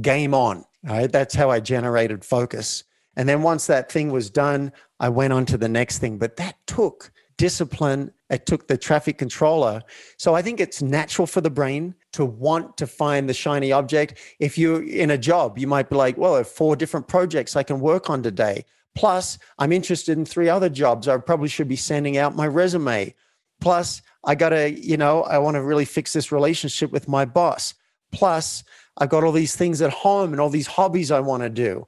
game 0.00 0.34
on. 0.34 0.64
Right. 0.84 1.10
That's 1.10 1.34
how 1.34 1.48
I 1.48 1.60
generated 1.60 2.24
focus. 2.24 2.82
And 3.16 3.28
then 3.28 3.42
once 3.42 3.66
that 3.68 3.92
thing 3.92 4.10
was 4.10 4.30
done, 4.30 4.72
I 4.98 5.10
went 5.10 5.32
on 5.32 5.46
to 5.46 5.56
the 5.56 5.68
next 5.68 5.98
thing. 5.98 6.18
But 6.18 6.36
that 6.36 6.56
took 6.66 7.12
discipline. 7.42 8.12
It 8.30 8.46
took 8.46 8.68
the 8.68 8.78
traffic 8.78 9.18
controller. 9.18 9.82
So 10.16 10.32
I 10.36 10.42
think 10.42 10.60
it's 10.60 10.80
natural 10.80 11.26
for 11.26 11.40
the 11.40 11.50
brain 11.50 11.92
to 12.12 12.24
want 12.24 12.76
to 12.76 12.86
find 12.86 13.28
the 13.28 13.34
shiny 13.34 13.72
object. 13.72 14.20
If 14.38 14.56
you're 14.56 14.84
in 14.84 15.10
a 15.10 15.18
job, 15.18 15.58
you 15.58 15.66
might 15.66 15.90
be 15.90 15.96
like, 15.96 16.16
well, 16.16 16.34
I 16.34 16.38
have 16.38 16.48
four 16.48 16.76
different 16.76 17.08
projects 17.08 17.56
I 17.56 17.64
can 17.64 17.80
work 17.80 18.08
on 18.08 18.22
today. 18.22 18.64
Plus, 18.94 19.40
I'm 19.58 19.72
interested 19.72 20.16
in 20.16 20.24
three 20.24 20.48
other 20.48 20.68
jobs. 20.68 21.08
I 21.08 21.16
probably 21.16 21.48
should 21.48 21.66
be 21.66 21.74
sending 21.74 22.16
out 22.16 22.36
my 22.36 22.46
resume. 22.46 23.12
Plus, 23.60 24.02
I 24.24 24.36
got 24.36 24.50
to, 24.50 24.70
you 24.70 24.96
know, 24.96 25.24
I 25.24 25.38
want 25.38 25.56
to 25.56 25.62
really 25.62 25.84
fix 25.84 26.12
this 26.12 26.30
relationship 26.30 26.92
with 26.92 27.08
my 27.08 27.24
boss. 27.24 27.74
Plus, 28.12 28.62
I've 28.98 29.08
got 29.08 29.24
all 29.24 29.32
these 29.32 29.56
things 29.56 29.82
at 29.82 29.90
home 29.90 30.30
and 30.30 30.40
all 30.40 30.48
these 30.48 30.68
hobbies 30.68 31.10
I 31.10 31.18
want 31.18 31.42
to 31.42 31.50
do. 31.50 31.86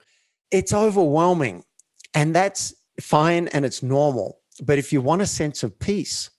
It's 0.50 0.72
overwhelming. 0.72 1.62
And 2.12 2.34
that's 2.34 2.74
fine 3.00 3.46
and 3.48 3.64
it's 3.64 3.84
normal. 3.84 4.40
But 4.62 4.78
if 4.78 4.92
you 4.92 5.00
want 5.00 5.22
a 5.22 5.26
sense 5.26 5.62
of 5.62 5.78
peace 5.78 6.30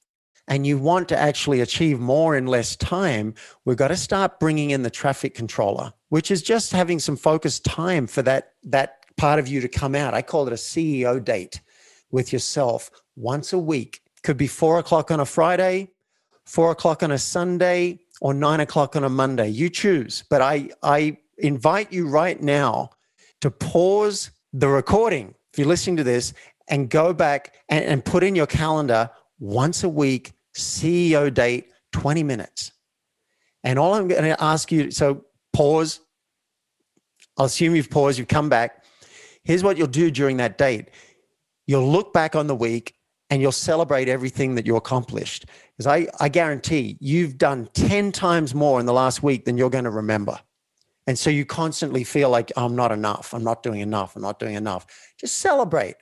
and 0.47 0.65
you 0.65 0.77
want 0.77 1.09
to 1.09 1.17
actually 1.17 1.61
achieve 1.61 1.99
more 1.99 2.37
in 2.37 2.45
less 2.45 2.75
time, 2.75 3.33
we've 3.65 3.77
got 3.77 3.89
to 3.89 3.97
start 3.97 4.39
bringing 4.39 4.69
in 4.69 4.83
the 4.83 4.89
traffic 4.89 5.33
controller, 5.33 5.91
which 6.09 6.31
is 6.31 6.41
just 6.41 6.71
having 6.71 6.99
some 6.99 7.17
focused 7.17 7.65
time 7.65 8.07
for 8.07 8.21
that, 8.21 8.53
that 8.63 8.97
part 9.17 9.39
of 9.39 9.47
you 9.47 9.59
to 9.61 9.67
come 9.67 9.95
out. 9.95 10.13
I 10.13 10.21
call 10.21 10.47
it 10.47 10.53
a 10.53 10.57
CEO 10.57 11.23
date 11.23 11.61
with 12.11 12.31
yourself 12.31 12.89
once 13.15 13.53
a 13.53 13.59
week. 13.59 14.01
Could 14.23 14.37
be 14.37 14.47
four 14.47 14.79
o'clock 14.79 15.11
on 15.11 15.19
a 15.19 15.25
Friday, 15.25 15.89
four 16.45 16.71
o'clock 16.71 17.03
on 17.03 17.11
a 17.11 17.17
Sunday, 17.17 17.99
or 18.21 18.33
nine 18.33 18.59
o'clock 18.59 18.95
on 18.95 19.03
a 19.03 19.09
Monday. 19.09 19.49
You 19.49 19.69
choose. 19.69 20.23
But 20.29 20.41
I, 20.41 20.69
I 20.81 21.17
invite 21.37 21.91
you 21.91 22.07
right 22.07 22.41
now 22.41 22.91
to 23.41 23.51
pause 23.51 24.31
the 24.53 24.69
recording 24.69 25.35
if 25.51 25.59
you're 25.59 25.67
listening 25.67 25.97
to 25.97 26.03
this 26.03 26.33
and 26.67 26.89
go 26.89 27.13
back 27.13 27.55
and, 27.69 27.83
and 27.85 28.05
put 28.05 28.23
in 28.23 28.35
your 28.35 28.47
calendar 28.47 29.09
once 29.39 29.83
a 29.83 29.89
week, 29.89 30.33
CEO 30.55 31.33
date, 31.33 31.69
20 31.91 32.23
minutes. 32.23 32.71
And 33.63 33.79
all 33.79 33.93
I'm 33.93 34.07
going 34.07 34.23
to 34.23 34.43
ask 34.43 34.71
you 34.71 34.91
so 34.91 35.25
pause. 35.53 35.99
I'll 37.37 37.45
assume 37.45 37.75
you've 37.75 37.89
paused, 37.89 38.17
you've 38.17 38.27
come 38.27 38.49
back. 38.49 38.83
Here's 39.43 39.63
what 39.63 39.77
you'll 39.77 39.87
do 39.87 40.09
during 40.11 40.37
that 40.37 40.57
date 40.57 40.89
you'll 41.67 41.89
look 41.89 42.13
back 42.13 42.35
on 42.35 42.45
the 42.45 42.55
week 42.55 42.93
and 43.31 43.41
you'll 43.41 43.51
celebrate 43.51 44.07
everything 44.07 44.53
that 44.55 44.67
you 44.67 44.75
accomplished. 44.75 45.47
Because 45.75 45.87
I, 45.87 46.07
I 46.19 46.29
guarantee 46.29 46.97
you've 46.99 47.37
done 47.39 47.67
10 47.73 48.11
times 48.11 48.53
more 48.53 48.79
in 48.79 48.85
the 48.85 48.93
last 48.93 49.23
week 49.23 49.45
than 49.45 49.57
you're 49.57 49.71
going 49.71 49.83
to 49.85 49.89
remember. 49.89 50.39
And 51.07 51.17
so 51.17 51.29
you 51.29 51.45
constantly 51.45 52.03
feel 52.03 52.29
like, 52.29 52.51
I'm 52.55 52.75
not 52.75 52.91
enough. 52.91 53.33
I'm 53.33 53.43
not 53.43 53.63
doing 53.63 53.79
enough. 53.79 54.15
I'm 54.15 54.21
not 54.21 54.39
doing 54.39 54.55
enough. 54.55 54.85
Just 55.19 55.39
celebrate 55.39 55.95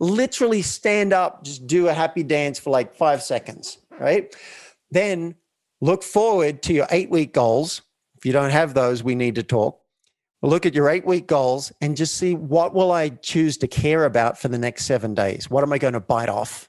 literally 0.00 0.62
stand 0.62 1.12
up, 1.12 1.44
just 1.44 1.66
do 1.66 1.88
a 1.88 1.92
happy 1.92 2.22
dance 2.22 2.58
for 2.58 2.70
like 2.70 2.94
five 2.94 3.22
seconds, 3.22 3.78
right? 3.98 4.34
Then 4.90 5.34
look 5.80 6.02
forward 6.02 6.62
to 6.62 6.72
your 6.72 6.86
eight 6.90 7.10
week 7.10 7.32
goals. 7.32 7.82
If 8.16 8.26
you 8.26 8.32
don't 8.32 8.50
have 8.50 8.74
those, 8.74 9.02
we 9.02 9.14
need 9.14 9.34
to 9.36 9.42
talk. 9.42 9.80
Look 10.42 10.66
at 10.66 10.74
your 10.74 10.90
eight 10.90 11.06
week 11.06 11.26
goals 11.26 11.72
and 11.80 11.96
just 11.96 12.16
see 12.16 12.34
what 12.34 12.74
will 12.74 12.92
I 12.92 13.08
choose 13.08 13.56
to 13.58 13.66
care 13.66 14.04
about 14.04 14.38
for 14.38 14.48
the 14.48 14.58
next 14.58 14.84
seven 14.84 15.14
days? 15.14 15.48
What 15.48 15.62
am 15.62 15.72
I 15.72 15.78
going 15.78 15.94
to 15.94 16.00
bite 16.00 16.28
off? 16.28 16.68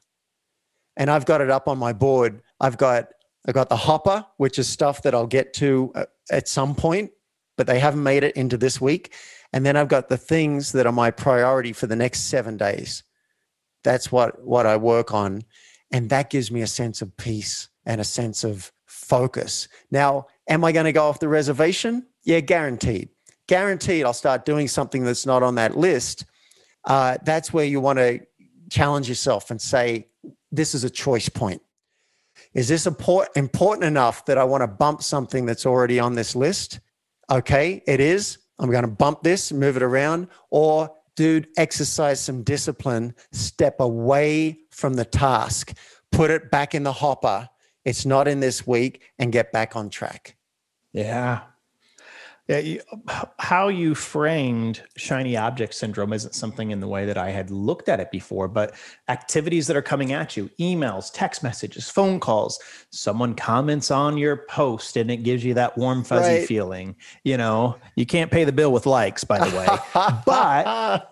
And 0.96 1.10
I've 1.10 1.26
got 1.26 1.42
it 1.42 1.50
up 1.50 1.68
on 1.68 1.78
my 1.78 1.92
board. 1.92 2.42
I've 2.62 2.78
got 2.78 3.10
I've 3.48 3.54
got 3.54 3.70
the 3.70 3.76
hopper, 3.76 4.26
which 4.38 4.58
is 4.58 4.68
stuff 4.68 5.04
that 5.04 5.14
I'll 5.14 5.28
get 5.28 5.54
to 5.56 5.92
uh, 5.94 6.06
at 6.32 6.48
some 6.48 6.74
point, 6.74 7.12
but 7.58 7.68
they 7.68 7.80
haven't 7.80 8.02
made 8.02 8.24
it 8.24 8.36
into 8.36 8.58
this 8.58 8.82
week. 8.82 9.14
And 9.54 9.66
then 9.66 9.78
I've 9.78 9.88
got 9.88 10.10
the 10.10 10.18
things 10.18 10.72
that 10.72 10.88
are 10.88 10.92
my 10.92 11.12
priority 11.12 11.72
for 11.72 11.86
the 11.86 11.96
next 11.96 12.22
seven 12.22 12.58
days. 12.58 13.04
That's 13.86 14.12
what 14.12 14.44
what 14.44 14.66
I 14.66 14.76
work 14.76 15.14
on, 15.14 15.44
and 15.92 16.10
that 16.10 16.30
gives 16.30 16.52
me 16.52 16.62
a 16.62 16.68
sense 16.68 17.02
of 17.02 17.16
peace 17.16 17.70
and 17.86 18.02
a 18.02 18.04
sense 18.04 18.44
of 18.44 18.72
focus. 18.86 19.68
Now, 19.92 20.26
am 20.50 20.66
I 20.66 20.72
going 20.72 20.86
to 20.86 20.92
go 20.92 21.08
off 21.08 21.20
the 21.20 21.30
reservation? 21.30 22.08
Yeah, 22.24 22.40
guaranteed. 22.40 23.10
Guaranteed, 23.48 24.04
I'll 24.04 24.14
start 24.14 24.44
doing 24.44 24.68
something 24.68 25.04
that's 25.04 25.26
not 25.26 25.44
on 25.44 25.56
that 25.56 25.78
list. 25.78 26.26
Uh, 26.84 27.18
that's 27.24 27.54
where 27.54 27.66
you 27.66 27.80
want 27.80 28.00
to 28.00 28.20
challenge 28.72 29.08
yourself 29.08 29.52
and 29.52 29.62
say, 29.62 30.08
"This 30.52 30.74
is 30.76 30.84
a 30.84 30.90
choice 30.90 31.30
point." 31.30 31.62
Is 32.56 32.68
this 32.68 32.88
important 32.88 33.84
enough 33.84 34.26
that 34.26 34.38
I 34.38 34.44
want 34.46 34.62
to 34.62 34.68
bump 34.68 35.04
something 35.04 35.46
that's 35.46 35.66
already 35.66 36.00
on 36.00 36.16
this 36.16 36.36
list? 36.36 36.80
Okay, 37.30 37.84
it 37.86 38.00
is. 38.00 38.40
I'm 38.60 38.72
going 38.72 38.84
to 38.84 38.90
bump 38.90 39.24
this, 39.24 39.52
move 39.52 39.78
it 39.78 39.84
around, 39.84 40.28
or 40.50 40.90
dude, 41.16 41.48
exercise 41.58 42.20
some 42.20 42.44
discipline, 42.44 43.14
step 43.32 43.80
away 43.80 44.60
from 44.72 44.94
the 44.96 45.06
task, 45.06 45.74
put 46.12 46.32
it 46.32 46.52
back 46.52 46.76
in 46.76 46.84
the 46.84 46.94
hopper. 46.94 47.50
It's 47.84 48.06
not 48.06 48.28
in 48.28 48.40
this 48.40 48.66
week 48.66 49.04
and 49.20 49.32
get 49.32 49.52
back 49.52 49.76
on 49.76 49.90
track. 49.90 50.36
Yeah. 50.92 51.42
Yeah, 52.48 52.60
you, 52.60 52.82
how 53.40 53.70
you 53.70 53.96
framed 53.96 54.84
shiny 54.98 55.36
object 55.36 55.74
syndrome 55.74 56.14
isn't 56.14 56.36
something 56.36 56.70
in 56.70 56.80
the 56.80 56.88
way 56.88 57.06
that 57.06 57.18
I 57.18 57.32
had 57.32 57.50
looked 57.50 57.90
at 57.90 58.00
it 58.00 58.12
before, 58.12 58.48
but 58.48 58.76
activities 59.08 59.66
that 59.66 59.76
are 59.76 59.82
coming 59.82 60.14
at 60.14 60.38
you, 60.38 60.52
emails, 60.60 61.10
text 61.12 61.42
messages, 61.42 61.90
phone 61.90 62.20
calls, 62.20 62.60
someone 62.92 63.34
comments 63.34 63.90
on 63.90 64.20
your 64.20 64.46
post 64.48 64.96
and 64.96 65.10
it 65.10 65.18
gives 65.18 65.44
you 65.44 65.56
that 65.56 65.76
warm 65.76 66.04
fuzzy 66.04 66.40
right. 66.40 66.48
feeling. 66.48 66.96
You 67.24 67.38
know, 67.38 67.78
you 67.96 68.06
can't 68.06 68.30
pay 68.30 68.44
the 68.44 68.52
bill 68.52 68.72
with 68.72 68.86
likes, 68.86 69.24
by 69.24 69.40
the 69.40 69.58
way. 69.58 69.68
but 70.26 71.12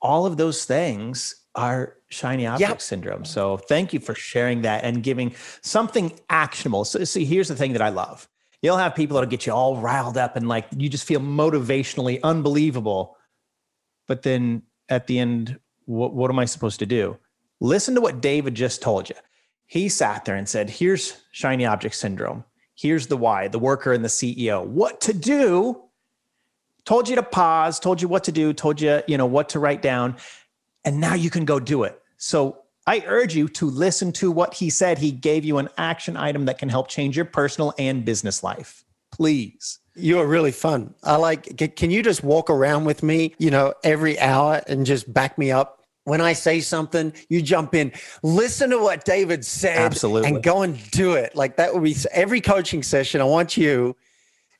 all 0.00 0.24
of 0.24 0.38
those 0.38 0.64
things 0.64 1.34
are 1.54 1.96
shiny 2.08 2.46
object 2.46 2.70
yep. 2.70 2.80
syndrome. 2.80 3.26
So 3.26 3.58
thank 3.58 3.92
you 3.92 4.00
for 4.00 4.14
sharing 4.14 4.62
that 4.62 4.84
and 4.84 5.02
giving 5.02 5.34
something 5.60 6.18
actionable. 6.30 6.86
So 6.86 7.04
see, 7.04 7.26
here's 7.26 7.48
the 7.48 7.56
thing 7.56 7.74
that 7.74 7.82
I 7.82 7.90
love 7.90 8.26
You'll 8.62 8.78
have 8.78 8.94
people 8.94 9.16
that'll 9.16 9.28
get 9.28 9.44
you 9.44 9.52
all 9.52 9.76
riled 9.76 10.16
up 10.16 10.36
and 10.36 10.48
like 10.48 10.66
you 10.76 10.88
just 10.88 11.04
feel 11.04 11.20
motivationally 11.20 12.20
unbelievable. 12.22 13.16
But 14.06 14.22
then 14.22 14.62
at 14.88 15.08
the 15.08 15.18
end, 15.18 15.58
what, 15.84 16.14
what 16.14 16.30
am 16.30 16.38
I 16.38 16.44
supposed 16.44 16.78
to 16.78 16.86
do? 16.86 17.18
Listen 17.60 17.94
to 17.96 18.00
what 18.00 18.20
David 18.20 18.54
just 18.54 18.80
told 18.80 19.08
you. 19.08 19.16
He 19.66 19.88
sat 19.88 20.24
there 20.24 20.36
and 20.36 20.48
said, 20.48 20.70
Here's 20.70 21.16
shiny 21.32 21.66
object 21.66 21.96
syndrome. 21.96 22.44
Here's 22.74 23.06
the 23.06 23.16
why, 23.16 23.48
the 23.48 23.58
worker 23.58 23.92
and 23.92 24.04
the 24.04 24.08
CEO. 24.08 24.64
What 24.64 25.00
to 25.02 25.12
do? 25.12 25.82
Told 26.84 27.08
you 27.08 27.16
to 27.16 27.22
pause, 27.22 27.78
told 27.78 28.02
you 28.02 28.08
what 28.08 28.24
to 28.24 28.32
do, 28.32 28.52
told 28.52 28.80
you, 28.80 29.02
you 29.06 29.16
know, 29.16 29.26
what 29.26 29.50
to 29.50 29.60
write 29.60 29.82
down. 29.82 30.16
And 30.84 31.00
now 31.00 31.14
you 31.14 31.30
can 31.30 31.44
go 31.44 31.60
do 31.60 31.84
it. 31.84 32.00
So 32.16 32.61
I 32.86 33.04
urge 33.06 33.34
you 33.34 33.48
to 33.48 33.70
listen 33.70 34.12
to 34.12 34.30
what 34.30 34.54
he 34.54 34.70
said. 34.70 34.98
He 34.98 35.12
gave 35.12 35.44
you 35.44 35.58
an 35.58 35.68
action 35.78 36.16
item 36.16 36.46
that 36.46 36.58
can 36.58 36.68
help 36.68 36.88
change 36.88 37.16
your 37.16 37.24
personal 37.24 37.72
and 37.78 38.04
business 38.04 38.42
life. 38.42 38.84
Please. 39.12 39.78
You're 39.94 40.26
really 40.26 40.52
fun. 40.52 40.94
I 41.04 41.16
like, 41.16 41.76
can 41.76 41.90
you 41.90 42.02
just 42.02 42.24
walk 42.24 42.48
around 42.50 42.84
with 42.84 43.02
me, 43.02 43.34
you 43.38 43.50
know, 43.50 43.74
every 43.84 44.18
hour 44.18 44.62
and 44.66 44.86
just 44.86 45.12
back 45.12 45.38
me 45.38 45.52
up? 45.52 45.84
When 46.04 46.20
I 46.20 46.32
say 46.32 46.60
something, 46.60 47.12
you 47.28 47.42
jump 47.42 47.74
in, 47.74 47.92
listen 48.24 48.70
to 48.70 48.78
what 48.78 49.04
David 49.04 49.44
said, 49.44 49.78
Absolutely. 49.78 50.30
and 50.30 50.42
go 50.42 50.62
and 50.62 50.90
do 50.90 51.12
it. 51.12 51.36
Like 51.36 51.56
that 51.56 51.72
would 51.72 51.84
be 51.84 51.94
every 52.10 52.40
coaching 52.40 52.82
session. 52.82 53.20
I 53.20 53.24
want 53.24 53.56
you 53.56 53.94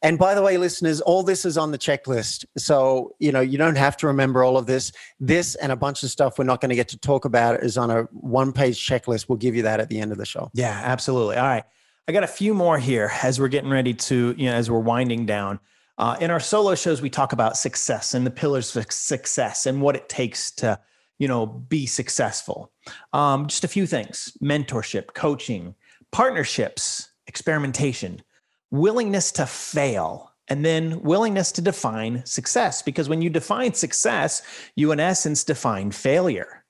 and 0.02 0.18
by 0.18 0.34
the 0.34 0.42
way, 0.42 0.56
listeners, 0.56 1.00
all 1.00 1.22
this 1.22 1.44
is 1.44 1.56
on 1.56 1.70
the 1.70 1.78
checklist. 1.78 2.44
So, 2.58 3.14
you 3.20 3.30
know, 3.30 3.40
you 3.40 3.56
don't 3.56 3.76
have 3.76 3.96
to 3.98 4.08
remember 4.08 4.42
all 4.42 4.58
of 4.58 4.66
this. 4.66 4.90
This 5.20 5.54
and 5.54 5.70
a 5.70 5.76
bunch 5.76 6.02
of 6.02 6.10
stuff 6.10 6.38
we're 6.38 6.44
not 6.44 6.60
going 6.60 6.70
to 6.70 6.76
get 6.76 6.88
to 6.88 6.98
talk 6.98 7.24
about 7.24 7.62
is 7.62 7.78
on 7.78 7.90
a 7.90 8.02
one 8.10 8.52
page 8.52 8.84
checklist. 8.84 9.28
We'll 9.28 9.38
give 9.38 9.54
you 9.54 9.62
that 9.62 9.78
at 9.78 9.88
the 9.88 10.00
end 10.00 10.10
of 10.10 10.18
the 10.18 10.26
show. 10.26 10.50
Yeah, 10.54 10.80
absolutely. 10.82 11.36
All 11.36 11.46
right. 11.46 11.64
I 12.08 12.12
got 12.12 12.24
a 12.24 12.28
few 12.28 12.52
more 12.52 12.78
here 12.78 13.12
as 13.22 13.38
we're 13.38 13.46
getting 13.46 13.70
ready 13.70 13.94
to, 13.94 14.34
you 14.36 14.50
know, 14.50 14.56
as 14.56 14.68
we're 14.68 14.80
winding 14.80 15.24
down. 15.24 15.60
Uh, 15.98 16.16
in 16.20 16.32
our 16.32 16.40
solo 16.40 16.74
shows, 16.74 17.00
we 17.00 17.08
talk 17.08 17.32
about 17.32 17.56
success 17.56 18.14
and 18.14 18.26
the 18.26 18.30
pillars 18.30 18.74
of 18.74 18.90
success 18.90 19.66
and 19.66 19.80
what 19.80 19.94
it 19.94 20.08
takes 20.08 20.50
to, 20.50 20.76
you 21.20 21.28
know, 21.28 21.46
be 21.46 21.86
successful. 21.86 22.72
Um, 23.12 23.46
just 23.46 23.62
a 23.62 23.68
few 23.68 23.86
things: 23.86 24.36
mentorship, 24.42 25.14
coaching, 25.14 25.76
partnerships, 26.10 27.12
experimentation, 27.28 28.20
willingness 28.72 29.30
to 29.30 29.46
fail, 29.46 30.32
and 30.48 30.64
then 30.64 31.00
willingness 31.02 31.52
to 31.52 31.62
define 31.62 32.26
success. 32.26 32.82
Because 32.82 33.08
when 33.08 33.22
you 33.22 33.30
define 33.30 33.74
success, 33.74 34.42
you 34.74 34.90
in 34.90 34.98
essence 34.98 35.44
define 35.44 35.92
failure. 35.92 36.64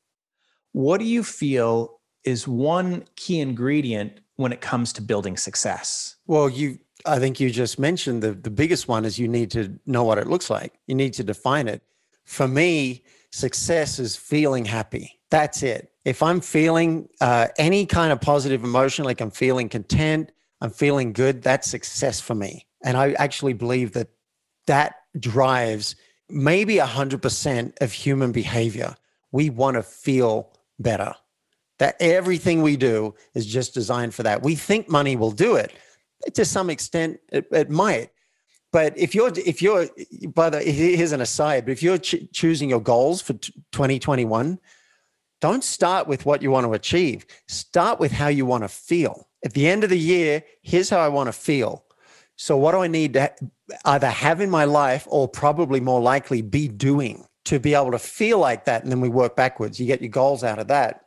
What 0.72 0.98
do 0.98 1.06
you 1.06 1.22
feel 1.22 2.00
is 2.24 2.46
one 2.46 3.04
key 3.16 3.40
ingredient 3.40 4.20
when 4.36 4.52
it 4.52 4.60
comes 4.60 4.92
to 4.94 5.02
building 5.02 5.36
success? 5.36 6.16
Well, 6.26 6.50
you 6.50 6.78
I 7.04 7.18
think 7.18 7.40
you 7.40 7.50
just 7.50 7.78
mentioned 7.78 8.22
the 8.22 8.32
the 8.32 8.50
biggest 8.50 8.88
one 8.88 9.04
is 9.04 9.18
you 9.18 9.28
need 9.28 9.50
to 9.52 9.78
know 9.86 10.04
what 10.04 10.18
it 10.18 10.26
looks 10.26 10.50
like. 10.50 10.74
You 10.86 10.94
need 10.94 11.14
to 11.14 11.24
define 11.24 11.68
it. 11.68 11.82
For 12.24 12.46
me, 12.46 13.04
success 13.30 13.98
is 13.98 14.16
feeling 14.16 14.64
happy. 14.64 15.20
That's 15.30 15.62
it. 15.62 15.90
If 16.04 16.22
I'm 16.22 16.40
feeling 16.40 17.08
uh, 17.20 17.48
any 17.58 17.86
kind 17.86 18.12
of 18.12 18.20
positive 18.20 18.64
emotion, 18.64 19.04
like 19.04 19.20
I'm 19.20 19.30
feeling 19.30 19.68
content, 19.68 20.30
I'm 20.62 20.70
feeling 20.70 21.12
good, 21.12 21.42
that's 21.42 21.68
success 21.68 22.20
for 22.20 22.36
me. 22.36 22.66
And 22.84 22.96
I 22.96 23.12
actually 23.14 23.52
believe 23.52 23.92
that 23.94 24.10
that 24.68 24.94
drives 25.18 25.96
maybe 26.30 26.76
100% 26.76 27.82
of 27.82 27.92
human 27.92 28.30
behavior. 28.30 28.94
We 29.32 29.50
want 29.50 29.74
to 29.74 29.82
feel 29.82 30.52
better 30.78 31.14
that 31.80 31.96
everything 31.98 32.62
we 32.62 32.76
do 32.76 33.12
is 33.34 33.44
just 33.44 33.74
designed 33.74 34.14
for 34.14 34.22
that. 34.22 34.40
We 34.40 34.54
think 34.54 34.88
money 34.88 35.16
will 35.16 35.32
do 35.32 35.56
it. 35.56 35.72
To 36.34 36.44
some 36.44 36.70
extent, 36.70 37.18
it, 37.32 37.46
it 37.50 37.68
might. 37.68 38.10
But 38.70 38.96
if 38.96 39.16
you're, 39.16 39.32
if 39.36 39.60
you're, 39.60 39.88
by 40.28 40.48
the, 40.48 40.60
here's 40.60 41.10
an 41.10 41.22
aside, 41.22 41.64
but 41.64 41.72
if 41.72 41.82
you're 41.82 41.98
ch- 41.98 42.30
choosing 42.32 42.70
your 42.70 42.80
goals 42.80 43.20
for 43.20 43.32
t- 43.32 43.52
2021, 43.72 44.60
don't 45.40 45.64
start 45.64 46.06
with 46.06 46.24
what 46.24 46.40
you 46.40 46.52
want 46.52 46.66
to 46.66 46.72
achieve. 46.72 47.26
Start 47.48 47.98
with 47.98 48.12
how 48.12 48.28
you 48.28 48.46
want 48.46 48.62
to 48.62 48.68
feel. 48.68 49.26
At 49.44 49.54
the 49.54 49.66
end 49.66 49.82
of 49.84 49.90
the 49.90 49.98
year, 49.98 50.44
here's 50.62 50.90
how 50.90 51.00
I 51.00 51.08
want 51.08 51.28
to 51.28 51.32
feel. 51.32 51.84
So, 52.36 52.56
what 52.56 52.72
do 52.72 52.78
I 52.78 52.86
need 52.86 53.14
to 53.14 53.32
either 53.84 54.08
have 54.08 54.40
in 54.40 54.50
my 54.50 54.64
life 54.64 55.06
or 55.08 55.28
probably 55.28 55.80
more 55.80 56.00
likely 56.00 56.42
be 56.42 56.68
doing 56.68 57.26
to 57.44 57.58
be 57.58 57.74
able 57.74 57.92
to 57.92 57.98
feel 57.98 58.38
like 58.38 58.64
that? 58.64 58.82
And 58.82 58.90
then 58.90 59.00
we 59.00 59.08
work 59.08 59.36
backwards. 59.36 59.78
You 59.80 59.86
get 59.86 60.00
your 60.00 60.10
goals 60.10 60.44
out 60.44 60.58
of 60.58 60.68
that. 60.68 61.06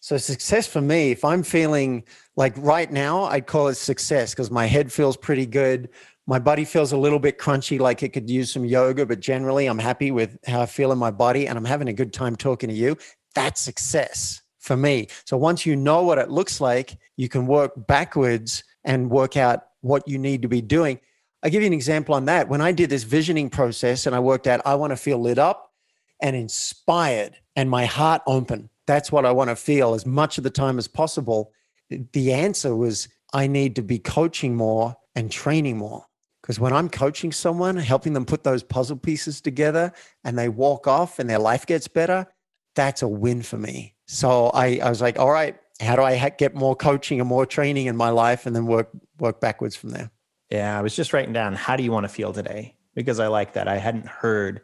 So 0.00 0.16
success 0.16 0.66
for 0.66 0.80
me, 0.80 1.10
if 1.10 1.24
I'm 1.24 1.42
feeling 1.42 2.04
like 2.36 2.54
right 2.56 2.90
now, 2.90 3.24
I'd 3.24 3.46
call 3.46 3.68
it 3.68 3.74
success 3.74 4.32
because 4.32 4.50
my 4.50 4.64
head 4.66 4.90
feels 4.90 5.16
pretty 5.16 5.44
good. 5.44 5.90
My 6.26 6.38
body 6.38 6.64
feels 6.64 6.92
a 6.92 6.96
little 6.96 7.18
bit 7.18 7.38
crunchy, 7.38 7.78
like 7.78 8.02
it 8.02 8.10
could 8.10 8.30
use 8.30 8.52
some 8.52 8.64
yoga, 8.64 9.04
but 9.04 9.20
generally 9.20 9.66
I'm 9.66 9.78
happy 9.78 10.10
with 10.10 10.38
how 10.46 10.62
I 10.62 10.66
feel 10.66 10.92
in 10.92 10.98
my 10.98 11.10
body 11.10 11.46
and 11.46 11.58
I'm 11.58 11.64
having 11.64 11.88
a 11.88 11.92
good 11.92 12.12
time 12.14 12.36
talking 12.36 12.70
to 12.70 12.74
you. 12.74 12.96
That's 13.34 13.60
success 13.60 14.39
for 14.60 14.76
me. 14.76 15.08
So 15.24 15.36
once 15.36 15.66
you 15.66 15.74
know 15.74 16.02
what 16.04 16.18
it 16.18 16.30
looks 16.30 16.60
like, 16.60 16.96
you 17.16 17.28
can 17.28 17.46
work 17.46 17.72
backwards 17.86 18.62
and 18.84 19.10
work 19.10 19.36
out 19.36 19.64
what 19.80 20.06
you 20.06 20.18
need 20.18 20.42
to 20.42 20.48
be 20.48 20.62
doing. 20.62 21.00
I'll 21.42 21.50
give 21.50 21.62
you 21.62 21.66
an 21.66 21.72
example 21.72 22.14
on 22.14 22.26
that. 22.26 22.48
When 22.48 22.60
I 22.60 22.70
did 22.72 22.90
this 22.90 23.02
visioning 23.02 23.50
process 23.50 24.06
and 24.06 24.14
I 24.14 24.20
worked 24.20 24.46
out, 24.46 24.60
I 24.64 24.74
want 24.74 24.92
to 24.92 24.96
feel 24.96 25.18
lit 25.18 25.38
up 25.38 25.72
and 26.20 26.36
inspired 26.36 27.36
and 27.56 27.68
my 27.68 27.86
heart 27.86 28.22
open 28.26 28.70
that's 28.90 29.12
what 29.12 29.24
I 29.24 29.30
want 29.30 29.50
to 29.50 29.56
feel 29.56 29.94
as 29.94 30.04
much 30.04 30.36
of 30.36 30.42
the 30.42 30.50
time 30.50 30.76
as 30.76 30.88
possible. 30.88 31.52
The 31.90 32.32
answer 32.32 32.74
was 32.74 33.06
I 33.32 33.46
need 33.46 33.76
to 33.76 33.82
be 33.82 34.00
coaching 34.00 34.56
more 34.56 34.96
and 35.14 35.30
training 35.30 35.78
more. 35.78 36.04
Because 36.42 36.58
when 36.58 36.72
I'm 36.72 36.88
coaching 36.88 37.30
someone, 37.30 37.76
helping 37.76 38.14
them 38.14 38.24
put 38.24 38.42
those 38.42 38.64
puzzle 38.64 38.96
pieces 38.96 39.40
together 39.40 39.92
and 40.24 40.36
they 40.36 40.48
walk 40.48 40.88
off 40.88 41.20
and 41.20 41.30
their 41.30 41.38
life 41.38 41.66
gets 41.66 41.86
better, 41.86 42.26
that's 42.74 43.02
a 43.02 43.08
win 43.08 43.42
for 43.42 43.58
me. 43.58 43.94
So 44.12 44.50
I, 44.52 44.80
I 44.82 44.88
was 44.88 45.00
like, 45.00 45.20
all 45.20 45.30
right, 45.30 45.56
how 45.80 45.94
do 45.94 46.02
I 46.02 46.30
get 46.30 46.52
more 46.52 46.74
coaching 46.74 47.20
and 47.20 47.28
more 47.28 47.46
training 47.46 47.86
in 47.86 47.96
my 47.96 48.10
life 48.10 48.44
and 48.44 48.56
then 48.56 48.66
work 48.66 48.90
work 49.20 49.40
backwards 49.40 49.76
from 49.76 49.90
there? 49.90 50.10
Yeah, 50.50 50.76
I 50.76 50.82
was 50.82 50.96
just 50.96 51.12
writing 51.12 51.32
down 51.32 51.54
how 51.54 51.76
do 51.76 51.84
you 51.84 51.92
want 51.92 52.04
to 52.04 52.08
feel 52.08 52.32
today? 52.32 52.74
Because 52.96 53.20
I 53.20 53.28
like 53.28 53.52
that. 53.52 53.68
I 53.68 53.76
hadn't 53.76 54.08
heard 54.08 54.62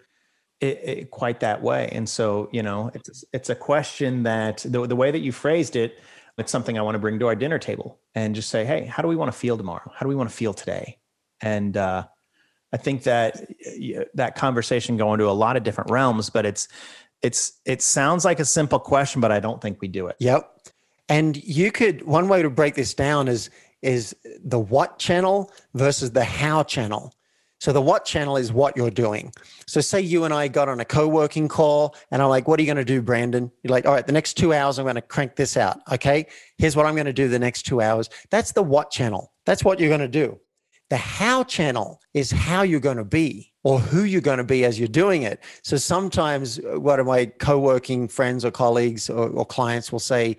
it, 0.61 0.81
it, 0.83 1.11
quite 1.13 1.39
that 1.41 1.63
way. 1.63 1.89
And 1.93 2.09
so, 2.09 2.49
you 2.51 2.65
know, 2.65 2.91
it's 2.93 3.25
it's 3.33 3.49
a 3.49 3.55
question 3.55 4.25
that 4.25 4.67
the 4.69 4.85
the 4.85 4.97
way 4.97 5.13
that 5.13 5.21
you 5.21 5.31
phrased 5.31 5.77
it, 5.77 6.01
it's 6.39 6.51
something 6.51 6.77
I 6.77 6.83
want 6.83 6.97
to 6.97 6.99
bring 6.99 7.21
to 7.21 7.29
our 7.29 7.37
dinner 7.37 7.61
table 7.61 8.01
and 8.17 8.35
just 8.35 8.51
say, 8.51 8.65
hey, 8.65 8.85
how 8.85 9.01
do 9.01 9.09
we 9.09 9.15
want 9.15 9.31
to 9.31 9.39
feel 9.39 9.57
tomorrow? 9.57 9.93
How 9.95 10.03
do 10.03 10.09
we 10.09 10.17
want 10.17 10.29
to 10.29 10.35
feel 10.35 10.55
today? 10.55 10.99
And 11.41 11.77
uh, 11.77 12.05
I 12.73 12.79
think 12.79 13.05
that 13.05 13.49
that 14.15 14.35
conversation 14.35 14.97
go 14.97 15.15
into 15.15 15.29
a 15.29 15.31
lot 15.31 15.57
of 15.57 15.63
different 15.63 15.93
realms, 15.93 16.31
but 16.31 16.45
it's 16.45 16.67
it's 17.27 17.61
it 17.65 17.83
sounds 17.83 18.25
like 18.25 18.39
a 18.39 18.45
simple 18.45 18.79
question, 18.79 19.21
but 19.21 19.33
I 19.33 19.41
don't 19.41 19.61
think 19.61 19.81
we 19.81 19.89
do 19.89 20.07
it. 20.07 20.17
Yep. 20.21 20.49
And 21.09 21.37
you 21.43 21.73
could 21.73 22.07
one 22.07 22.29
way 22.29 22.41
to 22.41 22.49
break 22.49 22.77
this 22.77 22.95
down 22.95 23.27
is 23.27 23.51
is 23.83 24.15
the 24.45 24.61
what 24.61 25.01
channel 25.01 25.53
versus 25.75 26.13
the 26.13 26.25
how 26.25 26.63
channel. 26.63 27.13
So 27.59 27.73
the 27.73 27.83
what 27.83 28.05
channel 28.05 28.37
is 28.37 28.53
what 28.53 28.77
you're 28.77 28.91
doing. 28.91 29.33
So 29.67 29.81
say 29.81 30.01
you 30.01 30.25
and 30.25 30.33
I 30.33 30.47
got 30.47 30.69
on 30.69 30.79
a 30.79 30.85
co-working 30.85 31.49
call 31.49 31.97
and 32.11 32.23
I'm 32.23 32.29
like, 32.29 32.47
what 32.47 32.61
are 32.61 32.63
you 32.63 32.67
going 32.67 32.77
to 32.77 32.85
do, 32.85 33.01
Brandon? 33.01 33.51
You're 33.63 33.73
like, 33.73 33.87
all 33.87 33.95
right, 33.95 34.07
the 34.07 34.13
next 34.13 34.35
two 34.35 34.53
hours, 34.53 34.79
I'm 34.79 34.85
going 34.85 34.97
to 34.97 35.03
crank 35.03 35.37
this 35.37 35.57
out. 35.57 35.81
Okay. 35.91 36.27
Here's 36.59 36.77
what 36.77 36.85
I'm 36.87 36.95
going 36.95 37.07
to 37.07 37.15
do 37.15 37.29
the 37.29 37.39
next 37.39 37.63
two 37.63 37.81
hours. 37.81 38.11
That's 38.31 38.53
the 38.53 38.63
what 38.63 38.91
channel. 38.91 39.33
That's 39.47 39.65
what 39.65 39.81
you're 39.81 39.89
going 39.89 40.01
to 40.01 40.09
do. 40.09 40.39
The 40.91 40.97
how 40.97 41.45
channel 41.45 42.01
is 42.15 42.31
how 42.31 42.63
you're 42.63 42.81
going 42.81 42.97
to 42.97 43.05
be 43.05 43.53
or 43.65 43.81
who 43.81 44.05
you're 44.05 44.21
going 44.21 44.39
to 44.39 44.45
be 44.45 44.65
as 44.65 44.79
you're 44.79 44.87
doing 44.87 45.23
it. 45.23 45.43
So 45.63 45.77
sometimes 45.77 46.61
uh, 46.61 46.81
one 46.81 47.01
of 47.01 47.07
my 47.07 47.27
co-working 47.27 48.07
friends 48.07 48.45
or 48.45 48.53
colleagues 48.53 49.11
or, 49.11 49.29
or 49.31 49.45
clients 49.45 49.91
will 49.91 49.99
say, 49.99 50.37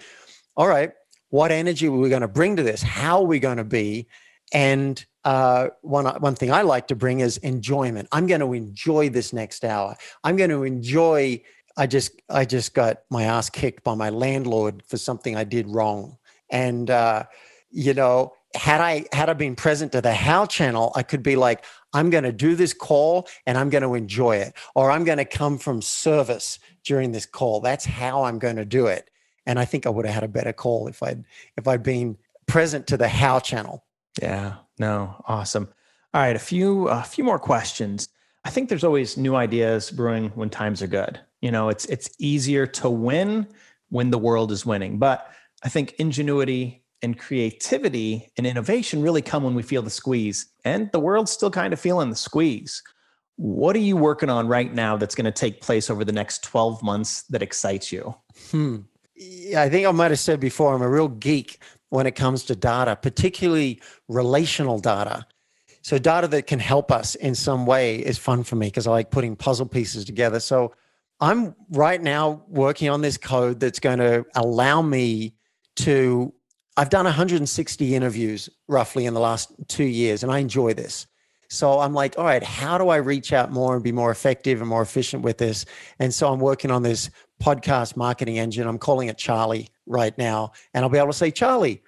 all 0.55 0.67
right, 0.67 0.91
what 1.29 1.51
energy 1.51 1.87
are 1.87 1.91
we 1.91 2.07
going 2.07 2.21
to 2.21 2.27
bring 2.27 2.55
to 2.55 2.63
this? 2.63 2.81
How 2.81 3.19
are 3.19 3.25
we 3.25 3.39
going 3.39 3.57
to 3.57 3.65
be? 3.65 4.07
And 4.53 5.05
uh, 5.25 5.67
one 5.81 6.05
one 6.05 6.35
thing 6.35 6.53
I 6.53 6.61
like 6.61 6.87
to 6.87 6.95
bring 6.95 7.19
is 7.19 7.35
enjoyment. 7.39 8.07
I'm 8.13 8.27
going 8.27 8.39
to 8.39 8.53
enjoy 8.53 9.09
this 9.09 9.33
next 9.33 9.65
hour. 9.65 9.97
I'm 10.23 10.37
going 10.37 10.51
to 10.51 10.63
enjoy. 10.63 11.41
I 11.75 11.85
just 11.85 12.11
I 12.29 12.45
just 12.45 12.73
got 12.73 12.99
my 13.09 13.23
ass 13.23 13.49
kicked 13.49 13.83
by 13.83 13.93
my 13.95 14.09
landlord 14.09 14.83
for 14.87 14.95
something 14.95 15.35
I 15.35 15.43
did 15.43 15.67
wrong, 15.67 16.17
and 16.49 16.89
uh, 16.89 17.25
you 17.69 17.93
know, 17.93 18.33
had 18.55 18.81
I 18.81 19.05
had 19.11 19.29
I 19.29 19.33
been 19.33 19.55
present 19.55 19.91
to 19.91 20.01
the 20.01 20.13
how 20.13 20.45
channel, 20.45 20.91
I 20.95 21.03
could 21.03 21.23
be 21.23 21.35
like, 21.35 21.65
I'm 21.93 22.09
going 22.09 22.23
to 22.23 22.31
do 22.31 22.55
this 22.55 22.73
call 22.73 23.27
and 23.45 23.57
I'm 23.57 23.69
going 23.69 23.83
to 23.83 23.93
enjoy 23.93 24.37
it, 24.37 24.53
or 24.75 24.91
I'm 24.91 25.03
going 25.03 25.17
to 25.17 25.25
come 25.25 25.57
from 25.57 25.81
service 25.81 26.59
during 26.83 27.11
this 27.11 27.25
call. 27.25 27.61
That's 27.61 27.85
how 27.85 28.23
I'm 28.23 28.39
going 28.39 28.55
to 28.55 28.65
do 28.65 28.87
it. 28.87 29.09
And 29.45 29.59
I 29.59 29.65
think 29.65 29.85
I 29.85 29.89
would 29.89 30.05
have 30.05 30.13
had 30.13 30.23
a 30.23 30.29
better 30.29 30.53
call 30.53 30.87
if 30.87 31.03
I'd 31.03 31.23
if 31.57 31.67
I'd 31.67 31.83
been 31.83 32.17
present 32.47 32.87
to 32.87 32.97
the 32.97 33.07
how 33.07 33.39
channel. 33.39 33.83
Yeah, 34.21 34.55
no, 34.79 35.23
awesome. 35.27 35.69
All 36.13 36.21
right, 36.21 36.35
a 36.35 36.39
few 36.39 36.87
a 36.87 37.03
few 37.03 37.23
more 37.23 37.39
questions. 37.39 38.09
I 38.45 38.49
think 38.49 38.69
there's 38.69 38.83
always 38.83 39.17
new 39.17 39.35
ideas 39.35 39.91
brewing 39.91 40.29
when 40.29 40.49
times 40.49 40.81
are 40.81 40.87
good. 40.87 41.19
You 41.41 41.51
know, 41.51 41.69
it's 41.69 41.85
it's 41.85 42.09
easier 42.17 42.65
to 42.65 42.89
win 42.89 43.47
when 43.89 44.09
the 44.09 44.17
world 44.17 44.51
is 44.51 44.65
winning, 44.65 44.99
but 44.99 45.29
I 45.63 45.69
think 45.69 45.93
ingenuity 45.93 46.83
and 47.01 47.17
creativity 47.17 48.29
and 48.37 48.47
innovation 48.47 49.01
really 49.01 49.21
come 49.21 49.43
when 49.43 49.55
we 49.55 49.63
feel 49.63 49.81
the 49.81 49.89
squeeze, 49.89 50.47
and 50.65 50.91
the 50.91 50.99
world's 50.99 51.31
still 51.31 51.51
kind 51.51 51.73
of 51.73 51.79
feeling 51.79 52.09
the 52.09 52.15
squeeze. 52.15 52.81
What 53.35 53.75
are 53.75 53.79
you 53.79 53.95
working 53.95 54.29
on 54.29 54.47
right 54.47 54.73
now 54.73 54.97
that's 54.97 55.13
going 55.13 55.25
to 55.25 55.31
take 55.31 55.61
place 55.61 55.89
over 55.89 56.03
the 56.03 56.11
next 56.11 56.43
12 56.43 56.81
months 56.81 57.23
that 57.23 57.43
excites 57.43 57.91
you? 57.91 58.15
Hmm. 58.51 58.77
Yeah, 59.15 59.61
I 59.61 59.69
think 59.69 59.87
I 59.87 59.91
might 59.91 60.11
have 60.11 60.19
said 60.19 60.39
before, 60.39 60.73
I'm 60.73 60.81
a 60.81 60.89
real 60.89 61.07
geek 61.07 61.59
when 61.89 62.05
it 62.05 62.15
comes 62.15 62.43
to 62.45 62.55
data, 62.55 62.95
particularly 62.95 63.81
relational 64.07 64.79
data. 64.79 65.25
So, 65.81 65.97
data 65.97 66.27
that 66.27 66.47
can 66.47 66.59
help 66.59 66.91
us 66.91 67.15
in 67.15 67.33
some 67.33 67.65
way 67.65 67.97
is 67.97 68.17
fun 68.17 68.43
for 68.43 68.55
me 68.55 68.67
because 68.67 68.87
I 68.87 68.91
like 68.91 69.09
putting 69.09 69.35
puzzle 69.35 69.65
pieces 69.65 70.03
together. 70.03 70.39
So, 70.39 70.73
I'm 71.19 71.55
right 71.71 72.01
now 72.01 72.43
working 72.47 72.89
on 72.89 73.01
this 73.01 73.17
code 73.17 73.59
that's 73.59 73.79
going 73.79 73.99
to 73.99 74.25
allow 74.35 74.81
me 74.81 75.35
to. 75.77 76.33
I've 76.79 76.91
done 76.91 77.05
160 77.05 77.95
interviews 77.95 78.49
roughly 78.67 79.07
in 79.07 79.15
the 79.15 79.19
last 79.19 79.51
two 79.67 79.83
years, 79.83 80.21
and 80.21 80.31
I 80.31 80.37
enjoy 80.37 80.75
this. 80.75 81.07
So 81.49 81.79
I'm 81.79 81.93
like, 81.93 82.19
all 82.19 82.25
right, 82.25 82.43
how 82.43 82.77
do 82.77 82.89
I 82.89 82.97
reach 82.97 83.33
out 83.33 83.51
more 83.51 83.73
and 83.73 83.83
be 83.83 83.91
more 83.91 84.11
effective 84.11 84.59
and 84.61 84.69
more 84.69 84.83
efficient 84.83 85.23
with 85.23 85.39
this? 85.39 85.65
And 85.97 86.13
so 86.13 86.31
I'm 86.31 86.39
working 86.39 86.69
on 86.69 86.83
this 86.83 87.09
podcast 87.41 87.97
marketing 87.97 88.37
engine. 88.37 88.67
I'm 88.67 88.77
calling 88.77 89.07
it 89.07 89.17
Charlie 89.17 89.69
right 89.87 90.15
now. 90.19 90.51
And 90.75 90.83
I'll 90.83 90.89
be 90.89 90.99
able 90.99 91.07
to 91.07 91.13
say, 91.13 91.31
Charlie, 91.31 91.81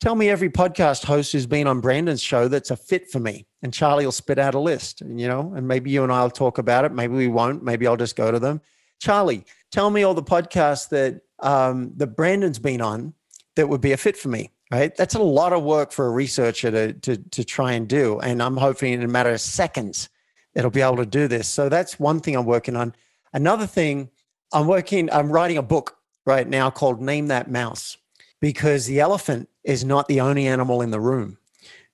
tell 0.00 0.14
me 0.14 0.28
every 0.28 0.50
podcast 0.50 1.04
host 1.04 1.32
who's 1.32 1.46
been 1.46 1.66
on 1.66 1.80
Brandon's 1.80 2.22
show 2.22 2.46
that's 2.46 2.70
a 2.70 2.76
fit 2.76 3.10
for 3.10 3.18
me. 3.18 3.46
And 3.62 3.74
Charlie 3.74 4.04
will 4.04 4.12
spit 4.12 4.38
out 4.38 4.54
a 4.54 4.60
list, 4.60 5.00
you 5.00 5.26
know, 5.26 5.54
and 5.56 5.66
maybe 5.66 5.90
you 5.90 6.04
and 6.04 6.12
I'll 6.12 6.30
talk 6.30 6.58
about 6.58 6.84
it. 6.84 6.92
Maybe 6.92 7.14
we 7.14 7.28
won't. 7.28 7.64
Maybe 7.64 7.86
I'll 7.86 7.96
just 7.96 8.14
go 8.14 8.30
to 8.30 8.38
them. 8.38 8.60
Charlie, 9.00 9.44
tell 9.72 9.90
me 9.90 10.04
all 10.04 10.14
the 10.14 10.22
podcasts 10.22 10.88
that 10.90 11.22
um, 11.40 11.92
that 11.96 12.16
Brandon's 12.16 12.58
been 12.58 12.80
on 12.80 13.12
that 13.56 13.68
would 13.68 13.80
be 13.80 13.92
a 13.92 13.96
fit 13.96 14.16
for 14.16 14.28
me. 14.28 14.52
right? 14.70 14.94
That's 14.96 15.14
a 15.14 15.22
lot 15.22 15.52
of 15.52 15.62
work 15.62 15.92
for 15.92 16.06
a 16.06 16.10
researcher 16.10 16.70
to, 16.70 16.92
to, 16.92 17.16
to 17.16 17.44
try 17.44 17.72
and 17.72 17.88
do. 17.88 18.20
And 18.20 18.42
I'm 18.42 18.56
hoping 18.56 18.92
in 18.92 19.02
a 19.02 19.08
matter 19.08 19.30
of 19.30 19.40
seconds, 19.40 20.08
it'll 20.54 20.70
be 20.70 20.80
able 20.82 20.96
to 20.96 21.06
do 21.06 21.28
this. 21.28 21.48
So 21.48 21.68
that's 21.68 21.98
one 21.98 22.20
thing 22.20 22.36
I'm 22.36 22.46
working 22.46 22.76
on. 22.76 22.94
Another 23.32 23.66
thing, 23.66 24.10
I'm 24.52 24.66
working, 24.66 25.10
I'm 25.12 25.30
writing 25.30 25.58
a 25.58 25.62
book 25.62 25.96
right 26.24 26.48
now 26.48 26.70
called 26.70 27.00
Name 27.00 27.28
That 27.28 27.50
Mouse 27.50 27.96
because 28.40 28.86
the 28.86 29.00
elephant 29.00 29.48
is 29.64 29.84
not 29.84 30.08
the 30.08 30.20
only 30.20 30.46
animal 30.46 30.82
in 30.82 30.90
the 30.90 31.00
room. 31.00 31.38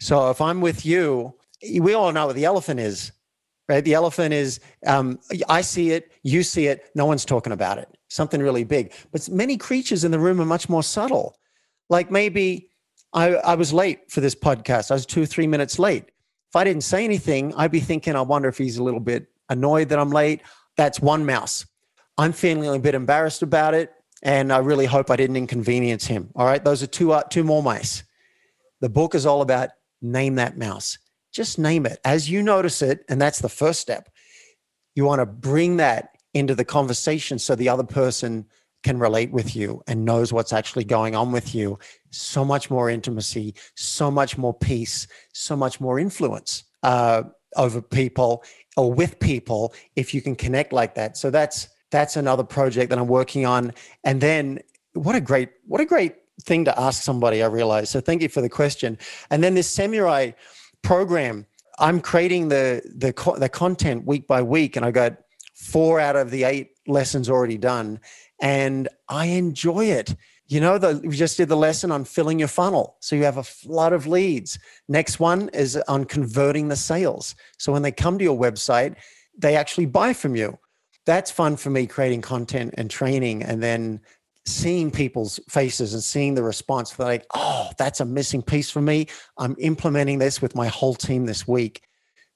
So 0.00 0.30
if 0.30 0.40
I'm 0.40 0.60
with 0.60 0.84
you, 0.84 1.34
we 1.78 1.94
all 1.94 2.12
know 2.12 2.26
what 2.26 2.36
the 2.36 2.44
elephant 2.44 2.80
is, 2.80 3.12
right? 3.68 3.84
The 3.84 3.94
elephant 3.94 4.34
is, 4.34 4.60
um, 4.86 5.20
I 5.48 5.60
see 5.60 5.92
it, 5.92 6.10
you 6.22 6.42
see 6.42 6.66
it, 6.66 6.90
no 6.94 7.06
one's 7.06 7.24
talking 7.24 7.52
about 7.52 7.78
it, 7.78 7.88
something 8.08 8.40
really 8.40 8.64
big. 8.64 8.92
But 9.12 9.28
many 9.28 9.56
creatures 9.56 10.02
in 10.04 10.10
the 10.10 10.18
room 10.18 10.40
are 10.40 10.46
much 10.46 10.68
more 10.68 10.82
subtle. 10.82 11.36
Like 11.92 12.10
maybe 12.10 12.70
I, 13.12 13.34
I 13.34 13.54
was 13.54 13.70
late 13.70 14.10
for 14.10 14.22
this 14.22 14.34
podcast. 14.34 14.90
I 14.90 14.94
was 14.94 15.04
two 15.04 15.22
or 15.24 15.26
three 15.26 15.46
minutes 15.46 15.78
late. 15.78 16.04
If 16.48 16.56
I 16.56 16.64
didn't 16.64 16.84
say 16.84 17.04
anything, 17.04 17.54
I'd 17.54 17.70
be 17.70 17.80
thinking, 17.80 18.16
I 18.16 18.22
wonder 18.22 18.48
if 18.48 18.56
he's 18.56 18.78
a 18.78 18.82
little 18.82 18.98
bit 18.98 19.26
annoyed 19.50 19.90
that 19.90 19.98
I'm 19.98 20.10
late. 20.10 20.40
That's 20.78 21.00
one 21.00 21.26
mouse. 21.26 21.66
I'm 22.16 22.32
feeling 22.32 22.74
a 22.74 22.78
bit 22.78 22.94
embarrassed 22.94 23.42
about 23.42 23.74
it, 23.74 23.92
and 24.22 24.50
I 24.54 24.58
really 24.58 24.86
hope 24.86 25.10
I 25.10 25.16
didn't 25.16 25.36
inconvenience 25.36 26.06
him. 26.06 26.30
All 26.34 26.46
right, 26.46 26.64
those 26.64 26.82
are 26.82 26.86
two 26.86 27.12
uh, 27.12 27.24
two 27.24 27.44
more 27.44 27.62
mice. 27.62 28.04
The 28.80 28.88
book 28.88 29.14
is 29.14 29.26
all 29.26 29.42
about 29.42 29.68
name 30.00 30.36
that 30.36 30.56
mouse. 30.56 30.96
Just 31.30 31.58
name 31.58 31.84
it 31.84 31.98
as 32.06 32.30
you 32.30 32.42
notice 32.42 32.80
it, 32.80 33.04
and 33.10 33.20
that's 33.20 33.40
the 33.40 33.50
first 33.50 33.80
step. 33.80 34.08
You 34.94 35.04
want 35.04 35.20
to 35.20 35.26
bring 35.26 35.76
that 35.76 36.16
into 36.32 36.54
the 36.54 36.64
conversation 36.64 37.38
so 37.38 37.54
the 37.54 37.68
other 37.68 37.84
person 37.84 38.46
can 38.82 38.98
relate 38.98 39.30
with 39.30 39.54
you 39.54 39.82
and 39.86 40.04
knows 40.04 40.32
what's 40.32 40.52
actually 40.52 40.84
going 40.84 41.14
on 41.14 41.32
with 41.32 41.54
you. 41.54 41.78
So 42.10 42.44
much 42.44 42.70
more 42.70 42.90
intimacy, 42.90 43.54
so 43.74 44.10
much 44.10 44.36
more 44.36 44.54
peace, 44.54 45.06
so 45.32 45.56
much 45.56 45.80
more 45.80 45.98
influence 45.98 46.64
uh, 46.82 47.22
over 47.56 47.80
people 47.80 48.44
or 48.76 48.92
with 48.92 49.18
people 49.20 49.74
if 49.96 50.14
you 50.14 50.20
can 50.20 50.34
connect 50.34 50.72
like 50.72 50.94
that. 50.94 51.16
So 51.16 51.30
that's 51.30 51.68
that's 51.90 52.16
another 52.16 52.44
project 52.44 52.90
that 52.90 52.98
I'm 52.98 53.06
working 53.06 53.44
on. 53.46 53.72
And 54.04 54.20
then 54.20 54.60
what 54.94 55.14
a 55.14 55.20
great 55.20 55.50
what 55.66 55.80
a 55.80 55.84
great 55.84 56.16
thing 56.42 56.64
to 56.64 56.80
ask 56.80 57.02
somebody. 57.02 57.42
I 57.42 57.46
realize. 57.46 57.90
So 57.90 58.00
thank 58.00 58.22
you 58.22 58.28
for 58.28 58.40
the 58.40 58.48
question. 58.48 58.98
And 59.30 59.42
then 59.42 59.54
this 59.54 59.68
samurai 59.68 60.32
program. 60.82 61.46
I'm 61.78 62.00
creating 62.00 62.48
the 62.48 62.82
the 62.84 63.12
the 63.38 63.48
content 63.48 64.06
week 64.06 64.26
by 64.26 64.42
week, 64.42 64.76
and 64.76 64.84
I 64.84 64.90
got 64.90 65.16
four 65.54 66.00
out 66.00 66.16
of 66.16 66.30
the 66.30 66.44
eight 66.44 66.71
lessons 66.86 67.28
already 67.28 67.58
done 67.58 68.00
and 68.40 68.88
I 69.08 69.26
enjoy 69.26 69.86
it. 69.86 70.14
You 70.46 70.60
know, 70.60 70.76
the, 70.76 71.00
we 71.04 71.16
just 71.16 71.36
did 71.36 71.48
the 71.48 71.56
lesson 71.56 71.90
on 71.90 72.04
filling 72.04 72.38
your 72.38 72.48
funnel. 72.48 72.96
So 73.00 73.16
you 73.16 73.24
have 73.24 73.38
a 73.38 73.42
flood 73.42 73.92
of 73.92 74.06
leads. 74.06 74.58
Next 74.88 75.20
one 75.20 75.48
is 75.50 75.76
on 75.88 76.04
converting 76.04 76.68
the 76.68 76.76
sales. 76.76 77.34
So 77.58 77.72
when 77.72 77.82
they 77.82 77.92
come 77.92 78.18
to 78.18 78.24
your 78.24 78.38
website, 78.38 78.96
they 79.38 79.56
actually 79.56 79.86
buy 79.86 80.12
from 80.12 80.36
you. 80.36 80.58
That's 81.06 81.30
fun 81.30 81.56
for 81.56 81.70
me 81.70 81.86
creating 81.86 82.20
content 82.20 82.74
and 82.76 82.90
training 82.90 83.42
and 83.42 83.62
then 83.62 84.00
seeing 84.44 84.90
people's 84.90 85.40
faces 85.48 85.94
and 85.94 86.02
seeing 86.02 86.34
the 86.34 86.42
response. 86.42 86.92
They're 86.92 87.06
like, 87.06 87.26
oh, 87.34 87.70
that's 87.78 88.00
a 88.00 88.04
missing 88.04 88.42
piece 88.42 88.70
for 88.70 88.82
me. 88.82 89.06
I'm 89.38 89.56
implementing 89.58 90.18
this 90.18 90.42
with 90.42 90.54
my 90.54 90.66
whole 90.66 90.94
team 90.94 91.26
this 91.26 91.46
week. 91.46 91.82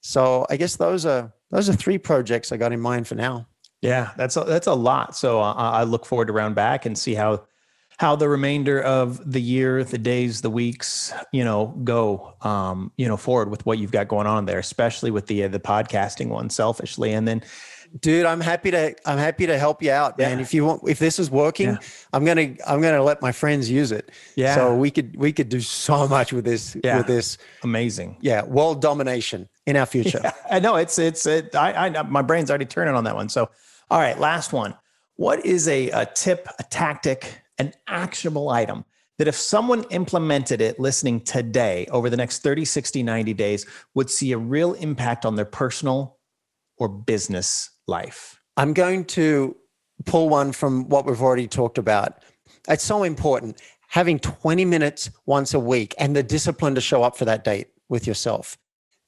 So 0.01 0.45
I 0.49 0.57
guess 0.57 0.77
those 0.77 1.05
are 1.05 1.33
those 1.51 1.69
are 1.69 1.73
three 1.73 1.97
projects 1.97 2.51
I 2.51 2.57
got 2.57 2.73
in 2.73 2.79
mind 2.79 3.07
for 3.07 3.15
now. 3.15 3.47
Yeah, 3.81 4.11
that's 4.17 4.35
a, 4.35 4.43
that's 4.43 4.67
a 4.67 4.73
lot. 4.73 5.15
So 5.15 5.39
uh, 5.39 5.53
I 5.53 5.83
look 5.83 6.05
forward 6.05 6.27
to 6.27 6.33
round 6.33 6.55
back 6.55 6.85
and 6.85 6.97
see 6.97 7.13
how 7.13 7.45
how 7.99 8.15
the 8.15 8.29
remainder 8.29 8.79
of 8.79 9.31
the 9.31 9.41
year, 9.41 9.83
the 9.83 9.97
days, 9.97 10.41
the 10.41 10.51
weeks, 10.51 11.11
you 11.31 11.43
know, 11.43 11.67
go, 11.83 12.35
um, 12.41 12.91
you 12.95 13.07
know, 13.07 13.17
forward 13.17 13.49
with 13.49 13.65
what 13.65 13.79
you've 13.79 13.91
got 13.91 14.07
going 14.07 14.27
on 14.27 14.45
there, 14.45 14.59
especially 14.59 15.09
with 15.09 15.25
the 15.27 15.43
uh, 15.43 15.47
the 15.47 15.59
podcasting 15.59 16.29
one, 16.29 16.49
selfishly, 16.49 17.13
and 17.13 17.27
then. 17.27 17.43
Dude, 17.99 18.25
I'm 18.25 18.41
happy 18.41 18.71
to 18.71 18.95
I'm 19.05 19.17
happy 19.17 19.45
to 19.47 19.57
help 19.57 19.81
you 19.81 19.91
out, 19.91 20.17
man. 20.17 20.37
Yeah. 20.37 20.43
If 20.43 20.53
you 20.53 20.65
want, 20.65 20.81
if 20.87 20.99
this 20.99 21.19
is 21.19 21.31
working, 21.31 21.69
yeah. 21.69 21.77
I'm 22.13 22.25
gonna 22.25 22.55
I'm 22.65 22.81
gonna 22.81 23.03
let 23.03 23.21
my 23.21 23.31
friends 23.31 23.69
use 23.69 23.91
it. 23.91 24.11
Yeah. 24.35 24.55
So 24.55 24.75
we 24.75 24.91
could 24.91 25.15
we 25.15 25.31
could 25.31 25.49
do 25.49 25.61
so 25.61 26.07
much 26.17 26.33
with 26.33 26.45
this 26.45 26.77
yeah. 26.83 26.97
with 26.97 27.07
this. 27.07 27.37
Amazing. 27.63 28.17
Yeah, 28.21 28.43
world 28.45 28.81
domination 28.81 29.49
in 29.65 29.75
our 29.75 29.85
future. 29.85 30.21
Yeah. 30.23 30.33
I 30.49 30.59
know 30.59 30.75
it's 30.75 30.97
it's 30.99 31.25
it, 31.25 31.55
I 31.55 31.87
I 31.87 32.01
my 32.03 32.21
brain's 32.21 32.49
already 32.49 32.65
turning 32.65 32.95
on 32.95 33.03
that 33.05 33.15
one. 33.15 33.29
So 33.29 33.49
all 33.89 33.99
right, 33.99 34.19
last 34.19 34.53
one. 34.53 34.75
What 35.15 35.45
is 35.45 35.67
a, 35.67 35.89
a 35.89 36.05
tip, 36.05 36.47
a 36.59 36.63
tactic, 36.63 37.41
an 37.57 37.73
actionable 37.87 38.49
item 38.49 38.85
that 39.17 39.27
if 39.27 39.35
someone 39.35 39.83
implemented 39.85 40.61
it 40.61 40.79
listening 40.79 41.21
today 41.21 41.87
over 41.91 42.09
the 42.09 42.17
next 42.17 42.43
30, 42.43 42.65
60, 42.65 43.01
90 43.01 43.33
days 43.33 43.65
would 43.95 44.09
see 44.09 44.31
a 44.31 44.37
real 44.37 44.73
impact 44.73 45.25
on 45.25 45.35
their 45.35 45.45
personal 45.45 46.17
or 46.77 46.87
business 46.87 47.71
life? 47.87 48.39
I'm 48.55 48.73
going 48.73 49.05
to 49.05 49.55
pull 50.05 50.29
one 50.29 50.51
from 50.51 50.87
what 50.89 51.05
we've 51.05 51.21
already 51.21 51.47
talked 51.47 51.77
about. 51.77 52.23
It's 52.67 52.83
so 52.83 53.03
important 53.03 53.61
having 53.89 54.19
20 54.19 54.65
minutes 54.65 55.09
once 55.25 55.53
a 55.53 55.59
week 55.59 55.95
and 55.97 56.15
the 56.15 56.23
discipline 56.23 56.75
to 56.75 56.81
show 56.81 57.03
up 57.03 57.17
for 57.17 57.25
that 57.25 57.43
date 57.43 57.67
with 57.89 58.05
yourself. 58.05 58.57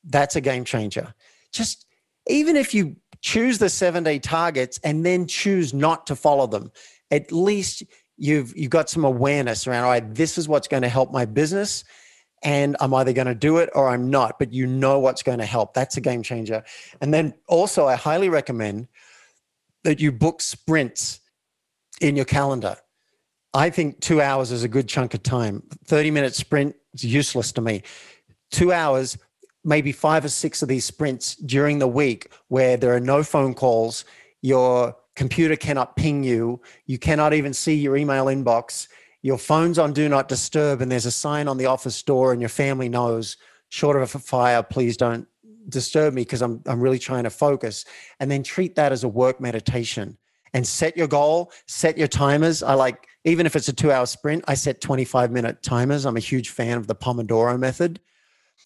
That's 0.04 0.36
a 0.36 0.42
game 0.42 0.64
changer. 0.64 1.14
Just 1.52 1.86
even 2.28 2.56
if 2.56 2.74
you 2.74 2.96
choose 3.22 3.58
the 3.58 3.70
seven 3.70 4.04
day 4.04 4.20
targets 4.20 4.80
and 4.84 5.06
then 5.06 5.28
choose 5.28 5.74
not 5.74 6.08
to 6.08 6.16
follow 6.16 6.48
them. 6.48 6.72
At 7.12 7.32
least 7.32 7.84
you've 8.18 8.56
you've 8.56 8.70
got 8.70 8.90
some 8.90 9.04
awareness 9.04 9.68
around 9.68 9.84
all 9.84 9.90
right, 9.90 10.16
this 10.16 10.38
is 10.38 10.48
what's 10.48 10.68
going 10.68 10.84
to 10.84 10.90
help 10.90 11.12
my 11.12 11.26
business. 11.26 11.84
And 12.42 12.78
I'm 12.80 12.94
either 12.94 13.12
going 13.14 13.28
to 13.28 13.36
do 13.36 13.58
it 13.58 13.70
or 13.74 13.90
I'm 13.90 14.10
not, 14.10 14.40
but 14.40 14.54
you 14.54 14.66
know 14.66 15.00
what's 15.00 15.24
going 15.24 15.40
to 15.40 15.46
help. 15.46 15.74
That's 15.74 15.98
a 15.98 16.02
game 16.02 16.24
changer. 16.24 16.64
And 17.02 17.14
then 17.14 17.34
also, 17.48 17.88
I 17.88 17.96
highly 17.96 18.30
recommend 18.30 18.88
that 19.84 20.00
you 20.00 20.12
book 20.12 20.42
sprints 20.42 21.20
in 22.02 22.16
your 22.16 22.26
calendar. 22.26 22.78
I 23.54 23.70
think 23.70 24.00
two 24.00 24.22
hours 24.22 24.52
is 24.52 24.64
a 24.64 24.68
good 24.68 24.88
chunk 24.88 25.14
of 25.14 25.24
time. 25.24 25.64
30 25.86 26.12
minute 26.12 26.36
sprint 26.36 26.76
is 26.94 27.04
useless 27.04 27.52
to 27.54 27.62
me. 27.62 27.84
Two 28.52 28.72
hours, 28.72 29.18
maybe 29.64 29.92
five 29.92 30.24
or 30.24 30.30
six 30.30 30.62
of 30.62 30.68
these 30.70 30.86
sprints 30.86 31.36
during 31.36 31.80
the 31.80 31.88
week 31.88 32.32
where 32.48 32.78
there 32.78 32.94
are 32.94 33.00
no 33.00 33.24
phone 33.24 33.54
calls, 33.54 34.06
your 34.42 34.96
computer 35.16 35.56
cannot 35.56 35.96
ping 35.96 36.24
you, 36.24 36.62
you 36.86 36.98
cannot 36.98 37.34
even 37.34 37.54
see 37.54 37.76
your 37.76 37.98
email 37.98 38.26
inbox, 38.26 38.88
your 39.22 39.38
phone's 39.38 39.78
on 39.78 39.94
do 39.94 40.08
not 40.10 40.28
disturb, 40.28 40.82
and 40.82 40.92
there's 40.92 41.06
a 41.06 41.12
sign 41.12 41.48
on 41.48 41.58
the 41.58 41.66
office 41.66 42.02
door, 42.04 42.32
and 42.32 42.42
your 42.42 42.50
family 42.50 42.90
knows, 42.90 43.38
short 43.70 43.98
of 43.98 44.16
a 44.16 44.20
fire, 44.20 44.64
please 44.64 44.98
don't 44.98 45.28
disturb 45.68 46.14
me 46.14 46.22
because 46.22 46.42
I'm, 46.42 46.62
I'm 46.66 46.80
really 46.80 47.00
trying 47.00 47.26
to 47.26 47.30
focus. 47.30 47.86
And 48.20 48.32
then 48.32 48.42
treat 48.42 48.76
that 48.76 48.92
as 48.92 49.04
a 49.04 49.08
work 49.08 49.40
meditation 49.40 50.18
and 50.54 50.68
set 50.68 50.98
your 50.98 51.08
goal, 51.08 51.52
set 51.68 51.98
your 51.98 52.08
timers. 52.08 52.64
I 52.64 52.74
like, 52.74 53.06
even 53.26 53.46
if 53.46 53.56
it's 53.56 53.68
a 53.68 53.74
two 53.74 53.92
hour 53.92 54.08
sprint, 54.08 54.44
I 54.48 54.56
set 54.56 54.82
25 54.82 55.32
minute 55.32 55.62
timers. 55.62 56.06
I'm 56.06 56.18
a 56.18 56.22
huge 56.22 56.50
fan 56.50 56.78
of 56.78 56.88
the 56.88 56.96
Pomodoro 56.96 57.60
method 57.60 58.00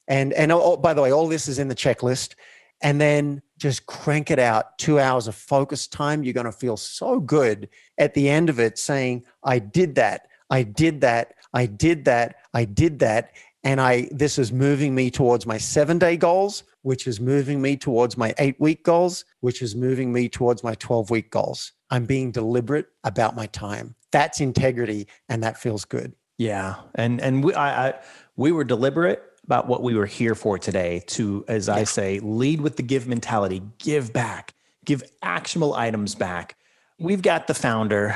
and 0.08 0.34
and 0.34 0.52
oh, 0.52 0.78
by 0.78 0.94
the 0.94 1.02
way, 1.02 1.12
all 1.12 1.28
this 1.28 1.48
is 1.48 1.60
in 1.60 1.68
the 1.68 1.76
checklist. 1.76 2.36
And 2.82 3.00
then 3.00 3.42
just 3.58 3.86
crank 3.86 4.30
it 4.30 4.40
out. 4.40 4.78
Two 4.78 5.00
hours 5.00 5.30
of 5.30 5.36
focus 5.36 5.88
time. 5.88 6.24
You're 6.24 6.34
going 6.34 6.46
to 6.46 6.52
feel 6.52 6.76
so 6.76 7.22
good 7.22 7.70
at 7.98 8.14
the 8.14 8.28
end 8.28 8.50
of 8.50 8.60
it, 8.60 8.78
saying, 8.78 9.24
"I 9.44 9.60
did 9.60 9.96
that. 9.96 10.28
I 10.50 10.64
did 10.64 11.02
that. 11.02 11.36
I 11.54 11.66
did 11.66 12.06
that. 12.06 12.36
I 12.54 12.66
did 12.66 13.00
that." 13.00 13.32
And 13.64 13.80
I 13.80 14.10
this 14.12 14.38
is 14.38 14.52
moving 14.52 14.94
me 14.94 15.10
towards 15.10 15.46
my 15.46 15.58
seven 15.58 15.98
day 15.98 16.18
goals, 16.18 16.64
which 16.82 17.08
is 17.08 17.20
moving 17.20 17.62
me 17.62 17.78
towards 17.78 18.18
my 18.18 18.34
eight 18.38 18.60
week 18.60 18.84
goals, 18.84 19.26
which 19.40 19.62
is 19.62 19.76
moving 19.76 20.12
me 20.12 20.30
towards 20.30 20.64
my 20.64 20.76
12 20.76 21.10
week 21.10 21.32
goals. 21.32 21.72
I'm 21.90 22.06
being 22.06 22.32
deliberate 22.32 22.88
about 23.04 23.36
my 23.36 23.46
time. 23.48 23.96
That's 24.12 24.42
integrity, 24.42 25.08
and 25.30 25.44
that 25.44 25.58
feels 25.58 25.86
good. 25.86 26.14
Yeah, 26.38 26.76
and 26.96 27.22
and 27.22 27.44
we 27.44 27.54
I, 27.54 27.90
I 27.90 27.94
we 28.36 28.52
were 28.52 28.64
deliberate 28.64 29.24
about 29.46 29.68
what 29.68 29.84
we 29.84 29.94
were 29.96 30.06
here 30.06 30.36
for 30.36 30.58
today 30.58 31.04
to, 31.06 31.44
as 31.48 31.68
I 31.68 31.84
say, 31.84 32.20
lead 32.20 32.62
with 32.62 32.78
the 32.78 32.84
give 32.84 33.08
mentality, 33.08 33.62
give 33.78 34.14
back, 34.14 34.54
give 34.86 35.04
actionable 35.22 35.74
items 35.74 36.16
back. 36.16 36.56
We've 37.00 37.22
got 37.22 37.48
the 37.48 37.54
founder 37.54 38.16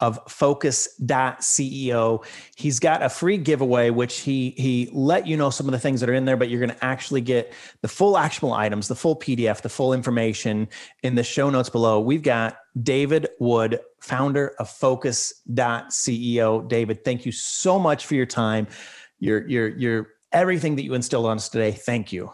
of 0.00 0.18
focus.ceo. 0.28 2.24
He's 2.56 2.78
got 2.78 3.02
a 3.02 3.08
free 3.08 3.38
giveaway, 3.38 3.90
which 3.90 4.20
he 4.20 4.50
he 4.50 4.88
let 4.92 5.26
you 5.26 5.36
know 5.36 5.50
some 5.50 5.66
of 5.66 5.72
the 5.72 5.78
things 5.78 6.00
that 6.00 6.08
are 6.08 6.14
in 6.14 6.24
there, 6.24 6.36
but 6.36 6.48
you're 6.48 6.60
going 6.60 6.70
to 6.70 6.84
actually 6.84 7.20
get 7.20 7.52
the 7.82 7.88
full 7.88 8.18
actionable 8.18 8.54
items, 8.54 8.88
the 8.88 8.94
full 8.94 9.16
PDF, 9.16 9.62
the 9.62 9.68
full 9.68 9.92
information 9.92 10.68
in 11.02 11.14
the 11.14 11.24
show 11.24 11.50
notes 11.50 11.68
below. 11.68 12.00
We've 12.00 12.22
got 12.22 12.58
David 12.82 13.28
Wood, 13.38 13.80
founder 14.00 14.54
of 14.58 14.68
focus.ceo. 14.68 16.68
David, 16.68 17.04
thank 17.04 17.26
you 17.26 17.32
so 17.32 17.78
much 17.78 18.06
for 18.06 18.14
your 18.14 18.26
time. 18.26 18.66
Your 19.18 19.46
your 19.48 19.68
your 19.68 20.08
everything 20.32 20.76
that 20.76 20.84
you 20.84 20.94
instilled 20.94 21.26
on 21.26 21.36
us 21.36 21.48
today. 21.48 21.72
Thank 21.72 22.12
you. 22.12 22.32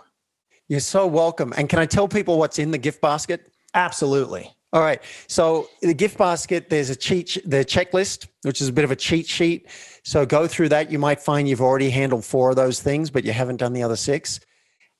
You're 0.68 0.80
so 0.80 1.06
welcome. 1.06 1.52
And 1.56 1.68
can 1.68 1.78
I 1.78 1.86
tell 1.86 2.08
people 2.08 2.38
what's 2.38 2.58
in 2.58 2.70
the 2.70 2.78
gift 2.78 3.00
basket? 3.00 3.52
Absolutely. 3.74 4.54
All 4.72 4.80
right. 4.80 5.02
So 5.26 5.68
the 5.82 5.92
gift 5.92 6.16
basket, 6.16 6.70
there's 6.70 6.88
a 6.88 6.96
cheat, 6.96 7.36
the 7.44 7.62
checklist, 7.64 8.28
which 8.42 8.62
is 8.62 8.68
a 8.68 8.72
bit 8.72 8.84
of 8.84 8.90
a 8.90 8.96
cheat 8.96 9.28
sheet. 9.28 9.68
So 10.02 10.24
go 10.24 10.46
through 10.46 10.70
that. 10.70 10.90
You 10.90 10.98
might 10.98 11.20
find 11.20 11.46
you've 11.46 11.60
already 11.60 11.90
handled 11.90 12.24
four 12.24 12.48
of 12.50 12.56
those 12.56 12.80
things, 12.80 13.10
but 13.10 13.24
you 13.24 13.32
haven't 13.32 13.58
done 13.58 13.74
the 13.74 13.82
other 13.82 13.96
six. 13.96 14.40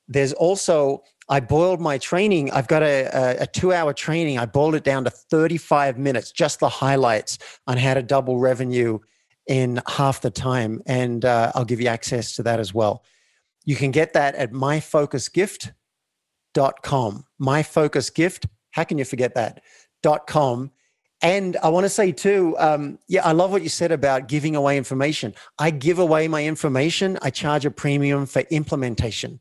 There's 0.07 0.33
also, 0.33 1.01
I 1.27 1.39
boiled 1.39 1.81
my 1.81 1.97
training. 1.97 2.51
I've 2.51 2.67
got 2.67 2.83
a, 2.83 3.05
a, 3.05 3.43
a 3.43 3.47
two 3.47 3.73
hour 3.73 3.93
training. 3.93 4.37
I 4.37 4.45
boiled 4.45 4.75
it 4.75 4.83
down 4.83 5.05
to 5.05 5.09
35 5.09 5.97
minutes, 5.97 6.31
just 6.31 6.59
the 6.59 6.69
highlights 6.69 7.39
on 7.65 7.77
how 7.77 7.95
to 7.95 8.03
double 8.03 8.37
revenue 8.37 8.99
in 9.47 9.81
half 9.87 10.21
the 10.21 10.29
time. 10.29 10.83
And 10.85 11.25
uh, 11.25 11.51
I'll 11.55 11.65
give 11.65 11.81
you 11.81 11.87
access 11.87 12.35
to 12.35 12.43
that 12.43 12.59
as 12.59 12.75
well. 12.75 13.03
You 13.65 13.75
can 13.75 13.89
get 13.89 14.13
that 14.13 14.35
at 14.35 14.51
myfocusgift.com. 14.51 17.25
Myfocusgift 17.41 18.45
how 18.73 18.83
can 18.83 18.97
you 18.97 19.05
forget 19.05 19.33
that? 19.35 19.61
Dot 20.01 20.27
com. 20.27 20.71
And 21.21 21.55
I 21.63 21.69
want 21.69 21.85
to 21.85 21.89
say 21.89 22.11
too, 22.11 22.53
um, 22.59 22.99
yeah, 23.07 23.25
I 23.25 23.31
love 23.31 23.51
what 23.51 23.63
you 23.63 23.69
said 23.69 23.93
about 23.93 24.27
giving 24.27 24.57
away 24.57 24.77
information. 24.77 25.33
I 25.57 25.69
give 25.69 25.97
away 25.97 26.27
my 26.27 26.43
information. 26.43 27.17
I 27.21 27.29
charge 27.29 27.65
a 27.65 27.71
premium 27.71 28.25
for 28.25 28.41
implementation. 28.49 29.39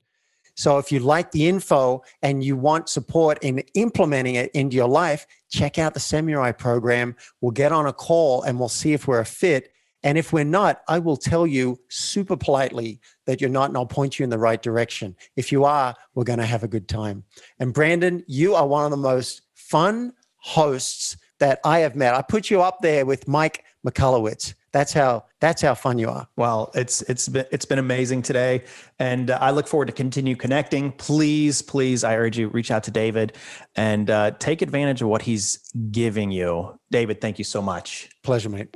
So 0.55 0.79
if 0.79 0.93
you 0.93 1.01
like 1.01 1.33
the 1.33 1.49
info 1.49 2.05
and 2.23 2.45
you 2.45 2.57
want 2.57 2.89
support 2.89 3.43
in 3.43 3.65
implementing 3.75 4.37
it 4.37 4.53
into 4.53 4.77
your 4.77 4.87
life, 4.87 5.27
check 5.49 5.79
out 5.79 5.95
the 5.95 6.01
Samurai 6.01 6.53
program. 6.53 7.17
We'll 7.41 7.51
get 7.53 7.73
on 7.73 7.87
a 7.87 7.93
call 7.93 8.43
and 8.43 8.61
we'll 8.61 8.69
see 8.69 8.93
if 8.93 9.09
we're 9.09 9.19
a 9.19 9.25
fit. 9.25 9.72
And 10.03 10.19
if 10.19 10.33
we're 10.33 10.45
not, 10.45 10.83
I 10.89 10.99
will 10.99 11.17
tell 11.17 11.47
you 11.47 11.79
super 11.89 12.37
politely 12.37 13.01
that 13.27 13.41
you're 13.41 13.51
not, 13.51 13.71
and 13.71 13.77
I'll 13.77 13.87
point 13.87 14.19
you 14.19 14.25
in 14.25 14.31
the 14.31 14.39
right 14.39 14.61
direction. 14.61 15.17
If 15.37 15.53
you 15.53 15.65
are, 15.65 15.95
we're 16.15 16.25
going 16.25 16.39
to 16.41 16.47
have 16.47 16.65
a 16.65 16.69
good 16.69 16.89
time. 16.89 17.25
And 17.59 17.73
Brandon, 17.73 18.25
you 18.27 18.55
are 18.55 18.67
one 18.67 18.85
of 18.85 18.91
the 18.91 18.97
most 18.97 19.43
fun 19.55 20.13
hosts 20.37 21.17
that 21.39 21.61
I 21.65 21.81
have 21.81 21.97
met. 21.97 22.15
I 22.15 22.23
put 22.23 22.51
you 22.51 22.63
up 22.63 22.81
there 22.83 23.07
with 23.07 23.27
Mike 23.29 23.65
Michalowicz. 23.87 24.55
That's 24.73 24.93
how 24.93 25.25
that's 25.41 25.61
how 25.61 25.75
fun 25.75 25.99
you 25.99 26.09
are. 26.09 26.27
Well, 26.37 26.71
it's 26.75 27.03
it's 27.03 27.29
been 27.29 27.45
it's 27.53 27.67
been 27.67 27.79
amazing 27.79 28.23
today, 28.23 28.65
and 28.99 29.31
uh, 29.31 29.39
I 29.41 29.51
look 29.51 29.69
forward 29.69 29.87
to 29.87 29.93
continue 29.93 30.35
connecting. 30.35 30.93
Please, 30.93 31.61
please, 31.61 32.05
I 32.05 32.17
urge 32.17 32.39
you 32.39 32.49
reach 32.49 32.71
out 32.71 32.83
to 32.85 32.91
David 32.91 33.37
and 33.77 34.09
uh, 34.09 34.31
take 34.39 34.63
advantage 34.63 35.03
of 35.03 35.09
what 35.09 35.23
he's 35.23 35.59
giving 35.91 36.31
you. 36.31 36.79
David, 36.91 37.21
thank 37.21 37.39
you 37.39 37.45
so 37.45 37.61
much. 37.61 38.09
Pleasure, 38.23 38.49
mate. 38.49 38.75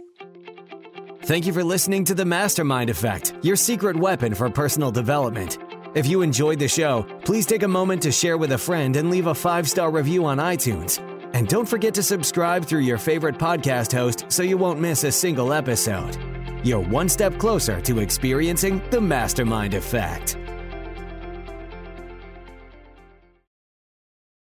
Thank 1.26 1.44
you 1.44 1.52
for 1.52 1.64
listening 1.64 2.04
to 2.04 2.14
The 2.14 2.24
Mastermind 2.24 2.88
Effect, 2.88 3.34
your 3.42 3.56
secret 3.56 3.96
weapon 3.96 4.32
for 4.32 4.48
personal 4.48 4.92
development. 4.92 5.58
If 5.96 6.06
you 6.06 6.22
enjoyed 6.22 6.60
the 6.60 6.68
show, 6.68 7.04
please 7.24 7.46
take 7.46 7.64
a 7.64 7.68
moment 7.68 8.00
to 8.02 8.12
share 8.12 8.38
with 8.38 8.52
a 8.52 8.58
friend 8.58 8.94
and 8.94 9.10
leave 9.10 9.26
a 9.26 9.34
five 9.34 9.68
star 9.68 9.90
review 9.90 10.24
on 10.24 10.38
iTunes. 10.38 11.00
And 11.34 11.48
don't 11.48 11.68
forget 11.68 11.94
to 11.94 12.02
subscribe 12.04 12.64
through 12.64 12.82
your 12.82 12.96
favorite 12.96 13.38
podcast 13.38 13.90
host 13.92 14.26
so 14.28 14.44
you 14.44 14.56
won't 14.56 14.78
miss 14.78 15.02
a 15.02 15.10
single 15.10 15.52
episode. 15.52 16.16
You're 16.62 16.78
one 16.78 17.08
step 17.08 17.38
closer 17.38 17.80
to 17.80 17.98
experiencing 17.98 18.80
the 18.92 19.00
Mastermind 19.00 19.74
Effect. 19.74 20.36